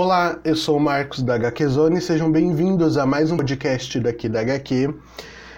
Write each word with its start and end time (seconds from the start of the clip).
Olá, 0.00 0.38
eu 0.44 0.54
sou 0.54 0.76
o 0.76 0.80
Marcos 0.80 1.24
da 1.24 1.34
HQ 1.34 1.66
Zone, 1.66 2.00
sejam 2.00 2.30
bem-vindos 2.30 2.96
a 2.96 3.04
mais 3.04 3.32
um 3.32 3.36
podcast 3.36 3.98
daqui 3.98 4.28
da 4.28 4.42
HQ. 4.42 4.94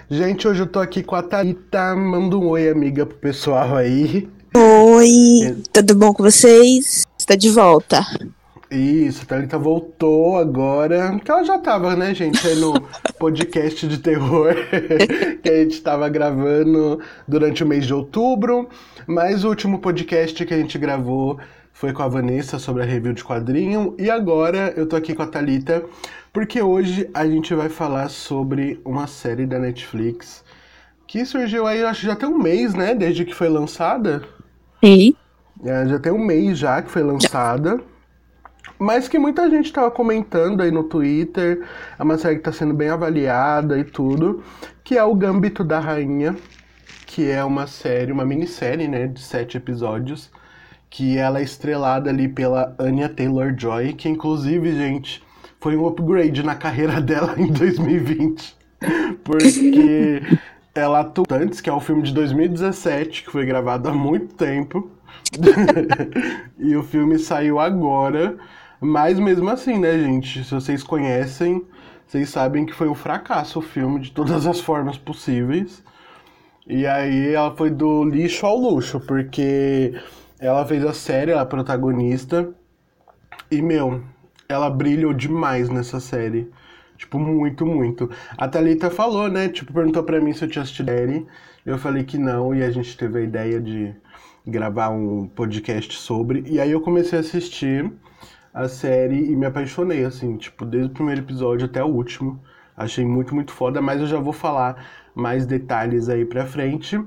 Gente, 0.09 0.49
hoje 0.49 0.63
eu 0.63 0.67
tô 0.67 0.81
aqui 0.81 1.03
com 1.03 1.15
a 1.15 1.23
Thalita, 1.23 1.95
manda 1.95 2.39
um 2.39 2.49
oi, 2.49 2.71
amiga, 2.71 3.05
pro 3.05 3.19
pessoal 3.19 3.77
aí. 3.77 4.27
Oi, 4.57 5.63
tudo 5.71 5.95
bom 5.95 6.15
com 6.15 6.23
vocês? 6.23 7.07
Está 7.19 7.37
de 7.37 7.51
volta. 7.51 8.01
Isso, 8.71 9.25
a 9.25 9.27
Thalita 9.27 9.59
voltou 9.59 10.39
agora, 10.39 11.21
que 11.23 11.31
ela 11.31 11.45
já 11.45 11.59
tava, 11.59 11.95
né, 11.95 12.15
gente, 12.15 12.49
aí 12.49 12.57
no 12.57 12.73
podcast 13.21 13.87
de 13.87 13.99
terror 13.99 14.55
que 15.43 15.51
a 15.51 15.57
gente 15.65 15.83
tava 15.83 16.09
gravando 16.09 16.99
durante 17.29 17.63
o 17.63 17.67
mês 17.67 17.85
de 17.85 17.93
outubro, 17.93 18.71
mas 19.07 19.45
o 19.45 19.51
último 19.51 19.81
podcast 19.81 20.47
que 20.47 20.55
a 20.55 20.57
gente 20.57 20.79
gravou 20.79 21.39
foi 21.73 21.93
com 21.93 22.03
a 22.03 22.09
Vanessa 22.09 22.59
sobre 22.59 22.83
a 22.83 22.87
review 22.87 23.13
de 23.13 23.25
quadrinho, 23.25 23.95
e 23.99 24.11
agora 24.11 24.73
eu 24.77 24.87
tô 24.87 24.97
aqui 24.97 25.15
com 25.15 25.23
a 25.23 25.27
Thalita, 25.27 25.85
porque 26.33 26.63
hoje 26.63 27.09
a 27.15 27.27
gente 27.27 27.55
vai 27.55 27.69
falar 27.69 28.09
sobre 28.09 28.81
uma 28.85 29.07
série 29.07 29.47
da 29.47 29.59
Netflix 29.59 30.45
que 31.07 31.25
surgiu 31.25 31.67
aí, 31.67 31.83
acho 31.83 32.03
que 32.03 32.07
já 32.07 32.15
tem 32.15 32.29
um 32.29 32.39
mês, 32.39 32.73
né, 32.73 32.95
desde 32.95 33.25
que 33.25 33.35
foi 33.35 33.49
lançada. 33.49 34.23
Sim. 34.79 35.13
É, 35.65 35.89
já 35.89 35.99
tem 35.99 36.13
um 36.13 36.25
mês 36.25 36.57
já 36.57 36.81
que 36.81 36.89
foi 36.89 37.03
lançada. 37.03 37.81
Mas 38.79 39.09
que 39.09 39.19
muita 39.19 39.51
gente 39.51 39.67
estava 39.67 39.91
comentando 39.91 40.63
aí 40.63 40.71
no 40.71 40.85
Twitter, 40.85 41.67
é 41.99 42.03
uma 42.03 42.17
série 42.17 42.37
que 42.37 42.41
está 42.43 42.53
sendo 42.53 42.73
bem 42.73 42.91
avaliada 42.91 43.77
e 43.77 43.83
tudo, 43.83 44.43
que 44.85 44.97
é 44.97 45.03
o 45.03 45.15
Gambito 45.15 45.65
da 45.65 45.81
Rainha, 45.81 46.37
que 47.07 47.29
é 47.29 47.45
uma 47.45 47.67
série, 47.67 48.13
uma 48.13 48.25
minissérie, 48.25 48.87
né, 48.87 49.09
de 49.09 49.21
sete 49.21 49.57
episódios, 49.57 50.31
que 50.91 51.17
ela 51.17 51.39
é 51.39 51.43
estrelada 51.43 52.11
ali 52.11 52.29
pela 52.29 52.75
Anya 52.79 53.09
Taylor-Joy, 53.09 53.93
que 53.93 54.09
inclusive, 54.09 54.75
gente, 54.75 55.23
foi 55.61 55.77
um 55.77 55.87
upgrade 55.87 56.43
na 56.43 56.57
carreira 56.57 56.99
dela 57.01 57.35
em 57.39 57.47
2020, 57.47 58.57
porque 59.23 60.23
ela 60.75 61.01
atuou 61.01 61.27
antes, 61.31 61.61
que 61.61 61.71
é 61.71 61.73
um 61.73 61.81
filme 61.81 62.03
de 62.03 62.13
2017, 62.13 63.23
que 63.23 63.31
foi 63.31 63.47
gravado 63.47 63.89
há 63.89 63.95
muito 63.95 64.35
tempo, 64.35 64.91
e 66.59 66.75
o 66.75 66.83
filme 66.83 67.19
saiu 67.19 67.61
agora, 67.61 68.37
mas 68.81 69.19
mesmo 69.19 69.49
assim, 69.49 69.79
né, 69.79 69.97
gente? 69.97 70.43
Se 70.43 70.53
vocês 70.53 70.83
conhecem, 70.83 71.65
vocês 72.07 72.29
sabem 72.31 72.67
que 72.67 72.75
foi 72.75 72.89
um 72.89 72.95
fracasso 72.95 73.61
o 73.61 73.63
filme 73.63 74.01
de 74.01 74.11
todas 74.11 74.47
as 74.47 74.59
formas 74.59 74.99
possíveis. 74.99 75.85
E 76.67 76.87
aí 76.87 77.35
ela 77.35 77.55
foi 77.55 77.71
do 77.71 78.05
lixo 78.05 78.47
ao 78.47 78.57
luxo, 78.57 78.99
porque 79.01 79.95
ela 80.41 80.65
fez 80.65 80.85
a 80.85 80.93
série, 80.95 81.33
ela 81.33 81.43
é 81.43 81.45
protagonista. 81.45 82.53
E, 83.51 83.61
meu, 83.61 84.03
ela 84.49 84.71
brilhou 84.71 85.13
demais 85.13 85.69
nessa 85.69 86.01
série. 86.01 86.51
Tipo, 86.97 87.19
muito, 87.19 87.65
muito. 87.67 88.11
A 88.37 88.49
Thalita 88.49 88.91
falou, 88.91 89.29
né? 89.29 89.49
Tipo, 89.49 89.73
perguntou 89.73 90.03
pra 90.03 90.21
mim 90.21 90.33
se 90.33 90.45
eu 90.45 90.49
tinha 90.49 90.63
assistido 90.63 90.89
a 90.89 90.93
série. 90.93 91.27
Eu 91.65 91.79
falei 91.79 92.05
que 92.05 92.19
não, 92.19 92.55
e 92.55 92.63
a 92.63 92.71
gente 92.71 92.97
teve 92.97 93.19
a 93.19 93.23
ideia 93.23 93.61
de 93.61 93.95
gravar 94.47 94.91
um 94.91 95.29
podcast 95.29 95.95
sobre. 95.97 96.43
E 96.47 96.61
aí 96.61 96.71
eu 96.71 96.81
comecei 96.81 97.19
a 97.19 97.21
assistir 97.21 97.91
a 98.53 98.69
série 98.69 99.31
e 99.31 99.37
me 99.37 99.47
apaixonei, 99.47 100.05
assim, 100.05 100.37
tipo, 100.37 100.65
desde 100.65 100.91
o 100.91 100.95
primeiro 100.95 101.21
episódio 101.21 101.67
até 101.67 101.83
o 101.83 101.87
último. 101.87 102.41
Achei 102.77 103.05
muito, 103.05 103.35
muito 103.35 103.53
foda, 103.53 103.81
mas 103.83 104.01
eu 104.01 104.07
já 104.07 104.19
vou 104.19 104.33
falar 104.33 104.83
mais 105.15 105.47
detalhes 105.47 106.09
aí 106.09 106.25
pra 106.25 106.47
frente. 106.47 107.01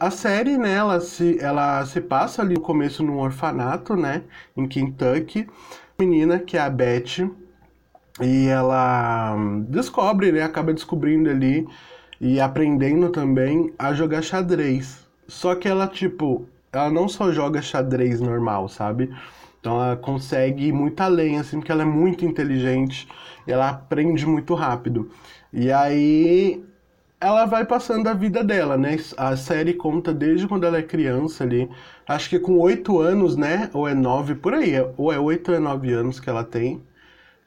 A 0.00 0.10
série, 0.10 0.56
né, 0.56 0.74
ela 0.74 1.00
se, 1.00 1.38
ela 1.40 1.84
se 1.84 2.00
passa 2.00 2.42
ali 2.42 2.54
no 2.54 2.60
começo 2.60 3.02
num 3.02 3.18
orfanato, 3.18 3.94
né, 3.96 4.22
em 4.56 4.66
Kentucky. 4.66 5.46
Menina, 5.98 6.38
que 6.38 6.56
é 6.56 6.60
a 6.60 6.70
Beth, 6.70 7.30
e 8.20 8.46
ela 8.48 9.36
descobre, 9.68 10.32
né, 10.32 10.42
acaba 10.42 10.72
descobrindo 10.72 11.30
ali 11.30 11.66
e 12.20 12.40
aprendendo 12.40 13.10
também 13.10 13.72
a 13.78 13.92
jogar 13.92 14.22
xadrez. 14.22 15.06
Só 15.28 15.54
que 15.54 15.68
ela, 15.68 15.86
tipo, 15.86 16.46
ela 16.72 16.90
não 16.90 17.08
só 17.08 17.30
joga 17.30 17.62
xadrez 17.62 18.20
normal, 18.20 18.68
sabe? 18.68 19.14
Então 19.60 19.82
ela 19.82 19.96
consegue 19.96 20.66
ir 20.66 20.72
muito 20.72 21.00
além, 21.00 21.38
assim, 21.38 21.58
porque 21.58 21.70
ela 21.70 21.82
é 21.82 21.86
muito 21.86 22.24
inteligente 22.24 23.06
e 23.46 23.52
ela 23.52 23.68
aprende 23.68 24.26
muito 24.26 24.54
rápido. 24.54 25.10
E 25.52 25.70
aí 25.70 26.62
ela 27.20 27.44
vai 27.44 27.64
passando 27.64 28.08
a 28.08 28.14
vida 28.14 28.42
dela, 28.42 28.76
né? 28.76 28.98
A 29.16 29.36
série 29.36 29.74
conta 29.74 30.12
desde 30.12 30.48
quando 30.48 30.64
ela 30.64 30.78
é 30.78 30.82
criança 30.82 31.44
ali. 31.44 31.68
Acho 32.08 32.28
que 32.30 32.38
com 32.38 32.58
oito 32.58 32.98
anos, 32.98 33.36
né? 33.36 33.70
Ou 33.72 33.86
é 33.86 33.94
nove, 33.94 34.34
por 34.34 34.54
aí. 34.54 34.72
Ou 34.96 35.12
é 35.12 35.18
oito 35.18 35.50
ou 35.50 35.56
é 35.56 35.60
nove 35.60 35.92
anos 35.92 36.18
que 36.18 36.28
ela 36.28 36.42
tem 36.42 36.80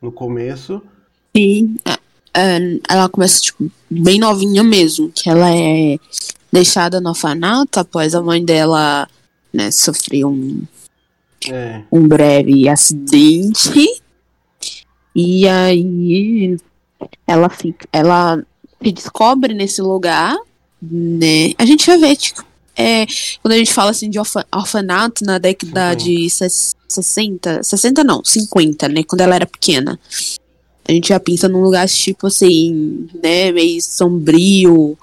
no 0.02 0.12
começo. 0.12 0.82
Sim. 1.36 1.78
É, 2.34 2.80
ela 2.90 3.10
começa, 3.10 3.42
tipo, 3.42 3.70
bem 3.90 4.20
novinha 4.20 4.64
mesmo. 4.64 5.12
Que 5.12 5.30
ela 5.30 5.50
é 5.54 5.98
deixada 6.52 7.02
no 7.02 7.10
orfanato 7.10 7.80
após 7.80 8.16
a 8.16 8.22
mãe 8.22 8.44
dela, 8.44 9.08
né, 9.54 9.72
sofrer 9.72 10.26
um 10.26 10.62
É. 11.50 11.84
um 11.92 12.08
breve 12.08 12.70
acidente. 12.70 13.72
E 15.14 15.48
aí 15.48 16.58
ela 17.28 17.50
fica, 17.50 17.88
ela 17.92 18.44
se 18.84 18.92
descobre 18.92 19.54
nesse 19.54 19.82
lugar, 19.82 20.36
né? 20.82 21.54
A 21.58 21.66
gente 21.66 21.86
vai 21.86 21.98
ver, 21.98 22.16
tipo, 22.16 22.44
é, 22.76 23.06
quando 23.42 23.54
a 23.54 23.58
gente 23.58 23.74
fala 23.74 23.92
assim 23.92 24.10
de 24.10 24.20
orfa- 24.20 24.46
orfanato 24.54 25.24
na 25.24 25.38
década 25.38 25.94
de 25.96 26.30
ses- 26.30 26.76
60, 26.88 27.64
60 27.64 28.04
não, 28.04 28.24
50, 28.24 28.88
né? 28.90 29.04
Quando 29.04 29.22
ela 29.22 29.36
era 29.36 29.46
pequena. 29.46 30.00
A 30.88 30.92
gente 30.92 31.10
já 31.10 31.20
pensa 31.20 31.50
num 31.50 31.62
lugar 31.62 31.88
tipo 31.90 32.28
assim, 32.28 33.08
né, 33.24 33.52
meio 33.52 33.82
sombrio, 33.82 34.96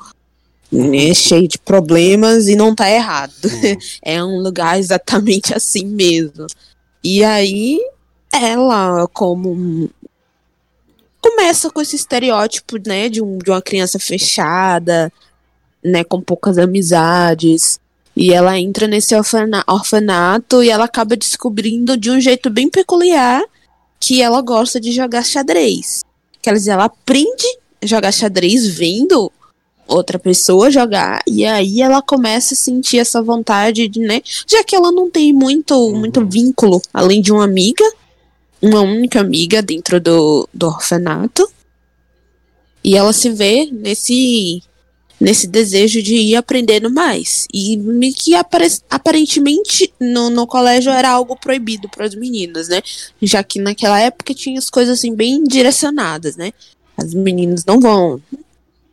né, 0.71 1.13
cheio 1.13 1.49
de 1.49 1.59
problemas 1.59 2.47
e 2.47 2.55
não 2.55 2.75
tá 2.75 2.89
errado. 2.89 3.33
Sim. 3.43 3.77
É 4.01 4.23
um 4.23 4.39
lugar 4.39 4.79
exatamente 4.79 5.53
assim 5.55 5.85
mesmo. 5.87 6.47
E 7.03 7.25
aí, 7.25 7.81
ela, 8.33 9.09
como. 9.13 9.91
Começa 11.23 11.71
com 11.71 11.81
esse 11.81 11.97
estereótipo, 11.97 12.77
né, 12.87 13.09
de, 13.09 13.23
um, 13.23 13.39
de 13.39 13.51
uma 13.51 13.63
criança 13.63 13.99
fechada, 13.99 15.11
né, 15.83 16.03
com 16.03 16.21
poucas 16.21 16.59
amizades. 16.59 17.79
E 18.15 18.33
ela 18.33 18.59
entra 18.59 18.87
nesse 18.87 19.15
orfana- 19.15 19.65
orfanato 19.67 20.63
e 20.63 20.69
ela 20.69 20.85
acaba 20.85 21.17
descobrindo 21.17 21.97
de 21.97 22.11
um 22.11 22.21
jeito 22.21 22.51
bem 22.51 22.69
peculiar 22.69 23.43
que 23.99 24.21
ela 24.21 24.43
gosta 24.43 24.81
de 24.81 24.91
jogar 24.93 25.25
xadrez. 25.25 26.03
Quer 26.43 26.55
dizer, 26.55 26.73
ela 26.73 26.87
aprende 26.87 27.47
a 27.81 27.87
jogar 27.87 28.13
xadrez 28.13 28.67
vendo 28.67 29.31
outra 29.87 30.19
pessoa 30.19 30.71
jogar 30.71 31.23
e 31.27 31.45
aí 31.45 31.83
ela 31.83 32.03
começa 32.03 32.55
a 32.55 32.57
sentir 32.57 32.99
essa 32.99 33.23
vontade 33.23 33.89
de, 33.89 34.01
né, 34.01 34.23
já 34.47 34.65
que 34.65 34.75
ela 34.75 34.91
não 34.91 35.11
tem 35.11 35.33
muito 35.33 35.91
muito 35.91 36.25
vínculo 36.27 36.81
além 36.95 37.21
de 37.21 37.33
uma 37.33 37.45
amiga, 37.45 37.85
uma 38.63 38.81
única 38.81 39.21
amiga 39.21 39.61
dentro 39.61 40.01
do, 40.01 40.49
do 40.55 40.69
orfanato. 40.69 41.51
E 42.85 42.97
ela 42.97 43.13
se 43.13 43.29
vê 43.31 43.69
nesse 43.71 44.63
nesse 45.21 45.47
desejo 45.47 46.03
de 46.03 46.17
ir 46.17 46.35
aprendendo 46.35 46.91
mais. 46.91 47.47
E 47.55 47.79
que 48.17 48.35
apare- 48.35 48.81
aparentemente 48.91 49.93
no, 50.01 50.29
no 50.31 50.49
colégio 50.49 50.91
era 50.91 51.11
algo 51.11 51.37
proibido 51.37 51.89
para 51.89 52.05
as 52.05 52.15
meninas, 52.15 52.69
né? 52.69 52.83
Já 53.21 53.45
que 53.45 53.61
naquela 53.61 54.01
época 54.01 54.35
tinha 54.35 54.59
as 54.59 54.69
coisas 54.69 54.99
assim 54.99 55.15
bem 55.15 55.45
direcionadas, 55.45 56.35
né? 56.35 56.53
As 56.97 57.15
meninas 57.15 57.65
não 57.65 57.79
vão 57.79 58.21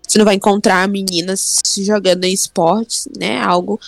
você 0.08 0.18
não 0.18 0.26
vai 0.26 0.36
encontrar 0.36 0.88
meninas 0.88 1.60
se 1.64 1.84
jogando 1.84 2.24
em 2.24 2.34
esportes, 2.34 3.08
né? 3.18 3.40
Algo 3.42 3.80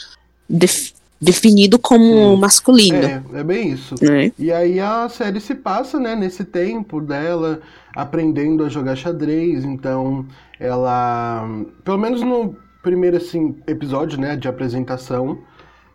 definido 1.22 1.78
como 1.78 2.34
Sim. 2.34 2.42
masculino. 2.42 2.98
É, 2.98 3.24
é 3.36 3.44
bem 3.44 3.72
isso. 3.72 3.94
Né? 4.02 4.32
E 4.40 4.52
aí 4.52 4.80
a 4.80 5.08
série 5.08 5.40
se 5.40 5.54
passa, 5.54 6.00
né, 6.00 6.16
nesse 6.16 6.44
tempo 6.44 7.00
dela 7.00 7.62
aprendendo 7.96 8.64
a 8.64 8.70
jogar 8.70 8.96
xadrez, 8.96 9.64
então 9.64 10.26
ela, 10.60 11.48
pelo 11.84 11.98
menos 11.98 12.22
no 12.22 12.56
primeiro 12.82 13.18
assim 13.18 13.56
episódio, 13.68 14.20
né, 14.20 14.36
de 14.36 14.48
apresentação, 14.48 15.38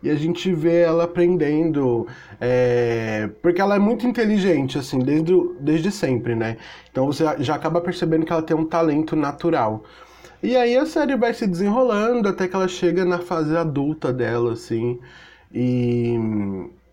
e 0.01 0.09
a 0.09 0.15
gente 0.15 0.53
vê 0.53 0.81
ela 0.81 1.05
aprendendo, 1.05 2.07
é, 2.39 3.29
porque 3.41 3.59
ela 3.59 3.75
é 3.75 3.79
muito 3.79 4.05
inteligente, 4.05 4.77
assim, 4.77 4.99
desde, 4.99 5.33
desde 5.59 5.91
sempre, 5.91 6.35
né? 6.35 6.57
Então 6.91 7.07
você 7.07 7.25
já 7.39 7.55
acaba 7.55 7.81
percebendo 7.81 8.25
que 8.25 8.31
ela 8.31 8.43
tem 8.43 8.55
um 8.55 8.63
talento 8.63 9.15
natural. 9.15 9.83
E 10.41 10.55
aí 10.55 10.77
a 10.77 10.85
série 10.85 11.15
vai 11.15 11.33
se 11.33 11.47
desenrolando 11.47 12.27
até 12.29 12.47
que 12.47 12.55
ela 12.55 12.67
chega 12.67 13.03
na 13.03 13.19
fase 13.19 13.55
adulta 13.57 14.13
dela, 14.13 14.53
assim, 14.53 14.99
e 15.51 16.15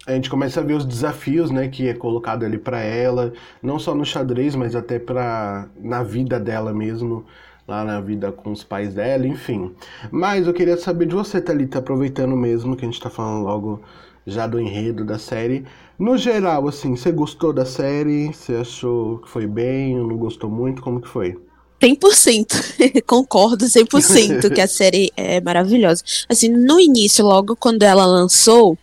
a 0.06 0.12
gente 0.12 0.30
começa 0.30 0.60
a 0.60 0.62
ver 0.64 0.74
os 0.74 0.84
desafios, 0.86 1.50
né, 1.50 1.68
que 1.68 1.88
é 1.88 1.94
colocado 1.94 2.44
ali 2.44 2.58
pra 2.58 2.80
ela, 2.80 3.32
não 3.62 3.78
só 3.78 3.94
no 3.94 4.04
xadrez, 4.04 4.54
mas 4.54 4.74
até 4.74 4.98
para 4.98 5.68
na 5.78 6.02
vida 6.02 6.40
dela 6.40 6.72
mesmo, 6.72 7.24
lá 7.68 7.84
na 7.84 8.00
vida 8.00 8.32
com 8.32 8.50
os 8.52 8.64
pais 8.64 8.94
dela, 8.94 9.26
enfim. 9.26 9.74
Mas 10.10 10.46
eu 10.46 10.54
queria 10.54 10.76
saber 10.76 11.06
de 11.06 11.14
você, 11.14 11.40
Thalita, 11.40 11.78
aproveitando 11.78 12.36
mesmo 12.36 12.76
que 12.76 12.84
a 12.84 12.88
gente 12.88 13.00
tá 13.00 13.10
falando 13.10 13.44
logo 13.44 13.82
já 14.26 14.46
do 14.46 14.58
enredo 14.60 15.04
da 15.04 15.18
série. 15.18 15.64
No 15.98 16.16
geral, 16.16 16.66
assim, 16.68 16.96
você 16.96 17.12
gostou 17.12 17.52
da 17.52 17.64
série? 17.66 18.32
Você 18.32 18.56
achou 18.56 19.18
que 19.18 19.28
foi 19.28 19.46
bem 19.46 19.98
ou 20.00 20.08
não 20.08 20.16
gostou 20.16 20.50
muito? 20.50 20.82
Como 20.82 21.00
que 21.00 21.08
foi? 21.08 21.38
100%, 21.84 23.02
concordo 23.06 23.66
100% 23.66 24.52
que 24.52 24.60
a 24.60 24.66
série 24.66 25.12
é 25.16 25.40
maravilhosa. 25.40 26.02
Assim, 26.28 26.48
no 26.48 26.80
início, 26.80 27.24
logo 27.24 27.54
quando 27.56 27.82
ela 27.82 28.06
lançou, 28.06 28.78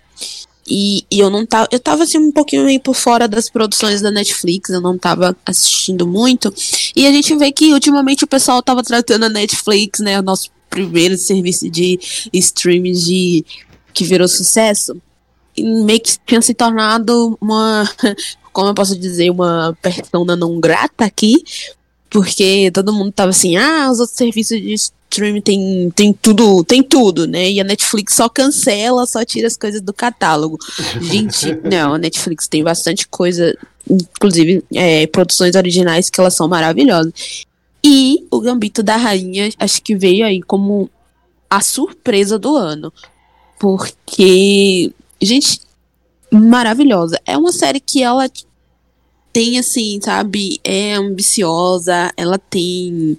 e, 0.67 1.03
e, 1.11 1.19
eu 1.19 1.29
não 1.29 1.45
tava. 1.45 1.67
Eu 1.71 1.79
tava 1.79 2.03
assim 2.03 2.17
um 2.17 2.31
pouquinho 2.31 2.63
meio 2.63 2.79
por 2.79 2.93
fora 2.93 3.27
das 3.27 3.49
produções 3.49 3.99
da 3.99 4.11
Netflix, 4.11 4.69
eu 4.69 4.79
não 4.79 4.97
tava 4.97 5.35
assistindo 5.45 6.07
muito. 6.07 6.53
E 6.95 7.05
a 7.07 7.11
gente 7.11 7.35
vê 7.35 7.51
que 7.51 7.73
ultimamente 7.73 8.23
o 8.23 8.27
pessoal 8.27 8.61
tava 8.61 8.83
tratando 8.83 9.25
a 9.25 9.29
Netflix, 9.29 9.99
né? 9.99 10.19
O 10.19 10.23
nosso 10.23 10.49
primeiro 10.69 11.17
serviço 11.17 11.69
de 11.69 11.99
streaming 12.31 12.93
de, 12.93 13.45
que 13.93 14.05
virou 14.05 14.27
sucesso. 14.27 14.95
E 15.57 15.63
meio 15.63 15.99
que 15.99 16.17
tinha 16.25 16.41
se 16.41 16.53
tornado 16.53 17.37
uma. 17.41 17.89
Como 18.53 18.67
eu 18.67 18.73
posso 18.73 18.97
dizer, 18.97 19.29
uma 19.29 19.77
persona 19.81 20.35
não 20.35 20.59
grata 20.59 21.05
aqui. 21.05 21.43
Porque 22.11 22.69
todo 22.73 22.91
mundo 22.91 23.11
tava 23.13 23.29
assim, 23.29 23.55
ah, 23.55 23.89
os 23.89 24.01
outros 24.01 24.17
serviços 24.17 24.61
de 24.61 24.73
streaming 24.73 25.39
tem, 25.39 25.91
tem 25.95 26.13
tudo, 26.13 26.61
tem 26.65 26.83
tudo, 26.83 27.25
né? 27.25 27.49
E 27.49 27.61
a 27.61 27.63
Netflix 27.63 28.15
só 28.15 28.27
cancela, 28.27 29.05
só 29.07 29.23
tira 29.23 29.47
as 29.47 29.55
coisas 29.55 29.79
do 29.79 29.93
catálogo. 29.93 30.57
Gente, 30.99 31.57
não, 31.63 31.93
a 31.93 31.97
Netflix 31.97 32.49
tem 32.49 32.63
bastante 32.63 33.07
coisa, 33.07 33.57
inclusive 33.89 34.61
é, 34.73 35.07
produções 35.07 35.55
originais 35.55 36.09
que 36.09 36.19
elas 36.19 36.35
são 36.35 36.49
maravilhosas. 36.49 37.13
E 37.81 38.27
o 38.29 38.41
Gambito 38.41 38.83
da 38.83 38.97
Rainha, 38.97 39.49
acho 39.57 39.81
que 39.81 39.95
veio 39.95 40.25
aí 40.25 40.41
como 40.41 40.89
a 41.49 41.61
surpresa 41.61 42.37
do 42.37 42.57
ano. 42.57 42.91
Porque, 43.57 44.91
gente, 45.21 45.61
maravilhosa. 46.29 47.19
É 47.25 47.37
uma 47.37 47.53
série 47.53 47.79
que 47.79 48.03
ela 48.03 48.29
tem, 49.33 49.57
assim, 49.59 49.99
sabe, 50.01 50.59
é 50.63 50.93
ambiciosa, 50.93 52.11
ela 52.17 52.37
tem 52.37 53.17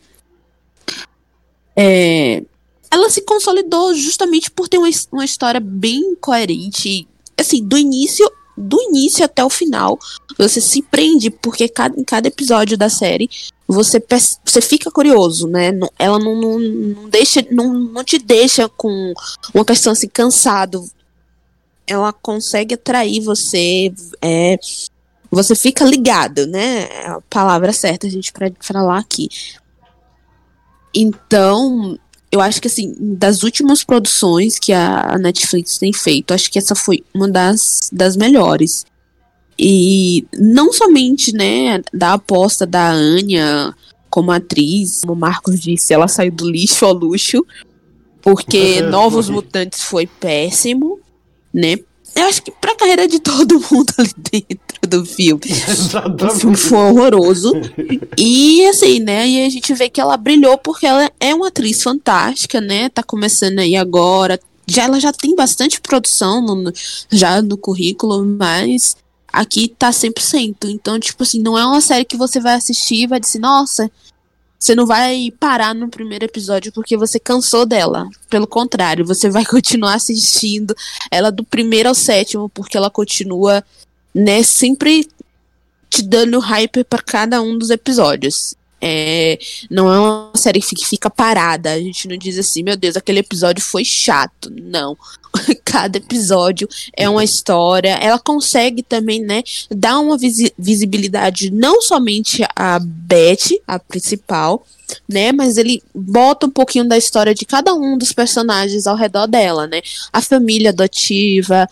é, 1.77 2.43
ela 2.91 3.09
se 3.09 3.23
consolidou 3.23 3.95
justamente 3.95 4.51
por 4.51 4.69
ter 4.69 4.79
uma, 4.79 4.89
uma 5.11 5.25
história 5.25 5.61
bem 5.61 6.15
coerente. 6.17 7.09
Assim, 7.39 7.65
do 7.65 7.79
início 7.79 8.31
do 8.55 8.81
início 8.83 9.25
até 9.25 9.43
o 9.43 9.49
final, 9.49 9.99
você 10.37 10.61
se 10.61 10.83
prende, 10.83 11.31
porque 11.31 11.67
cada, 11.69 11.99
em 11.99 12.05
cada 12.05 12.29
episódio 12.29 12.77
da 12.77 12.91
série 12.91 13.29
você, 13.67 14.03
você 14.45 14.61
fica 14.61 14.91
curioso, 14.91 15.49
né? 15.49 15.73
Ela 15.99 16.19
não, 16.19 16.35
não, 16.39 16.59
não, 16.59 17.09
deixa, 17.09 17.45
não, 17.51 17.73
não 17.73 18.05
te 18.05 18.19
deixa 18.19 18.69
com 18.69 19.15
uma 19.55 19.65
questão 19.65 19.93
assim, 19.93 20.09
cansado. 20.09 20.85
Ela 21.87 22.13
consegue 22.13 22.75
atrair 22.75 23.21
você, 23.21 23.93
é, 24.21 24.59
você 25.33 25.55
fica 25.55 25.85
ligado, 25.85 26.47
né? 26.47 26.89
É 26.91 27.07
a 27.09 27.21
palavra 27.29 27.73
certa 27.73 28.07
a 28.07 28.11
gente 28.11 28.33
para 28.33 28.53
falar 28.61 28.99
aqui. 28.99 29.29
Então, 30.95 31.99
eu 32.31 32.41
acho 32.41 32.61
que 32.61 32.69
assim, 32.69 32.95
das 32.99 33.43
últimas 33.43 33.83
produções 33.83 34.59
que 34.59 34.73
a 34.73 35.19
Netflix 35.19 35.79
tem 35.79 35.93
feito, 35.93 36.35
acho 36.35 36.51
que 36.51 36.59
essa 36.59 36.75
foi 36.75 37.03
uma 37.15 37.29
das, 37.29 37.89
das 37.93 38.17
melhores. 38.17 38.85
E 39.59 40.27
não 40.39 40.73
somente, 40.73 41.33
né, 41.33 41.83
da 41.93 42.15
aposta 42.15 42.67
da 42.67 42.91
Anya 42.91 43.75
como 44.11 44.31
atriz, 44.31 45.01
como 45.01 45.15
o 45.15 45.17
Marcos 45.17 45.59
disse, 45.59 45.95
ela 45.95 46.09
saiu 46.09 46.33
do 46.33 46.51
lixo 46.51 46.85
ao 46.85 46.93
luxo, 46.93 47.45
porque 48.21 48.83
Novos 48.85 49.31
Mutantes 49.31 49.83
foi 49.83 50.07
péssimo, 50.07 51.01
né? 51.53 51.77
Eu 52.15 52.25
acho 52.25 52.43
que 52.43 52.51
pra 52.51 52.77
carreira 52.77 53.09
de 53.09 53.19
todo 53.19 53.61
mundo 53.71 53.93
ali 53.99 54.13
dentro 54.31 54.89
do 54.89 55.05
filme. 55.05 55.43
Exatamente. 55.47 56.25
O 56.25 56.41
filme 56.41 56.57
foi 56.57 56.79
horroroso. 56.79 57.53
e 58.19 58.67
assim, 58.67 59.01
né? 59.01 59.27
E 59.29 59.47
a 59.47 59.51
gente 59.51 59.73
vê 59.75 59.89
que 59.89 60.01
ela 60.01 60.17
brilhou 60.17 60.59
porque 60.59 60.87
ela 60.87 61.11
é 61.19 61.35
uma 61.35 61.49
atriz 61.49 61.83
fantástica, 61.83 62.61
né? 62.61 62.89
Tá 62.89 63.03
começando 63.03 63.59
aí 63.61 63.77
agora. 63.77 64.39
Já, 64.67 64.85
ela 64.85 65.01
já 65.01 65.13
tem 65.13 65.35
bastante 65.35 65.81
produção 65.81 66.41
no, 66.41 66.73
já 67.11 67.43
no 67.43 67.57
currículo, 67.57 68.25
mas 68.25 68.97
aqui 69.33 69.69
tá 69.69 69.91
100%. 69.91 70.57
Então, 70.65 71.01
tipo 71.01 71.23
assim, 71.23 71.41
não 71.41 71.59
é 71.59 71.65
uma 71.65 71.81
série 71.81 72.05
que 72.05 72.17
você 72.17 72.39
vai 72.39 72.55
assistir 72.55 73.03
e 73.03 73.07
vai 73.07 73.19
dizer, 73.19 73.39
nossa, 73.39 73.91
você 74.63 74.77
não 74.77 74.87
vai 74.87 75.33
parar 75.41 75.75
no 75.75 75.89
primeiro 75.89 76.25
episódio 76.25 76.71
porque 76.71 76.97
você 76.97 77.19
cansou 77.19 77.67
dela. 77.67 78.09
Pelo 78.31 78.47
contrário, 78.47 79.05
você 79.05 79.29
vai 79.29 79.45
continuar 79.45 79.95
assistindo 79.95 80.73
ela 81.11 81.33
do 81.33 81.43
primeiro 81.43 81.89
ao 81.89 81.97
sétimo, 81.97 82.49
porque 82.49 82.77
ela 82.77 82.89
continua, 82.89 83.65
né, 84.15 84.41
sempre 84.45 85.09
te 85.91 86.01
dando 86.01 86.39
hype 86.39 86.85
para 86.85 87.03
cada 87.03 87.43
um 87.43 87.59
dos 87.59 87.71
episódios. 87.71 88.55
É, 88.85 89.39
não 89.71 89.93
é 89.93 90.01
uma 90.01 90.33
série 90.35 90.61
que 90.61 90.85
fica 90.85 91.09
parada. 91.09 91.71
A 91.71 91.79
gente 91.79 92.09
não 92.09 92.17
diz 92.17 92.37
assim, 92.37 92.65
meu 92.65 92.77
Deus, 92.77 92.97
aquele 92.97 93.21
episódio 93.21 93.63
foi 93.63 93.85
chato. 93.85 94.53
Não. 94.61 94.97
Cada 95.65 95.99
episódio 95.99 96.69
é 96.97 97.09
uma 97.09 97.23
história. 97.23 97.95
Ela 98.01 98.19
consegue 98.19 98.83
também, 98.83 99.23
né, 99.23 99.45
dar 99.71 100.01
uma 100.01 100.19
visi 100.19 100.53
visibilidade 100.59 101.51
não 101.51 101.81
somente 101.81 102.45
a 102.57 102.79
Beth, 102.81 103.61
a 103.67 103.79
principal, 103.79 104.67
né, 105.09 105.33
mas 105.33 105.57
ele 105.57 105.83
bota 105.95 106.47
um 106.47 106.51
pouquinho 106.51 106.87
da 106.87 106.99
história 106.99 107.35
de 107.35 107.47
cada 107.47 107.73
um 107.73 107.97
dos 107.97 108.13
personagens 108.13 108.87
ao 108.87 108.97
redor 108.97 109.27
dela, 109.27 109.67
né? 109.67 109.81
A 110.13 110.21
família 110.21 110.71
adotiva, 110.71 111.69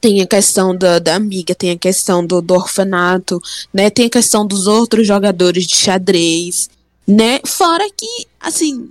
tem 0.00 0.20
a 0.20 0.26
questão 0.26 0.76
da, 0.76 0.98
da 0.98 1.14
amiga, 1.14 1.54
tem 1.54 1.70
a 1.70 1.78
questão 1.78 2.24
do, 2.24 2.40
do 2.40 2.54
orfanato, 2.54 3.40
né? 3.72 3.90
Tem 3.90 4.06
a 4.06 4.10
questão 4.10 4.46
dos 4.46 4.66
outros 4.66 5.06
jogadores 5.06 5.66
de 5.66 5.76
xadrez, 5.76 6.68
né? 7.06 7.40
Fora 7.44 7.84
que, 7.96 8.26
assim, 8.40 8.90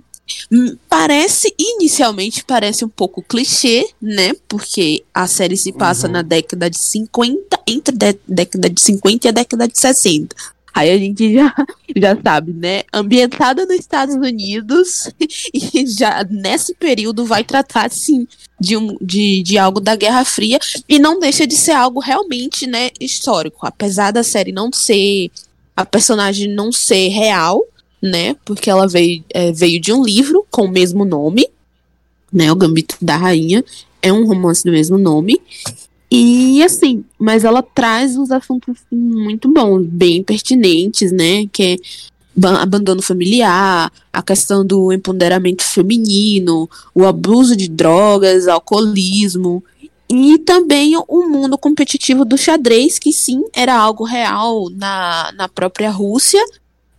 hum, 0.50 0.76
parece, 0.88 1.54
inicialmente 1.58 2.44
parece 2.44 2.84
um 2.84 2.88
pouco 2.88 3.22
clichê, 3.22 3.88
né? 4.00 4.32
Porque 4.48 5.04
a 5.12 5.26
série 5.26 5.56
se 5.56 5.72
passa 5.72 6.06
uhum. 6.06 6.14
na 6.14 6.22
década 6.22 6.70
de 6.70 6.78
50, 6.78 7.60
entre 7.66 7.94
a 7.94 8.14
década 8.26 8.70
de 8.70 8.80
50 8.80 9.26
e 9.26 9.28
a 9.28 9.32
década 9.32 9.68
de 9.68 9.78
60. 9.78 10.34
Aí 10.76 10.90
a 10.90 10.98
gente 10.98 11.32
já, 11.32 11.54
já 11.96 12.18
sabe, 12.22 12.52
né? 12.52 12.82
Ambientada 12.92 13.64
nos 13.64 13.76
Estados 13.76 14.14
Unidos 14.14 15.08
e 15.54 15.86
já 15.86 16.22
nesse 16.28 16.74
período 16.74 17.24
vai 17.24 17.42
tratar, 17.42 17.86
assim, 17.86 18.28
de, 18.60 18.76
um, 18.76 18.94
de, 19.00 19.42
de 19.42 19.56
algo 19.56 19.80
da 19.80 19.96
Guerra 19.96 20.22
Fria 20.22 20.58
e 20.86 20.98
não 20.98 21.18
deixa 21.18 21.46
de 21.46 21.54
ser 21.56 21.72
algo 21.72 21.98
realmente, 21.98 22.66
né, 22.66 22.90
histórico. 23.00 23.66
Apesar 23.66 24.10
da 24.10 24.22
série 24.22 24.52
não 24.52 24.70
ser, 24.70 25.30
a 25.74 25.86
personagem 25.86 26.46
não 26.46 26.70
ser 26.70 27.08
real, 27.08 27.64
né, 28.02 28.36
porque 28.44 28.68
ela 28.68 28.86
veio, 28.86 29.24
é, 29.30 29.50
veio 29.52 29.80
de 29.80 29.94
um 29.94 30.04
livro 30.04 30.46
com 30.50 30.66
o 30.66 30.70
mesmo 30.70 31.06
nome, 31.06 31.48
né, 32.30 32.52
o 32.52 32.56
Gambito 32.56 32.98
da 33.00 33.16
Rainha, 33.16 33.64
é 34.02 34.12
um 34.12 34.26
romance 34.26 34.62
do 34.62 34.72
mesmo 34.72 34.98
nome, 34.98 35.40
e 36.10 36.62
assim, 36.62 37.04
mas 37.18 37.44
ela 37.44 37.62
traz 37.62 38.16
uns 38.16 38.30
assuntos 38.30 38.78
muito 38.90 39.52
bons, 39.52 39.86
bem 39.86 40.22
pertinentes, 40.22 41.10
né? 41.10 41.46
Que 41.52 41.74
é 41.74 41.76
abandono 42.60 43.02
familiar, 43.02 43.90
a 44.12 44.22
questão 44.22 44.64
do 44.64 44.92
empoderamento 44.92 45.62
feminino, 45.62 46.68
o 46.94 47.04
abuso 47.04 47.56
de 47.56 47.68
drogas, 47.68 48.46
alcoolismo. 48.46 49.64
E 50.08 50.38
também 50.38 50.96
o 51.08 51.28
mundo 51.28 51.58
competitivo 51.58 52.24
do 52.24 52.38
xadrez, 52.38 52.98
que 52.98 53.12
sim, 53.12 53.42
era 53.52 53.76
algo 53.76 54.04
real 54.04 54.70
na, 54.70 55.32
na 55.32 55.48
própria 55.48 55.90
Rússia, 55.90 56.44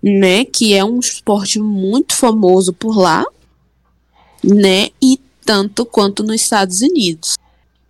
né? 0.03 0.43
Que 0.43 0.73
é 0.73 0.83
um 0.83 0.99
esporte 0.99 1.59
muito 1.59 2.13
famoso 2.13 2.73
por 2.73 2.97
lá, 2.97 3.25
né? 4.43 4.89
E 5.01 5.17
tanto 5.45 5.85
quanto 5.85 6.23
nos 6.23 6.41
Estados 6.41 6.81
Unidos. 6.81 7.37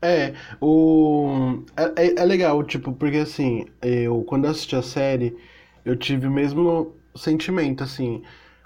É, 0.02 0.34
o. 0.62 1.64
É, 1.76 2.06
é, 2.06 2.20
é, 2.20 2.26
legal, 2.26 2.64
tipo, 2.64 2.94
porque 2.94 3.18
assim, 3.18 3.66
eu 3.82 4.24
quando 4.24 4.46
eu 4.46 4.52
assisti 4.52 4.76
a 4.76 4.82
série, 4.82 5.36
eu 5.84 5.96
tive 5.96 6.28
o 6.28 6.32
mesmo 6.32 6.96
sentimento, 7.16 7.84
assim. 7.84 8.22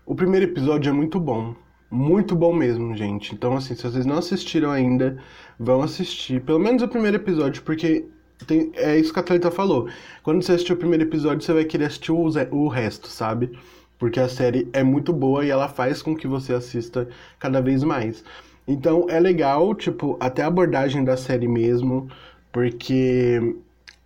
O 0.06 0.16
primeiro 0.16 0.46
episódio 0.46 0.90
é 0.90 0.94
muito 0.94 1.20
bom. 1.20 1.56
Muito 1.90 2.36
bom 2.36 2.54
mesmo, 2.54 2.96
gente. 2.96 3.34
Então, 3.34 3.56
assim, 3.56 3.76
se 3.76 3.84
vocês 3.84 4.06
não 4.06 4.18
assistiram 4.18 4.72
ainda, 4.72 5.22
vão 5.60 5.82
assistir. 5.82 6.42
Pelo 6.42 6.60
menos 6.60 6.82
o 6.84 6.88
primeiro 6.88 7.18
episódio, 7.18 7.64
porque 7.64 8.06
tem, 8.48 8.72
é 8.76 8.98
isso 8.98 9.14
que 9.14 9.20
a 9.20 9.24
Thalita 9.24 9.52
falou. 9.52 9.90
Quando 10.24 10.42
você 10.42 10.54
assistir 10.54 10.74
o 10.74 10.78
primeiro 10.78 11.04
episódio, 11.04 11.42
você 11.46 11.54
vai 11.54 11.66
querer 11.66 11.86
assistir 11.86 12.12
o, 12.12 12.24
o 12.52 12.68
resto, 12.68 13.08
sabe? 13.08 13.58
Porque 14.00 14.20
a 14.20 14.28
série 14.30 14.68
é 14.74 14.84
muito 14.84 15.14
boa 15.14 15.46
e 15.46 15.50
ela 15.50 15.68
faz 15.68 16.02
com 16.02 16.16
que 16.16 16.28
você 16.28 16.54
assista 16.54 17.08
cada 17.40 17.62
vez 17.62 17.84
mais. 17.84 18.24
Então 18.72 19.06
é 19.10 19.20
legal, 19.20 19.76
tipo, 19.76 20.16
até 20.18 20.44
a 20.44 20.48
abordagem 20.48 21.04
da 21.04 21.18
série 21.18 21.48
mesmo, 21.48 22.08
porque 22.54 23.56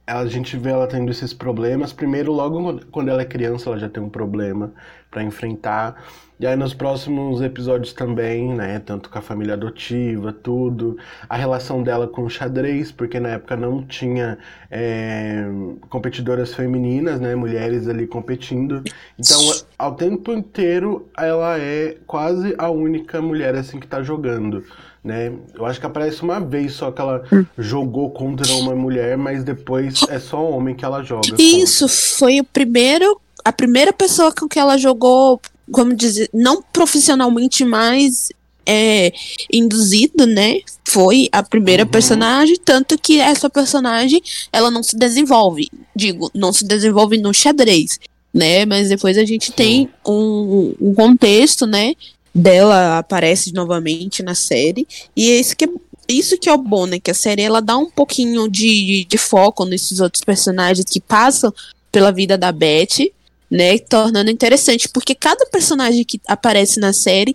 a 0.08 0.26
gente 0.26 0.58
vê 0.58 0.72
ela 0.72 0.88
tendo 0.88 1.12
esses 1.12 1.34
problemas. 1.34 1.94
Primeiro, 1.94 2.32
logo 2.32 2.80
quando 2.92 3.10
ela 3.10 3.22
é 3.22 3.26
criança, 3.26 3.70
ela 3.70 3.78
já 3.78 3.88
tem 3.88 4.02
um 4.02 4.10
problema 4.10 4.74
para 5.12 5.24
enfrentar. 5.24 6.04
E 6.38 6.46
aí 6.46 6.56
nos 6.56 6.74
próximos 6.74 7.42
episódios 7.42 7.94
também, 7.94 8.54
né? 8.54 8.80
Tanto 8.86 9.10
com 9.10 9.18
a 9.18 9.22
família 9.22 9.54
adotiva, 9.54 10.34
tudo. 10.34 10.98
A 11.30 11.38
relação 11.38 11.82
dela 11.82 12.08
com 12.08 12.24
o 12.24 12.30
xadrez, 12.30 12.92
porque 12.92 13.20
na 13.20 13.30
época 13.30 13.56
não 13.56 13.82
tinha 13.84 14.38
é, 14.70 15.46
competidoras 15.90 16.54
femininas, 16.54 17.22
né? 17.22 17.36
Mulheres 17.36 17.88
ali 17.88 18.06
competindo. 18.06 18.84
Então, 19.18 19.40
ao 19.78 19.96
tempo 19.96 20.34
inteiro, 20.34 21.08
ela 21.18 21.58
é 21.58 21.96
quase 22.06 22.54
a 22.58 22.70
única 22.70 23.22
mulher 23.22 23.56
assim 23.56 23.80
que 23.80 23.88
tá 23.88 24.04
jogando. 24.04 24.64
Né? 25.02 25.32
Eu 25.54 25.66
acho 25.66 25.80
que 25.80 25.86
aparece 25.86 26.24
uma 26.24 26.40
vez 26.40 26.74
só 26.74 26.92
que 26.92 27.00
ela 27.00 27.24
hum. 27.32 27.46
jogou 27.58 28.10
contra 28.10 28.52
uma 28.54 28.76
mulher, 28.76 29.16
mas 29.16 29.44
depois 29.44 30.02
é 30.10 30.20
só 30.20 30.44
homem 30.50 30.76
que 30.76 30.84
ela 30.84 31.04
joga. 31.04 31.36
Isso, 31.38 31.86
contra. 31.86 32.18
foi 32.18 32.40
o 32.40 32.44
primeiro, 32.44 33.22
a 33.44 33.54
primeira 33.54 33.94
pessoa 33.94 34.34
com 34.34 34.50
que 34.50 34.58
ela 34.60 34.78
jogou 34.78 35.40
como 35.72 35.94
dizer, 35.94 36.30
não 36.34 36.62
profissionalmente, 36.62 37.66
mas 37.66 38.30
é, 38.66 39.12
induzido, 39.52 40.26
né? 40.26 40.60
Foi 40.88 41.30
a 41.32 41.44
primeira 41.44 41.84
uhum. 41.84 41.90
personagem, 41.90 42.58
tanto 42.64 42.98
que 42.98 43.20
essa 43.20 43.50
personagem 43.50 44.22
ela 44.52 44.72
não 44.72 44.82
se 44.82 44.98
desenvolve, 44.98 45.70
digo, 45.96 46.32
não 46.34 46.52
se 46.52 46.66
desenvolve 46.66 47.18
no 47.18 47.34
xadrez, 47.34 48.00
né? 48.34 48.66
Mas 48.66 48.90
depois 48.90 49.18
a 49.18 49.26
gente 49.26 49.52
tem 49.52 49.90
um, 50.06 50.74
um 50.82 50.94
contexto, 50.94 51.66
né? 51.66 51.94
Dela 52.34 52.98
aparece 52.98 53.54
novamente 53.54 54.22
na 54.22 54.36
série 54.36 54.86
e 55.16 55.32
é 55.32 55.40
isso 55.40 55.56
que 55.56 55.66
é, 55.66 55.70
isso 56.08 56.38
que 56.38 56.50
é 56.50 56.54
o 56.54 56.58
bom, 56.58 56.86
né? 56.86 57.00
Que 57.00 57.12
a 57.12 57.16
série 57.16 57.42
ela 57.42 57.62
dá 57.62 57.78
um 57.78 57.90
pouquinho 57.90 58.50
de, 58.50 59.06
de 59.06 59.18
foco 59.18 59.64
nesses 59.66 60.00
outros 60.00 60.24
personagens 60.24 60.86
que 60.86 61.00
passam 61.00 61.54
pela 61.92 62.12
vida 62.12 62.38
da 62.38 62.52
Beth 62.52 63.10
né? 63.56 63.78
Tornando 63.78 64.30
interessante, 64.30 64.90
porque 64.90 65.16
cada 65.16 65.46
personagem 65.46 66.04
que 66.04 66.20
aparece 66.28 66.78
na 66.78 66.92
série 66.92 67.34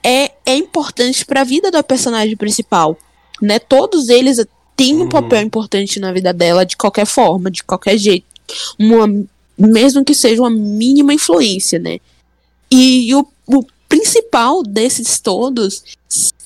é, 0.00 0.30
é 0.46 0.56
importante 0.56 1.26
para 1.26 1.40
a 1.40 1.44
vida 1.44 1.72
da 1.72 1.82
personagem 1.82 2.36
principal, 2.36 2.96
né? 3.42 3.58
Todos 3.58 4.08
eles 4.08 4.46
têm 4.76 4.94
um 4.94 5.00
uhum. 5.00 5.08
papel 5.08 5.42
importante 5.42 5.98
na 5.98 6.12
vida 6.12 6.32
dela 6.32 6.64
de 6.64 6.76
qualquer 6.76 7.04
forma, 7.04 7.50
de 7.50 7.64
qualquer 7.64 7.98
jeito, 7.98 8.26
uma, 8.78 9.08
mesmo 9.58 10.04
que 10.04 10.14
seja 10.14 10.40
uma 10.40 10.50
mínima 10.50 11.12
influência, 11.12 11.80
né? 11.80 11.98
E, 12.70 13.10
e 13.10 13.14
o, 13.16 13.26
o 13.48 13.64
principal 13.88 14.62
desses 14.62 15.18
todos 15.18 15.82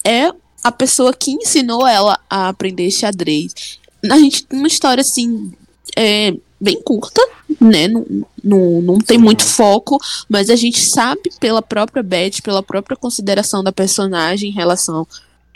é 0.02 0.32
a 0.64 0.72
pessoa 0.72 1.12
que 1.12 1.32
ensinou 1.32 1.86
ela 1.86 2.18
a 2.28 2.48
aprender 2.48 2.90
xadrez. 2.90 3.78
A 4.10 4.16
gente 4.16 4.44
tem 4.44 4.58
uma 4.58 4.68
história 4.68 5.02
assim 5.02 5.52
é, 5.94 6.34
bem 6.61 6.81
curta, 6.83 7.21
né? 7.61 7.88
Não, 7.88 8.05
não, 8.45 8.83
não 8.83 8.99
tem 8.99 9.17
muito 9.17 9.45
foco, 9.45 9.99
mas 10.29 10.50
a 10.50 10.57
gente 10.57 10.81
sabe 10.81 11.31
pela 11.40 11.62
própria 11.62 12.02
Beth, 12.02 12.43
pela 12.43 12.62
própria 12.62 12.97
consideração 12.97 13.64
da 13.64 13.73
personagem 13.73 14.50
em 14.50 14.55
relação 14.55 15.07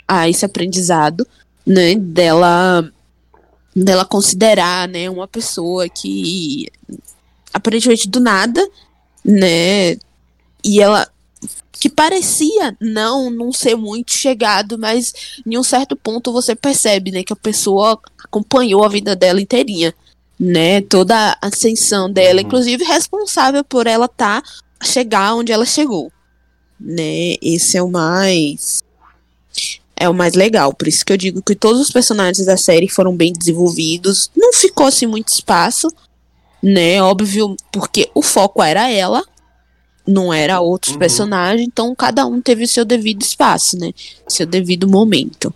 a 0.07 0.27
esse 0.27 0.43
aprendizado, 0.43 1.27
né? 1.65 1.95
Dela 1.95 2.89
dela 3.75 4.05
considerar, 4.05 4.87
né, 4.87 5.09
uma 5.09 5.27
pessoa 5.27 5.89
que 5.89 6.71
aparentemente 7.53 8.07
do 8.07 8.21
nada, 8.21 8.65
né, 9.23 9.97
e 10.63 10.79
ela 10.79 11.09
que 11.73 11.89
parecia 11.89 12.75
não 12.79 13.29
não 13.29 13.51
ser 13.51 13.75
muito 13.75 14.13
chegado, 14.13 14.77
mas 14.79 15.13
em 15.45 15.57
um 15.57 15.63
certo 15.63 15.93
ponto 15.93 16.31
você 16.31 16.55
percebe, 16.55 17.11
né, 17.11 17.21
que 17.21 17.33
a 17.33 17.35
pessoa 17.35 17.99
acompanhou 18.23 18.85
a 18.85 18.89
vida 18.89 19.13
dela 19.13 19.41
inteirinha, 19.41 19.93
né? 20.39 20.81
Toda 20.81 21.37
a 21.41 21.47
ascensão 21.47 22.11
dela, 22.11 22.41
uhum. 22.41 22.47
inclusive 22.47 22.83
responsável 22.83 23.63
por 23.63 23.87
ela 23.87 24.07
tá 24.07 24.43
chegar 24.83 25.33
onde 25.35 25.51
ela 25.51 25.65
chegou, 25.65 26.11
né? 26.79 27.35
Esse 27.41 27.77
é 27.77 27.83
o 27.83 27.89
mais 27.89 28.83
é 29.97 30.09
o 30.09 30.13
mais 30.13 30.33
legal, 30.33 30.73
por 30.73 30.89
isso 30.89 31.05
que 31.05 31.13
eu 31.13 31.17
digo 31.17 31.41
que 31.41 31.55
todos 31.55 31.79
os 31.79 31.89
personagens 31.89 32.45
da 32.45 32.57
série 32.57 32.89
foram 32.89 33.15
bem 33.15 33.31
desenvolvidos, 33.31 34.29
não 34.35 34.51
ficou 34.51 34.87
assim 34.87 35.05
muito 35.05 35.29
espaço, 35.29 35.87
né? 36.61 37.01
Óbvio, 37.01 37.55
porque 37.71 38.09
o 38.13 38.21
foco 38.21 38.61
era 38.61 38.91
ela, 38.91 39.23
não 40.05 40.33
era 40.33 40.59
outros 40.59 40.93
uhum. 40.93 40.99
personagens, 40.99 41.65
então 41.65 41.95
cada 41.95 42.25
um 42.25 42.41
teve 42.41 42.65
o 42.65 42.67
seu 42.67 42.83
devido 42.83 43.21
espaço, 43.21 43.79
né? 43.79 43.93
Seu 44.27 44.45
devido 44.45 44.85
momento. 44.85 45.53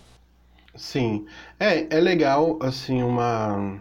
Sim. 0.74 1.26
É, 1.58 1.86
é 1.90 2.00
legal, 2.00 2.58
assim, 2.62 3.02
uma 3.02 3.78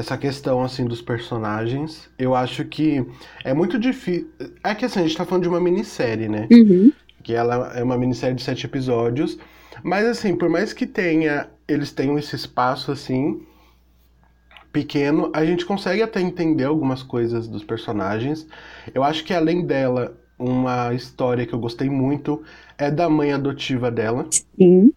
essa 0.00 0.16
questão 0.16 0.62
assim 0.62 0.86
dos 0.86 1.02
personagens. 1.02 2.08
Eu 2.18 2.34
acho 2.34 2.64
que 2.64 3.04
é 3.44 3.52
muito 3.52 3.78
difícil. 3.78 4.28
É 4.64 4.74
que 4.74 4.86
assim, 4.86 5.00
a 5.00 5.02
gente 5.02 5.16
tá 5.16 5.26
falando 5.26 5.42
de 5.42 5.48
uma 5.48 5.60
minissérie, 5.60 6.28
né? 6.28 6.48
Uhum. 6.50 6.90
Que 7.22 7.34
ela 7.34 7.72
é 7.74 7.82
uma 7.82 7.98
minissérie 7.98 8.34
de 8.34 8.42
sete 8.42 8.64
episódios. 8.64 9.38
Mas 9.82 10.06
assim, 10.06 10.34
por 10.34 10.48
mais 10.48 10.72
que 10.72 10.86
tenha. 10.86 11.48
Eles 11.68 11.92
tenham 11.92 12.18
esse 12.18 12.34
espaço 12.34 12.90
assim. 12.90 13.42
Pequeno, 14.72 15.30
a 15.34 15.44
gente 15.44 15.66
consegue 15.66 16.00
até 16.00 16.20
entender 16.20 16.64
algumas 16.64 17.02
coisas 17.02 17.46
dos 17.46 17.64
personagens. 17.64 18.46
Eu 18.94 19.02
acho 19.02 19.24
que 19.24 19.34
além 19.34 19.66
dela, 19.66 20.16
uma 20.38 20.94
história 20.94 21.44
que 21.44 21.52
eu 21.52 21.58
gostei 21.58 21.90
muito 21.90 22.42
é 22.78 22.90
da 22.90 23.08
mãe 23.08 23.32
adotiva 23.32 23.90
dela. 23.90 24.26
Sim. 24.30 24.92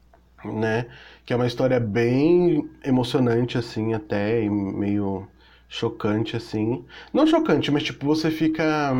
Né? 0.46 0.86
Que 1.26 1.34
é 1.34 1.36
uma 1.36 1.48
história 1.48 1.80
bem 1.80 2.70
emocionante, 2.84 3.58
assim, 3.58 3.94
até, 3.94 4.44
e 4.44 4.50
meio 4.50 5.28
chocante, 5.70 6.36
assim. 6.36 6.86
Não 7.14 7.26
chocante, 7.26 7.72
mas 7.72 7.84
tipo, 7.84 8.06
você 8.06 8.30
fica. 8.30 8.94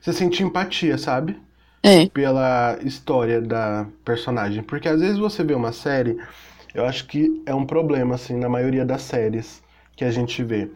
Você 0.00 0.12
sente 0.12 0.42
empatia, 0.42 0.96
sabe? 0.96 1.38
É. 1.82 2.06
Pela 2.06 2.78
história 2.82 3.40
da 3.40 3.86
personagem. 4.04 4.62
Porque 4.62 4.88
às 4.88 5.00
vezes 5.00 5.18
você 5.18 5.44
vê 5.44 5.54
uma 5.54 5.72
série, 5.72 6.16
eu 6.74 6.84
acho 6.84 7.06
que 7.06 7.42
é 7.44 7.54
um 7.54 7.66
problema, 7.66 8.14
assim, 8.14 8.36
na 8.36 8.48
maioria 8.48 8.84
das 8.84 9.02
séries 9.02 9.62
que 9.94 10.04
a 10.04 10.10
gente 10.10 10.42
vê. 10.42 10.70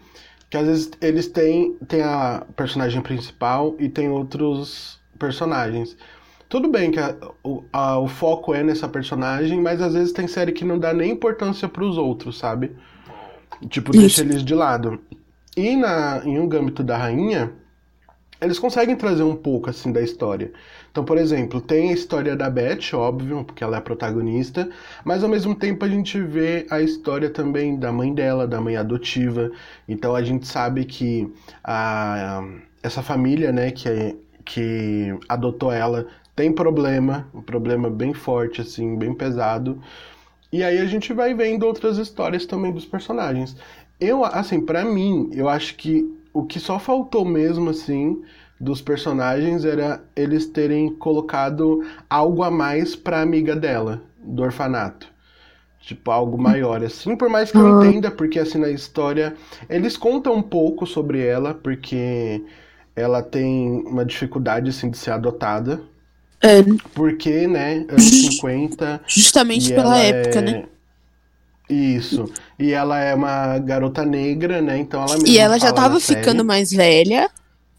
Que 0.51 0.57
às 0.57 0.67
vezes 0.67 0.91
eles 1.01 1.29
têm, 1.29 1.75
têm 1.89 2.03
a 2.03 2.45
personagem 2.57 3.01
principal 3.01 3.77
e 3.79 3.89
tem 3.89 4.09
outros 4.11 5.01
personagens. 5.19 5.97
Tudo 6.51 6.69
bem 6.69 6.91
que 6.91 6.99
a, 6.99 7.17
o, 7.45 7.63
a, 7.73 7.97
o 8.01 8.09
foco 8.09 8.53
é 8.53 8.65
nessa 8.65 8.89
personagem, 8.89 9.61
mas 9.61 9.81
às 9.81 9.95
vezes 9.95 10.13
tem 10.13 10.27
série 10.27 10.51
que 10.51 10.65
não 10.65 10.81
dá 10.81 10.93
nem 10.93 11.13
importância 11.13 11.69
para 11.69 11.85
os 11.85 11.97
outros, 11.97 12.39
sabe? 12.39 12.73
Tipo, 13.69 13.93
Isso. 13.93 14.01
deixa 14.01 14.23
eles 14.23 14.45
de 14.45 14.53
lado. 14.53 15.01
E 15.57 15.77
na, 15.77 16.21
em 16.25 16.41
Um 16.41 16.49
Gâmbito 16.49 16.83
da 16.83 16.99
Rainha, 16.99 17.53
eles 18.41 18.59
conseguem 18.59 18.97
trazer 18.97 19.23
um 19.23 19.37
pouco, 19.37 19.71
assim, 19.71 19.93
da 19.93 20.03
história. 20.03 20.53
Então, 20.91 21.05
por 21.05 21.19
exemplo, 21.19 21.61
tem 21.61 21.91
a 21.91 21.93
história 21.93 22.35
da 22.35 22.51
Beth, 22.51 22.95
óbvio, 22.95 23.45
porque 23.45 23.63
ela 23.63 23.77
é 23.77 23.79
a 23.79 23.83
protagonista, 23.83 24.69
mas 25.05 25.23
ao 25.23 25.31
mesmo 25.31 25.55
tempo 25.55 25.85
a 25.85 25.89
gente 25.89 26.21
vê 26.21 26.67
a 26.69 26.81
história 26.81 27.31
também 27.31 27.79
da 27.79 27.93
mãe 27.93 28.13
dela, 28.13 28.49
da 28.49 28.61
mãe 28.61 28.77
adotiva. 28.77 29.53
Então 29.89 30.17
a 30.17 30.23
gente 30.25 30.49
sabe 30.49 30.85
que 30.85 31.33
a, 31.63 32.43
essa 32.83 33.03
família, 33.03 33.53
né, 33.53 33.71
que, 33.71 33.89
é, 33.89 34.17
que 34.45 35.15
adotou 35.29 35.71
ela, 35.71 36.09
tem 36.41 36.51
problema, 36.51 37.29
um 37.35 37.43
problema 37.43 37.91
bem 37.91 38.15
forte, 38.15 38.63
assim, 38.63 38.97
bem 38.97 39.13
pesado. 39.13 39.79
E 40.51 40.65
aí 40.65 40.79
a 40.79 40.87
gente 40.87 41.13
vai 41.13 41.35
vendo 41.35 41.67
outras 41.67 41.99
histórias 41.99 42.47
também 42.47 42.73
dos 42.73 42.87
personagens. 42.87 43.55
Eu, 44.01 44.25
assim, 44.25 44.59
para 44.59 44.83
mim, 44.83 45.29
eu 45.35 45.51
acho 45.51 45.77
que 45.77 46.11
o 46.33 46.43
que 46.43 46.59
só 46.59 46.79
faltou 46.79 47.27
mesmo, 47.27 47.69
assim, 47.69 48.23
dos 48.59 48.81
personagens 48.81 49.67
era 49.67 50.03
eles 50.17 50.47
terem 50.47 50.95
colocado 50.95 51.85
algo 52.09 52.43
a 52.43 52.51
mais 52.51 52.97
pra 52.97 53.21
amiga 53.21 53.55
dela, 53.55 54.01
do 54.25 54.43
orfanato. 54.43 55.09
Tipo, 55.79 56.11
algo 56.11 56.41
maior, 56.41 56.83
assim, 56.83 57.17
por 57.17 57.29
mais 57.29 57.53
que 57.53 57.59
eu 57.59 57.81
ah. 57.81 57.87
entenda, 57.87 58.11
porque 58.11 58.39
assim, 58.39 58.57
na 58.57 58.71
história, 58.71 59.35
eles 59.69 59.95
contam 59.95 60.37
um 60.37 60.43
pouco 60.43 60.87
sobre 60.87 61.23
ela, 61.23 61.53
porque 61.53 62.43
ela 62.97 63.23
tem 63.23 63.83
uma 63.87 64.07
dificuldade, 64.07 64.71
assim, 64.71 64.89
de 64.89 64.97
ser 64.97 65.11
adotada. 65.11 65.83
É. 66.43 66.63
Porque, 66.95 67.47
né, 67.47 67.85
anos 67.89 68.05
50. 68.05 69.03
Justamente 69.07 69.73
pela 69.73 69.99
época, 69.99 70.39
é... 70.39 70.43
né? 70.43 70.65
Isso. 71.69 72.25
E 72.59 72.73
ela 72.73 72.99
é 72.99 73.15
uma 73.15 73.59
garota 73.59 74.05
negra, 74.05 74.61
né? 74.61 74.79
Então 74.79 75.05
ela 75.05 75.17
E 75.25 75.39
ela 75.39 75.59
já 75.59 75.73
tava 75.73 76.01
ficando 76.01 76.45
mais 76.45 76.73
velha, 76.73 77.31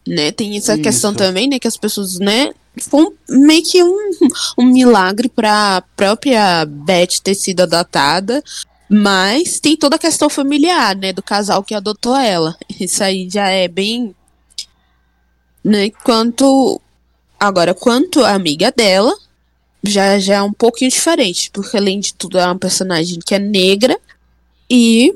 né? 0.08 0.32
Tem 0.32 0.56
essa 0.56 0.74
Isso. 0.74 0.82
questão 0.82 1.12
também, 1.12 1.48
né? 1.48 1.58
Que 1.58 1.68
as 1.68 1.76
pessoas, 1.76 2.18
né? 2.18 2.52
Foi 2.80 3.06
meio 3.28 3.62
que 3.62 3.82
um, 3.82 4.10
um 4.58 4.64
milagre 4.64 5.28
pra 5.28 5.82
própria 5.94 6.64
Beth 6.64 7.20
ter 7.22 7.34
sido 7.34 7.60
adotada. 7.60 8.42
Mas 8.88 9.60
tem 9.60 9.76
toda 9.76 9.96
a 9.96 9.98
questão 9.98 10.28
familiar, 10.28 10.96
né? 10.96 11.12
Do 11.12 11.22
casal 11.22 11.62
que 11.62 11.74
adotou 11.74 12.16
ela. 12.16 12.56
Isso 12.80 13.02
aí 13.04 13.28
já 13.30 13.48
é 13.48 13.68
bem. 13.68 14.14
Né? 15.62 15.90
Quanto 16.02 16.80
Agora, 17.42 17.74
quanto 17.74 18.20
a 18.20 18.34
amiga 18.34 18.70
dela, 18.70 19.12
já, 19.82 20.16
já 20.20 20.36
é 20.36 20.42
um 20.42 20.52
pouquinho 20.52 20.92
diferente, 20.92 21.50
porque 21.52 21.76
além 21.76 21.98
de 21.98 22.14
tudo 22.14 22.38
é 22.38 22.46
uma 22.46 22.56
personagem 22.56 23.18
que 23.18 23.34
é 23.34 23.38
negra 23.40 23.98
e 24.70 25.12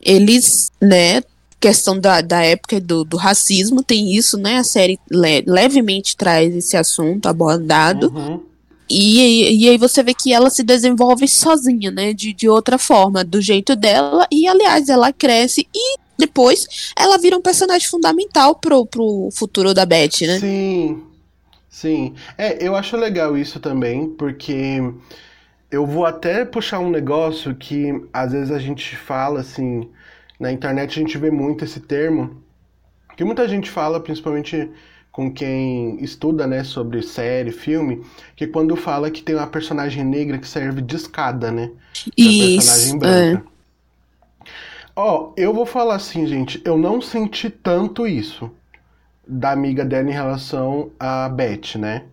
eles, 0.00 0.72
né, 0.80 1.22
questão 1.60 2.00
da, 2.00 2.22
da 2.22 2.42
época 2.42 2.80
do, 2.80 3.04
do 3.04 3.18
racismo, 3.18 3.82
tem 3.82 4.16
isso, 4.16 4.38
né? 4.38 4.56
A 4.56 4.64
série 4.64 4.98
le 5.10 5.42
levemente 5.46 6.16
traz 6.16 6.56
esse 6.56 6.74
assunto 6.74 7.26
abordado. 7.26 8.10
Uhum. 8.14 8.40
E, 8.88 9.62
e 9.62 9.68
aí 9.68 9.76
você 9.76 10.02
vê 10.02 10.14
que 10.14 10.32
ela 10.32 10.48
se 10.48 10.62
desenvolve 10.62 11.28
sozinha, 11.28 11.90
né? 11.90 12.14
De, 12.14 12.32
de 12.32 12.48
outra 12.48 12.78
forma, 12.78 13.22
do 13.22 13.42
jeito 13.42 13.76
dela. 13.76 14.26
E, 14.32 14.48
aliás, 14.48 14.88
ela 14.88 15.12
cresce 15.12 15.68
e 15.74 15.98
depois 16.18 16.66
ela 16.98 17.18
vira 17.18 17.36
um 17.36 17.42
personagem 17.42 17.86
fundamental 17.86 18.54
pro, 18.54 18.86
pro 18.86 19.28
futuro 19.34 19.74
da 19.74 19.84
Beth, 19.84 20.22
né? 20.22 20.40
Sim. 20.40 21.09
Sim. 21.70 22.16
É, 22.36 22.66
eu 22.66 22.74
acho 22.74 22.96
legal 22.96 23.38
isso 23.38 23.60
também, 23.60 24.10
porque 24.10 24.82
eu 25.70 25.86
vou 25.86 26.04
até 26.04 26.44
puxar 26.44 26.80
um 26.80 26.90
negócio 26.90 27.54
que 27.54 27.92
às 28.12 28.32
vezes 28.32 28.50
a 28.50 28.58
gente 28.58 28.96
fala 28.96 29.40
assim. 29.40 29.88
Na 30.38 30.50
internet 30.50 30.98
a 30.98 31.02
gente 31.02 31.16
vê 31.16 31.30
muito 31.30 31.64
esse 31.64 31.78
termo, 31.80 32.42
que 33.14 33.22
muita 33.22 33.46
gente 33.46 33.70
fala, 33.70 34.00
principalmente 34.00 34.70
com 35.12 35.30
quem 35.30 36.02
estuda, 36.02 36.46
né, 36.46 36.64
sobre 36.64 37.02
série, 37.02 37.52
filme, 37.52 38.02
que 38.34 38.46
quando 38.46 38.74
fala 38.74 39.10
que 39.10 39.22
tem 39.22 39.34
uma 39.34 39.46
personagem 39.46 40.02
negra 40.02 40.38
que 40.38 40.48
serve 40.48 40.80
de 40.80 40.96
escada, 40.96 41.52
né? 41.52 41.70
Isso. 42.16 42.54
Personagem 42.56 42.98
branca. 42.98 43.44
É. 43.46 44.50
Ó, 44.96 45.28
oh, 45.28 45.32
eu 45.36 45.52
vou 45.52 45.66
falar 45.66 45.96
assim, 45.96 46.26
gente, 46.26 46.60
eu 46.64 46.78
não 46.78 47.02
senti 47.02 47.50
tanto 47.50 48.06
isso 48.06 48.50
da 49.30 49.52
amiga 49.52 49.84
dela 49.84 50.08
em 50.08 50.12
relação 50.12 50.90
a 50.98 51.28
Beth, 51.28 51.76
né? 51.78 52.04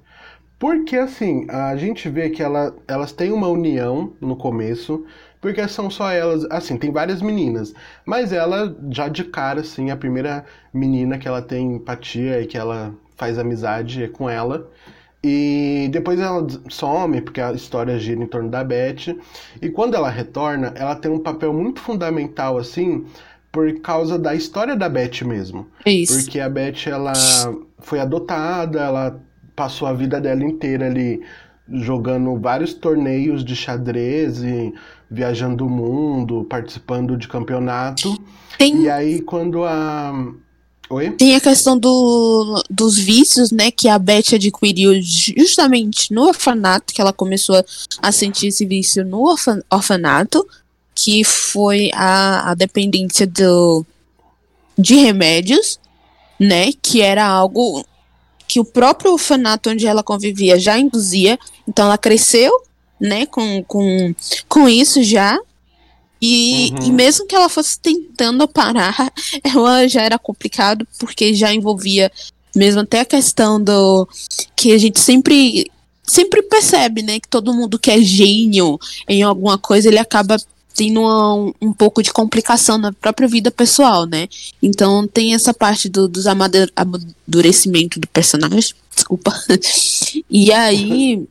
Porque 0.59 0.95
assim, 0.95 1.45
a 1.49 1.75
gente 1.75 2.09
vê 2.09 2.29
que 2.29 2.41
ela, 2.41 2.75
elas 2.87 3.11
têm 3.11 3.31
uma 3.31 3.47
união 3.47 4.13
no 4.21 4.35
começo, 4.35 5.05
porque 5.41 5.67
são 5.67 5.89
só 5.89 6.11
elas, 6.11 6.45
assim, 6.49 6.77
tem 6.77 6.91
várias 6.91 7.21
meninas, 7.21 7.73
mas 8.05 8.31
ela 8.31 8.75
já 8.89 9.07
de 9.07 9.23
cara, 9.23 9.61
assim, 9.61 9.91
a 9.91 9.97
primeira 9.97 10.45
menina 10.73 11.17
que 11.17 11.27
ela 11.27 11.41
tem 11.41 11.75
empatia 11.75 12.41
e 12.41 12.47
que 12.47 12.57
ela 12.57 12.93
faz 13.15 13.37
amizade 13.37 14.03
é 14.03 14.07
com 14.07 14.29
ela. 14.29 14.69
E 15.23 15.89
depois 15.91 16.19
ela 16.19 16.45
some, 16.69 17.21
porque 17.21 17.41
a 17.41 17.51
história 17.51 17.99
gira 17.99 18.23
em 18.23 18.27
torno 18.27 18.49
da 18.49 18.63
Beth. 18.63 19.15
E 19.61 19.69
quando 19.69 19.95
ela 19.95 20.09
retorna, 20.09 20.73
ela 20.75 20.95
tem 20.95 21.11
um 21.11 21.19
papel 21.19 21.51
muito 21.53 21.81
fundamental, 21.81 22.57
assim, 22.57 23.05
por 23.57 23.73
causa 23.81 24.19
da 24.19 24.35
história 24.35 24.75
da 24.75 24.87
Beth 24.87 25.23
mesmo. 25.25 25.65
Isso. 25.83 26.13
Porque 26.13 26.39
a 26.39 26.47
Beth, 26.47 26.85
ela 26.85 27.11
foi 27.79 27.99
adotada, 27.99 28.79
ela 28.79 29.19
passou 29.55 29.87
a 29.87 29.93
vida 29.93 30.21
dela 30.21 30.43
inteira 30.43 30.85
ali 30.85 31.23
jogando 31.67 32.39
vários 32.39 32.75
torneios 32.75 33.43
de 33.43 33.55
xadrez 33.55 34.43
e 34.43 34.71
viajando 35.09 35.65
o 35.65 35.69
mundo, 35.71 36.45
participando 36.47 37.17
de 37.17 37.27
campeonato. 37.27 38.15
Tem... 38.59 38.83
E 38.83 38.89
aí 38.91 39.21
quando 39.23 39.63
a 39.63 40.13
Oi? 40.87 41.09
Tem 41.13 41.35
a 41.35 41.41
questão 41.41 41.79
do, 41.79 42.63
dos 42.69 42.95
vícios, 42.95 43.51
né, 43.51 43.71
que 43.71 43.89
a 43.89 43.97
Beth 43.97 44.35
adquiriu 44.35 44.93
justamente 45.01 46.13
no 46.13 46.27
orfanato, 46.27 46.93
que 46.93 47.01
ela 47.01 47.11
começou 47.11 47.61
a 48.01 48.11
sentir 48.11 48.47
esse 48.47 48.65
vício 48.67 49.03
no 49.03 49.27
orfan, 49.27 49.61
orfanato, 49.69 50.47
que 50.97 51.23
foi 51.23 51.91
a, 51.93 52.49
a 52.49 52.55
dependência 52.55 53.27
do, 53.27 53.85
de 54.75 54.95
remédios, 54.95 55.79
né, 56.39 56.71
que 56.81 57.01
era 57.01 57.23
algo 57.23 57.85
que 58.47 58.59
o 58.59 58.65
próprio 58.65 59.11
orfanato 59.11 59.69
onde 59.69 59.85
ela 59.85 60.01
convivia 60.01 60.59
já 60.59 60.79
induzia, 60.79 61.37
então 61.67 61.85
ela 61.85 61.99
cresceu, 61.99 62.51
né, 62.99 63.27
com, 63.27 63.63
com, 63.65 64.15
com 64.49 64.67
isso 64.67 65.03
já, 65.03 65.37
e, 66.19 66.71
uhum. 66.71 66.87
e, 66.87 66.91
mesmo 66.91 67.27
que 67.27 67.35
ela 67.35 67.47
fosse 67.47 67.79
tentando 67.79 68.47
parar, 68.47 69.13
ela 69.45 69.87
já 69.87 70.01
era 70.01 70.17
complicado, 70.17 70.87
porque 70.97 71.35
já 71.35 71.53
envolvia 71.53 72.11
mesmo 72.55 72.81
até 72.81 73.01
a 73.01 73.05
questão 73.05 73.63
do 73.63 74.09
que 74.55 74.71
a 74.71 74.79
gente 74.79 74.99
sempre 74.99 75.69
sempre 76.01 76.41
percebe, 76.41 77.03
né, 77.03 77.19
que 77.19 77.27
todo 77.27 77.53
mundo 77.53 77.77
que 77.77 77.91
é 77.91 78.01
gênio 78.01 78.79
em 79.07 79.21
alguma 79.21 79.59
coisa, 79.59 79.89
ele 79.89 79.99
acaba 79.99 80.37
tendo 80.77 81.01
uma, 81.01 81.53
um 81.59 81.73
pouco 81.73 82.03
de 82.03 82.13
complicação 82.13 82.77
na 82.77 82.93
própria 82.93 83.27
vida 83.27 83.49
pessoal, 83.49 84.05
né? 84.05 84.29
Então 84.61 85.07
tem 85.07 85.33
essa 85.33 85.51
parte 85.51 85.89
do, 85.89 86.07
dos 86.07 86.27
amadurecimento 86.27 87.99
do 87.99 88.07
personagem, 88.07 88.75
desculpa. 88.95 89.33
e 90.29 90.53
aí 90.53 91.27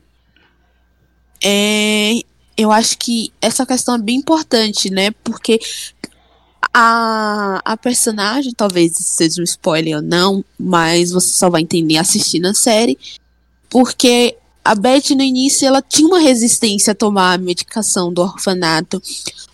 é, 1.41 2.21
eu 2.57 2.73
acho 2.73 2.97
que 2.97 3.31
essa 3.41 3.65
questão 3.65 3.95
é 3.95 3.99
bem 3.99 4.17
importante, 4.17 4.89
né? 4.89 5.11
Porque 5.23 5.61
a, 6.73 7.61
a 7.63 7.77
personagem, 7.77 8.51
talvez 8.53 8.97
seja 8.97 9.39
um 9.39 9.45
spoiler 9.45 9.95
ou 9.95 10.01
não, 10.01 10.43
mas 10.59 11.11
você 11.11 11.29
só 11.29 11.49
vai 11.49 11.61
entender 11.61 11.95
assistindo 11.95 12.47
a 12.47 12.53
série, 12.53 12.99
porque 13.69 14.35
a 14.67 14.75
Beth 14.75 15.15
no 15.15 15.23
início 15.23 15.65
ela 15.65 15.81
tinha 15.81 16.05
uma 16.05 16.19
resistência 16.19 16.91
a 16.91 16.95
tomar 16.95 17.33
a 17.33 17.37
medicação 17.37 18.11
do 18.11 18.21
orfanato, 18.21 19.01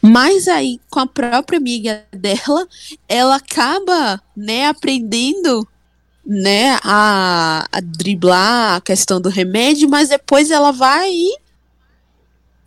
mas 0.02 0.47
aí 0.47 0.80
com 0.89 0.99
a 0.99 1.06
própria 1.06 1.60
amiga 1.60 2.04
dela, 2.12 2.67
ela 3.08 3.36
acaba, 3.36 4.19
né, 4.36 4.65
aprendendo 4.65 5.67
né, 6.26 6.80
a, 6.84 7.67
a 7.71 7.80
driblar 7.80 8.78
a 8.78 8.82
questão 8.82 9.21
do 9.21 9.30
remédio, 9.30 9.88
mas 9.88 10.10
depois 10.10 10.49
ela 10.49 10.71
vai 10.71 11.12
e 11.12 11.38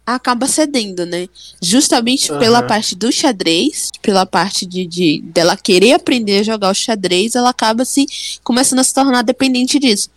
acaba 0.06 0.46
cedendo, 0.46 1.04
né? 1.04 1.26
Justamente 1.60 2.30
uhum. 2.30 2.38
pela 2.38 2.62
parte 2.62 2.94
do 2.94 3.10
xadrez, 3.10 3.90
pela 4.00 4.24
parte 4.24 4.64
de, 4.64 4.86
de 4.86 5.20
dela 5.24 5.56
querer 5.56 5.94
aprender 5.94 6.38
a 6.38 6.42
jogar 6.44 6.70
o 6.70 6.74
xadrez, 6.74 7.34
ela 7.34 7.50
acaba 7.50 7.84
se 7.84 8.06
começando 8.44 8.78
a 8.78 8.84
se 8.84 8.94
tornar 8.94 9.22
dependente 9.22 9.80
disso. 9.80 10.10